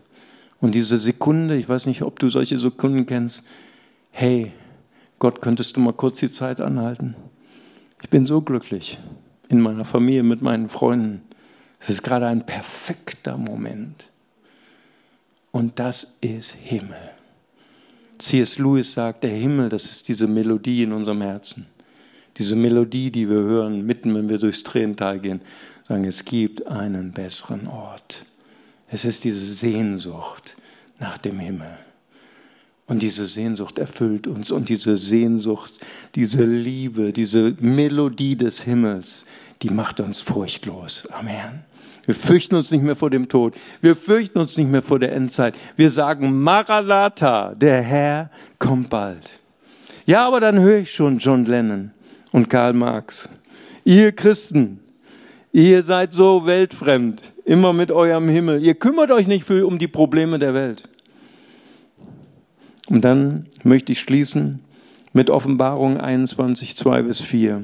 Und 0.62 0.76
diese 0.76 0.98
Sekunde, 0.98 1.56
ich 1.56 1.70
weiß 1.70 1.86
nicht, 1.86 2.02
ob 2.02 2.20
du 2.20 2.30
solche 2.30 2.58
Sekunden 2.58 3.06
kennst, 3.06 3.44
hey, 4.12 4.52
Gott, 5.20 5.42
könntest 5.42 5.76
du 5.76 5.82
mal 5.82 5.94
kurz 5.94 6.20
die 6.20 6.32
Zeit 6.32 6.62
anhalten? 6.62 7.16
Ich 8.02 8.10
bin 8.10 8.26
so 8.26 8.42
glücklich 8.42 8.98
in 9.50 9.62
meiner 9.62 9.86
Familie, 9.86 10.24
mit 10.24 10.42
meinen 10.42 10.70
Freunden. 10.70 11.22
Es 11.80 11.90
ist 11.90 12.04
gerade 12.04 12.28
ein 12.28 12.46
perfekter 12.46 13.38
Moment. 13.38 14.10
Und 15.52 15.80
das 15.80 16.08
ist 16.22 16.52
Himmel. 16.52 17.12
C.S. 18.20 18.58
Lewis 18.58 18.94
sagt, 18.94 19.24
der 19.24 19.32
Himmel, 19.32 19.70
das 19.70 19.86
ist 19.86 20.08
diese 20.08 20.28
Melodie 20.28 20.84
in 20.84 20.92
unserem 20.92 21.22
Herzen. 21.22 21.66
Diese 22.38 22.56
Melodie, 22.56 23.12
die 23.12 23.30
wir 23.30 23.38
hören, 23.38 23.86
mitten, 23.86 24.14
wenn 24.14 24.30
wir 24.30 24.38
durchs 24.38 24.64
Tränental 24.64 25.20
gehen, 25.20 25.42
sagen, 25.88 26.06
es 26.06 26.24
gibt 26.24 26.68
einen 26.68 27.12
besseren 27.12 27.68
Ort. 27.68 28.26
Es 28.92 29.06
ist 29.06 29.24
diese 29.24 29.46
Sehnsucht 29.46 30.56
nach 31.00 31.18
dem 31.18 31.40
Himmel. 31.40 31.78
Und 32.88 33.04
diese 33.04 33.28
Sehnsucht 33.28 33.78
erfüllt 33.78 34.26
uns 34.26 34.50
und 34.50 34.68
diese 34.68 34.98
Sehnsucht, 34.98 35.74
diese 36.16 36.44
Liebe, 36.44 37.14
diese 37.14 37.56
Melodie 37.60 38.36
des 38.36 38.64
Himmels, 38.64 39.26
die 39.62 39.70
macht 39.70 40.00
uns 40.00 40.22
furchtlos. 40.22 41.08
Amen. 41.12 41.64
Wir 42.08 42.16
fürchten 42.16 42.56
uns 42.56 42.72
nicht 42.72 42.82
mehr 42.82 42.96
vor 42.96 43.12
dem 43.12 43.30
Tod. 43.30 43.54
Wir 43.82 43.96
fürchten 43.96 44.40
uns 44.40 44.58
nicht 44.58 44.72
mehr 44.72 44.82
vor 44.82 44.98
der 44.98 45.14
Endzeit. 45.14 45.54
Wir 45.76 45.92
sagen 45.92 46.42
Maranatha, 46.42 47.54
der 47.54 47.84
Herr 47.84 48.32
kommt 48.58 48.90
bald. 48.90 49.30
Ja, 50.08 50.26
aber 50.26 50.40
dann 50.40 50.60
höre 50.60 50.80
ich 50.80 50.92
schon 50.92 51.20
John 51.20 51.46
Lennon 51.46 51.92
und 52.32 52.50
Karl 52.50 52.74
Marx. 52.74 53.30
Ihr 53.84 54.12
Christen, 54.12 54.80
ihr 55.52 55.84
seid 55.84 56.14
so 56.14 56.48
weltfremd 56.48 57.22
immer 57.50 57.74
mit 57.74 57.92
eurem 57.92 58.30
Himmel. 58.30 58.64
Ihr 58.64 58.76
kümmert 58.76 59.10
euch 59.10 59.26
nicht 59.26 59.44
für, 59.44 59.66
um 59.66 59.80
die 59.80 59.88
Probleme 59.88 60.38
der 60.38 60.54
Welt. 60.54 60.84
Und 62.86 63.04
dann 63.04 63.48
möchte 63.64 63.92
ich 63.92 64.02
schließen 64.02 64.60
mit 65.14 65.32
Offenbarung 65.32 66.00
21, 66.00 66.78
2 66.78 67.02
bis 67.02 67.22
4. 67.22 67.64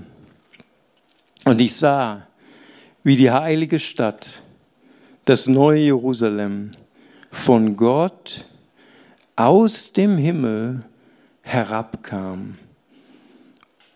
Und 1.46 1.62
ich 1.62 1.76
sah, 1.76 2.26
wie 3.04 3.16
die 3.16 3.30
heilige 3.30 3.78
Stadt, 3.78 4.42
das 5.26 5.46
neue 5.46 5.82
Jerusalem, 5.82 6.72
von 7.30 7.78
Gott 7.78 8.46
aus 9.36 9.94
dem 9.94 10.18
Himmel 10.18 10.84
herabkam. 11.44 12.56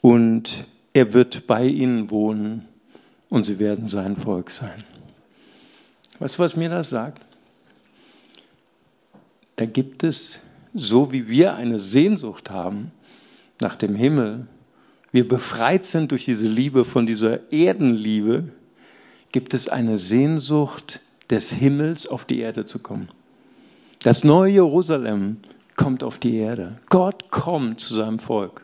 Und 0.01 0.65
er 0.93 1.13
wird 1.13 1.47
bei 1.47 1.65
ihnen 1.65 2.11
wohnen 2.11 2.67
und 3.29 3.47
sie 3.47 3.57
werden 3.57 3.87
sein 3.87 4.17
Volk 4.17 4.51
sein. 4.51 4.83
Weißt 6.19 6.37
du, 6.37 6.39
was 6.39 6.55
mir 6.55 6.69
das 6.69 6.89
sagt? 6.89 7.21
Da 9.55 9.65
gibt 9.65 10.03
es, 10.03 10.39
so 10.73 11.11
wie 11.11 11.27
wir 11.27 11.55
eine 11.55 11.79
Sehnsucht 11.79 12.49
haben 12.49 12.91
nach 13.59 13.75
dem 13.75 13.95
Himmel, 13.95 14.47
wir 15.11 15.27
befreit 15.27 15.83
sind 15.83 16.11
durch 16.11 16.25
diese 16.25 16.47
Liebe 16.47 16.85
von 16.85 17.07
dieser 17.07 17.51
Erdenliebe, 17.51 18.51
gibt 19.31 19.53
es 19.53 19.67
eine 19.67 19.97
Sehnsucht 19.97 21.01
des 21.29 21.51
Himmels 21.51 22.07
auf 22.07 22.25
die 22.25 22.39
Erde 22.39 22.65
zu 22.65 22.79
kommen. 22.79 23.09
Das 24.01 24.23
neue 24.23 24.53
Jerusalem 24.53 25.37
kommt 25.75 26.03
auf 26.03 26.17
die 26.19 26.37
Erde. 26.37 26.79
Gott 26.89 27.31
kommt 27.31 27.79
zu 27.79 27.95
seinem 27.95 28.19
Volk. 28.19 28.63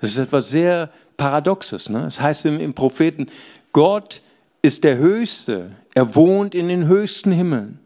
Das 0.00 0.10
ist 0.10 0.18
etwas 0.18 0.48
sehr 0.48 0.90
Paradoxes. 1.16 1.88
Ne? 1.88 2.02
Das 2.02 2.20
heißt 2.20 2.44
im 2.46 2.74
Propheten, 2.74 3.26
Gott 3.72 4.22
ist 4.62 4.84
der 4.84 4.98
Höchste. 4.98 5.72
Er 5.94 6.14
wohnt 6.14 6.54
in 6.54 6.68
den 6.68 6.86
höchsten 6.86 7.32
Himmeln 7.32 7.78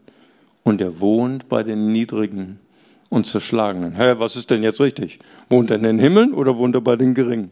und 0.63 0.81
er 0.81 0.99
wohnt 0.99 1.49
bei 1.49 1.63
den 1.63 1.91
Niedrigen 1.91 2.59
und 3.09 3.25
Zerschlagenen. 3.25 3.95
Hä, 3.95 4.15
was 4.17 4.35
ist 4.35 4.51
denn 4.51 4.63
jetzt 4.63 4.81
richtig? 4.81 5.19
Wohnt 5.49 5.69
er 5.69 5.77
in 5.77 5.83
den 5.83 5.99
Himmeln 5.99 6.33
oder 6.33 6.57
wohnt 6.57 6.75
er 6.75 6.81
bei 6.81 6.95
den 6.95 7.13
Geringen? 7.13 7.51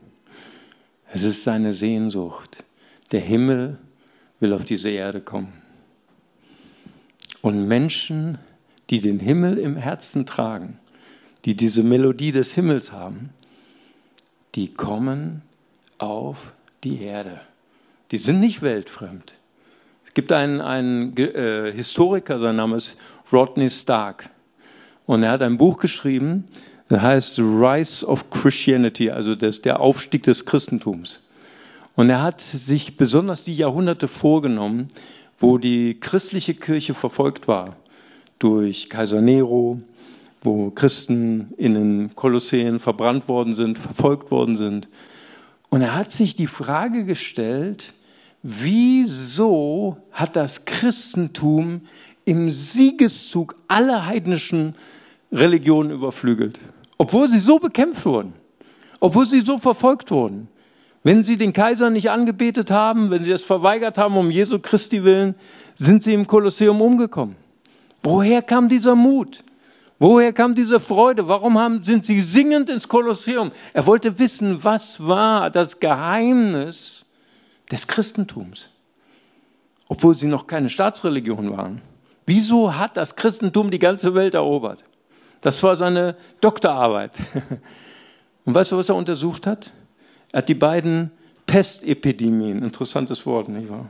Es 1.12 1.24
ist 1.24 1.44
seine 1.44 1.74
Sehnsucht. 1.74 2.64
Der 3.12 3.22
Himmel 3.22 3.78
will 4.40 4.54
auf 4.54 4.66
diese 4.66 4.90
Erde 4.90 5.22
kommen. 5.22 5.54
Und 7.42 7.68
Menschen, 7.68 8.40
die 8.90 9.00
den 9.00 9.20
Himmel 9.20 9.58
im 9.58 9.76
Herzen 9.76 10.26
tragen, 10.26 10.80
die 11.46 11.56
diese 11.56 11.84
Melodie 11.84 12.32
des 12.32 12.54
Himmels 12.54 12.92
haben, 12.92 13.30
die 14.56 14.74
kommen 14.74 15.42
auf 15.98 16.54
die 16.84 17.02
Erde. 17.02 17.42
Die 18.12 18.18
sind 18.18 18.40
nicht 18.40 18.62
weltfremd. 18.62 19.34
Es 20.06 20.14
gibt 20.14 20.32
einen, 20.32 20.62
einen 20.62 21.18
äh, 21.18 21.72
Historiker, 21.72 22.40
sein 22.40 22.56
Name 22.56 22.78
ist 22.78 22.98
Rodney 23.32 23.70
Stark. 23.70 24.30
Und 25.06 25.24
er 25.24 25.32
hat 25.32 25.42
ein 25.42 25.58
Buch 25.58 25.80
geschrieben, 25.80 26.46
das 26.90 27.02
heißt 27.02 27.36
The 27.36 27.42
Rise 27.42 28.06
of 28.06 28.30
Christianity, 28.30 29.10
also 29.10 29.36
das, 29.36 29.62
der 29.62 29.80
Aufstieg 29.80 30.24
des 30.24 30.46
Christentums. 30.46 31.20
Und 31.96 32.10
er 32.10 32.22
hat 32.22 32.42
sich 32.42 32.98
besonders 32.98 33.44
die 33.44 33.56
Jahrhunderte 33.56 34.08
vorgenommen, 34.08 34.88
wo 35.40 35.58
die 35.58 36.00
christliche 36.00 36.54
Kirche 36.54 36.94
verfolgt 36.94 37.48
war 37.48 37.76
durch 38.40 38.90
Kaiser 38.90 39.22
Nero, 39.22 39.80
wo 40.42 40.70
Christen 40.72 41.54
in 41.58 41.74
den 41.74 42.16
Kolosseen 42.16 42.80
verbrannt 42.80 43.28
worden 43.28 43.56
sind, 43.56 43.78
verfolgt 43.78 44.32
worden 44.32 44.58
sind. 44.58 44.88
Und 45.74 45.82
er 45.82 45.96
hat 45.96 46.12
sich 46.12 46.36
die 46.36 46.46
Frage 46.46 47.04
gestellt, 47.04 47.94
wieso 48.44 49.98
hat 50.12 50.36
das 50.36 50.66
Christentum 50.66 51.82
im 52.26 52.52
Siegeszug 52.52 53.56
alle 53.68 54.06
heidnischen 54.06 54.76
Religionen 55.32 55.90
überflügelt, 55.90 56.60
obwohl 57.00 57.28
sie 57.28 57.40
so 57.40 57.58
bekämpft 57.58 58.06
wurden, 58.06 58.34
obwohl 59.00 59.26
sie 59.26 59.42
so 59.42 59.58
verfolgt 59.58 60.12
wurden. 60.12 60.48
Wenn 61.02 61.24
sie 61.24 61.38
den 61.38 61.54
Kaiser 61.54 61.90
nicht 61.90 62.12
angebetet 62.12 62.70
haben, 62.70 63.10
wenn 63.10 63.24
sie 63.24 63.32
es 63.32 63.42
verweigert 63.42 63.98
haben 63.98 64.16
um 64.16 64.30
Jesu 64.30 64.60
Christi 64.60 65.04
willen, 65.04 65.34
sind 65.74 66.04
sie 66.04 66.14
im 66.14 66.28
Kolosseum 66.28 66.82
umgekommen. 66.82 67.36
Woher 68.04 68.44
kam 68.44 68.70
dieser 68.70 68.94
Mut? 68.94 69.44
Woher 70.04 70.34
kam 70.34 70.54
diese 70.54 70.82
Freude? 70.82 71.30
Warum 71.30 71.58
haben, 71.58 71.82
sind 71.82 72.06
sie 72.06 72.20
singend 72.20 72.70
ins 72.70 72.90
Kolosseum? 72.90 73.54
Er 73.72 73.88
wollte 73.88 74.20
wissen, 74.20 74.62
was 74.62 75.00
war 75.00 75.50
das 75.50 75.80
Geheimnis 75.80 77.06
des 77.72 77.88
Christentums, 77.88 78.70
obwohl 79.88 80.18
sie 80.18 80.28
noch 80.28 80.46
keine 80.46 80.68
Staatsreligion 80.68 81.56
waren. 81.56 81.82
Wieso 82.26 82.76
hat 82.76 82.98
das 82.98 83.16
Christentum 83.16 83.72
die 83.72 83.80
ganze 83.80 84.14
Welt 84.14 84.34
erobert? 84.34 84.84
Das 85.40 85.64
war 85.64 85.78
seine 85.78 86.18
Doktorarbeit. 86.42 87.14
Und 88.44 88.54
weißt 88.56 88.74
du, 88.74 88.78
was 88.78 88.90
er 88.90 88.96
untersucht 88.96 89.48
hat? 89.48 89.72
Er 90.34 90.40
hat 90.40 90.50
die 90.50 90.54
beiden 90.54 91.12
Pestepidemien, 91.46 92.62
interessantes 92.62 93.26
Wort, 93.26 93.48
nicht 93.48 93.70
wahr? 93.70 93.90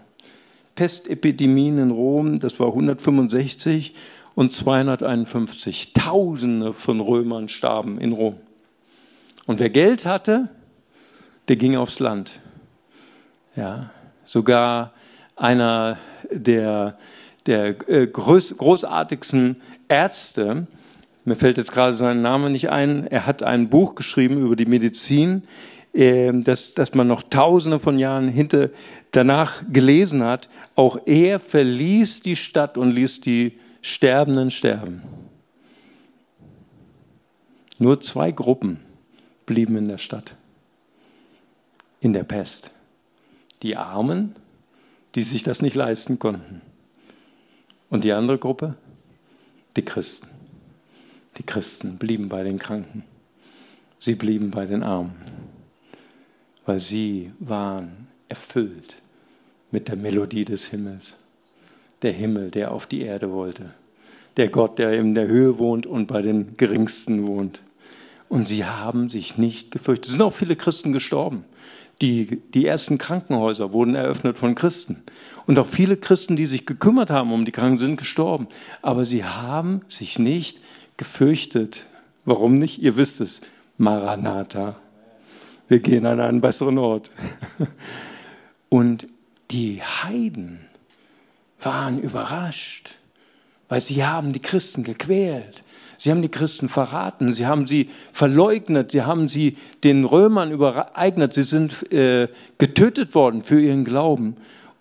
Pestepidemien 0.76 1.80
in 1.80 1.90
Rom, 1.90 2.40
das 2.40 2.60
war 2.60 2.68
165 2.68 3.96
und 4.36 4.52
251. 4.52 5.94
Tausende 5.94 6.74
von 6.74 7.00
Römern 7.00 7.48
starben 7.48 8.00
in 8.00 8.14
Rom. 8.14 8.36
Und 9.46 9.60
wer 9.60 9.70
Geld 9.70 10.06
hatte, 10.06 10.50
der 11.48 11.56
ging 11.56 11.76
aufs 11.76 12.00
Land. 12.00 12.40
Ja, 13.56 13.92
sogar 14.26 14.94
einer 15.36 15.98
der, 16.32 16.98
der 17.46 17.90
äh, 17.90 18.08
groß, 18.08 18.58
großartigsten 18.58 19.62
Ärzte, 19.88 20.68
mir 21.26 21.36
fällt 21.36 21.58
jetzt 21.58 21.72
gerade 21.72 21.94
sein 21.94 22.22
Name 22.22 22.50
nicht 22.50 22.70
ein, 22.70 23.08
er 23.08 23.26
hat 23.26 23.44
ein 23.44 23.70
Buch 23.70 23.96
geschrieben 23.96 24.42
über 24.42 24.56
die 24.56 24.66
Medizin, 24.66 25.44
ähm, 25.94 26.44
dass, 26.44 26.74
dass 26.74 26.94
man 26.94 27.08
noch 27.08 27.24
tausende 27.24 27.80
von 27.80 28.00
Jahren 28.00 28.28
hinter, 28.28 28.70
danach 29.12 29.64
gelesen 29.72 30.24
hat, 30.24 30.50
auch 30.76 30.98
er 31.06 31.40
verließ 31.40 32.22
die 32.22 32.36
Stadt 32.36 32.78
und 32.78 32.92
ließ 32.92 33.22
die 33.22 33.60
Sterbenden 33.84 34.50
sterben. 34.50 35.04
Nur 37.78 38.02
zwei 38.02 38.32
Gruppen 38.32 38.80
blieben 39.46 39.78
in 39.78 39.88
der 39.88 40.00
Stadt, 40.00 40.34
in 42.02 42.14
der 42.14 42.24
Pest. 42.24 42.72
Die 43.62 43.78
Armen, 43.78 44.36
die 45.14 45.22
sich 45.22 45.44
das 45.44 45.62
nicht 45.62 45.76
leisten 45.76 46.18
konnten. 46.18 46.62
Und 47.92 48.04
die 48.04 48.14
andere 48.14 48.40
Gruppe, 48.40 48.74
die 49.78 49.86
Christen. 49.86 50.28
Die 51.38 51.44
Christen 51.44 52.00
blieben 52.00 52.28
bei 52.28 52.44
den 52.44 52.58
Kranken. 52.58 53.04
Sie 54.00 54.16
blieben 54.16 54.50
bei 54.50 54.66
den 54.66 54.82
Armen 54.82 55.14
weil 56.66 56.80
sie 56.80 57.32
waren 57.40 58.08
erfüllt 58.30 58.98
mit 59.72 59.88
der 59.88 59.96
Melodie 59.96 60.46
des 60.46 60.68
Himmels. 60.68 61.16
Der 62.04 62.12
Himmel, 62.12 62.52
der 62.52 62.72
auf 62.72 62.86
die 62.86 63.02
Erde 63.02 63.32
wollte. 63.32 63.72
Der 64.38 64.50
Gott, 64.50 64.80
der 64.80 64.94
in 64.94 65.14
der 65.14 65.28
Höhe 65.28 65.58
wohnt 65.58 65.86
und 65.86 66.08
bei 66.08 66.22
den 66.22 66.58
Geringsten 66.58 67.26
wohnt. 67.26 67.62
Und 68.30 68.48
sie 68.48 68.66
haben 68.66 69.10
sich 69.10 69.38
nicht 69.38 69.72
gefürchtet. 69.72 70.06
Es 70.06 70.12
sind 70.12 70.22
auch 70.22 70.34
viele 70.34 70.56
Christen 70.56 70.94
gestorben. 70.94 71.46
Die, 72.02 72.42
die 72.54 72.66
ersten 72.66 72.98
Krankenhäuser 72.98 73.74
wurden 73.74 73.96
eröffnet 73.96 74.38
von 74.38 74.56
Christen. 74.56 75.04
Und 75.46 75.60
auch 75.60 75.68
viele 75.68 75.98
Christen, 75.98 76.36
die 76.36 76.46
sich 76.46 76.66
gekümmert 76.66 77.10
haben 77.10 77.32
um 77.32 77.46
die 77.46 77.52
Kranken, 77.52 77.80
sind 77.80 77.98
gestorben. 77.98 78.48
Aber 78.82 79.06
sie 79.06 79.24
haben 79.24 79.82
sich 79.88 80.20
nicht 80.20 80.60
gefürchtet. 80.98 81.86
Warum 82.26 82.58
nicht? 82.58 82.82
Ihr 82.82 82.98
wisst 82.98 83.22
es. 83.22 83.42
Maranatha 83.78 84.76
wir 85.68 85.80
gehen 85.80 86.06
an 86.06 86.20
einen 86.20 86.40
besseren 86.40 86.78
Ort. 86.78 87.10
Und 88.70 89.08
die 89.52 89.82
Heiden 89.82 90.60
waren 91.66 92.00
überrascht, 92.00 92.96
weil 93.70 93.82
sie 93.82 94.04
haben 94.06 94.34
die 94.34 94.42
Christen 94.42 94.84
gequält. 94.84 95.64
Sie 95.98 96.12
haben 96.12 96.22
die 96.22 96.30
Christen 96.30 96.70
verraten, 96.70 97.34
sie 97.34 97.46
haben 97.46 97.68
sie 97.68 97.90
verleugnet, 98.12 98.92
sie 98.92 99.04
haben 99.04 99.30
sie 99.30 99.58
den 99.84 100.06
Römern 100.06 100.52
übereignet, 100.52 101.34
sie 101.34 101.44
sind 101.44 101.92
äh, 101.94 102.28
getötet 102.58 103.16
worden 103.16 103.42
für 103.44 103.62
ihren 103.62 103.86
Glauben 103.86 104.36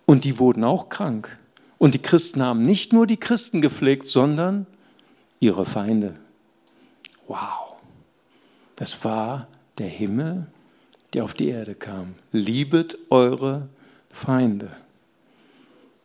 und 0.06 0.24
die 0.24 0.38
wurden 0.38 0.64
auch 0.64 0.88
krank. 0.88 1.36
Und 1.78 1.94
die 1.94 2.00
Christen 2.00 2.42
haben 2.42 2.62
nicht 2.62 2.92
nur 2.92 3.06
die 3.06 3.18
Christen 3.18 3.60
gepflegt, 3.60 4.08
sondern 4.08 4.66
ihre 5.38 5.66
Feinde. 5.66 6.14
Wow, 7.28 7.76
das 8.76 9.04
war 9.04 9.46
der 9.78 9.88
Himmel 9.88 10.46
der 11.12 11.24
auf 11.24 11.34
die 11.34 11.48
Erde 11.48 11.74
kam. 11.74 12.14
Liebet 12.32 12.96
eure 13.10 13.68
Feinde. 14.10 14.70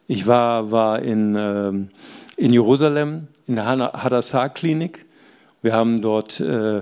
Ich 0.07 0.25
war, 0.25 0.71
war 0.71 1.01
in, 1.01 1.35
ähm, 1.35 1.89
in 2.37 2.53
Jerusalem 2.53 3.27
in 3.45 3.55
der 3.55 3.65
Hadassah-Klinik. 3.65 5.05
Wir 5.61 5.73
haben 5.73 6.01
dort 6.01 6.39
äh, 6.39 6.81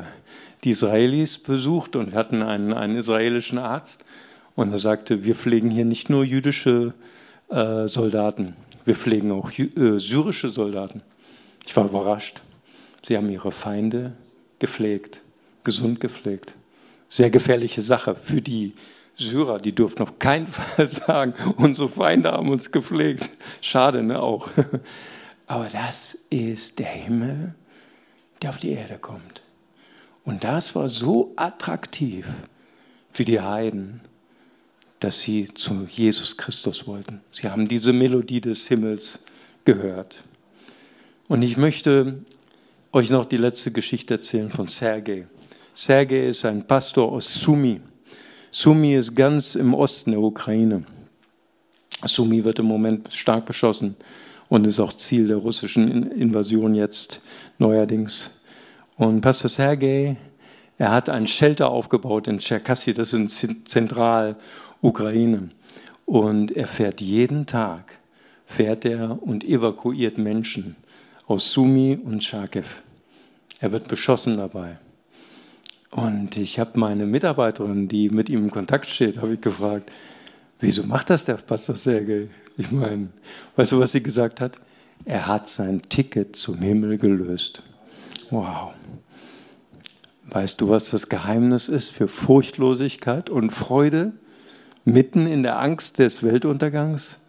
die 0.64 0.70
Israelis 0.70 1.40
besucht 1.40 1.96
und 1.96 2.12
wir 2.12 2.20
hatten 2.20 2.44
einen, 2.44 2.74
einen 2.74 2.96
israelischen 2.96 3.58
Arzt. 3.58 4.04
Und 4.56 4.72
er 4.72 4.78
sagte, 4.78 5.24
wir 5.24 5.36
pflegen 5.36 5.72
hier 5.72 5.86
nicht 5.86 6.10
nur 6.10 6.24
jüdische 6.24 6.94
äh, 7.50 7.88
Soldaten, 7.88 8.56
wir 8.86 8.96
pflegen 8.96 9.32
auch 9.32 9.52
äh, 9.58 10.00
syrische 10.00 10.52
Soldaten. 10.52 11.02
Ich 11.66 11.76
war 11.76 11.86
überrascht. 11.86 12.42
Sie 13.04 13.18
haben 13.18 13.30
ihre 13.30 13.52
Feinde 13.52 14.14
gepflegt, 14.60 15.20
gesund 15.64 16.00
gepflegt. 16.00 16.54
Sehr 17.10 17.32
gefährliche 17.32 17.82
Sache 17.82 18.16
für 18.16 18.42
die 18.42 18.74
Syrer. 19.18 19.60
Die 19.60 19.74
durften 19.74 20.04
auf 20.04 20.20
keinen 20.20 20.48
Fall 20.48 20.90
sagen, 20.90 21.34
unsere 21.58 21.90
Feinde 21.90 22.32
haben 22.32 22.50
uns 22.50 22.72
gepflegt. 22.72 23.30
Schade, 23.62 24.04
ne, 24.04 24.22
auch. 24.22 24.50
Aber 25.48 25.68
das 25.72 26.18
ist 26.30 26.80
der 26.80 26.88
Himmel, 26.88 27.54
der 28.42 28.50
auf 28.50 28.58
die 28.58 28.72
Erde 28.72 28.98
kommt. 28.98 29.44
Und 30.24 30.44
das 30.44 30.74
war 30.74 30.90
so 30.90 31.34
attraktiv 31.36 32.26
für 33.12 33.26
die 33.26 33.40
Heiden, 33.40 34.02
dass 35.00 35.20
sie 35.20 35.54
zu 35.54 35.88
Jesus 35.88 36.36
Christus 36.36 36.88
wollten. 36.88 37.22
Sie 37.32 37.48
haben 37.48 37.68
diese 37.68 37.94
Melodie 37.94 38.42
des 38.42 38.68
Himmels 38.68 39.20
gehört. 39.66 40.24
Und 41.28 41.44
ich 41.44 41.58
möchte 41.58 42.24
euch 42.92 43.10
noch 43.12 43.26
die 43.26 43.38
letzte 43.38 43.72
Geschichte 43.72 44.16
erzählen 44.16 44.50
von 44.50 44.68
Sergei. 44.68 45.28
Sergei 45.76 46.28
ist 46.28 46.46
ein 46.46 46.66
Pastor 46.66 47.12
aus 47.12 47.32
Sumi. 47.34 47.82
Sumi 48.58 48.94
ist 48.94 49.14
ganz 49.18 49.56
im 49.56 49.74
Osten 49.74 50.12
der 50.12 50.22
Ukraine. 50.22 50.86
Sumi 52.06 52.46
wird 52.46 52.58
im 52.60 52.68
Moment 52.68 53.14
stark 53.14 53.46
beschossen 53.46 53.98
und 54.48 54.66
ist 54.66 54.80
auch 54.80 54.94
Ziel 54.94 55.28
der 55.28 55.36
russischen 55.36 56.10
Invasion 56.12 56.74
jetzt 56.74 57.20
neuerdings. 57.58 58.32
Und 58.96 59.20
Pastor 59.20 59.50
Sergei, 59.50 60.16
er 60.78 60.92
hat 60.92 61.10
ein 61.10 61.28
Shelter 61.28 61.70
aufgebaut 61.70 62.30
in 62.30 62.40
Cherkassy, 62.40 62.94
das 62.94 63.12
ist 63.12 63.44
in 63.44 63.66
Zentralukraine. 63.66 65.50
Und 66.06 66.56
er 66.56 66.68
fährt 66.68 67.02
jeden 67.02 67.48
Tag, 67.48 67.92
fährt 68.46 68.86
er 68.86 69.22
und 69.22 69.44
evakuiert 69.44 70.18
Menschen 70.18 70.78
aus 71.28 71.52
Sumi 71.52 72.00
und 72.02 72.24
Charkiw. 72.24 72.64
Er 73.60 73.74
wird 73.74 73.90
beschossen 73.90 74.38
dabei. 74.38 74.78
Und 75.96 76.36
ich 76.36 76.60
habe 76.60 76.78
meine 76.78 77.06
Mitarbeiterin, 77.06 77.88
die 77.88 78.10
mit 78.10 78.28
ihm 78.28 78.44
in 78.44 78.52
Kontakt 78.52 78.88
steht, 78.88 79.22
habe 79.22 79.36
ich 79.36 79.42
gefragt, 79.42 79.90
wieso 80.60 80.84
macht 80.84 81.10
das 81.10 81.24
der 81.24 81.36
Pastor 81.36 81.78
Sergei? 81.78 82.28
Ich 82.58 82.70
meine, 82.70 83.08
weißt 83.56 83.72
du, 83.72 83.80
was 83.80 83.94
sie 83.94 84.04
gesagt 84.04 84.42
hat? 84.42 84.60
Er 85.06 85.26
hat 85.26 85.48
sein 85.48 85.82
Ticket 85.88 86.36
zum 86.36 86.58
Himmel 86.58 86.98
gelöst. 86.98 87.64
Wow. 88.30 88.74
Weißt 90.26 90.60
du, 90.60 90.68
was 90.68 90.90
das 90.90 91.08
Geheimnis 91.08 91.70
ist 91.70 91.92
für 91.92 92.10
Furchtlosigkeit 92.10 93.30
und 93.30 93.52
Freude 93.52 94.12
mitten 94.84 95.28
in 95.28 95.44
der 95.44 95.60
Angst 95.60 96.00
des 96.00 96.24
Weltuntergangs? 96.24 97.20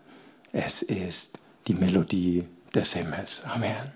Es 0.53 0.83
ist 0.83 1.39
die 1.69 1.75
Melodie 1.75 2.43
des 2.75 2.95
Himmels. 2.95 3.43
Amen. 3.45 3.96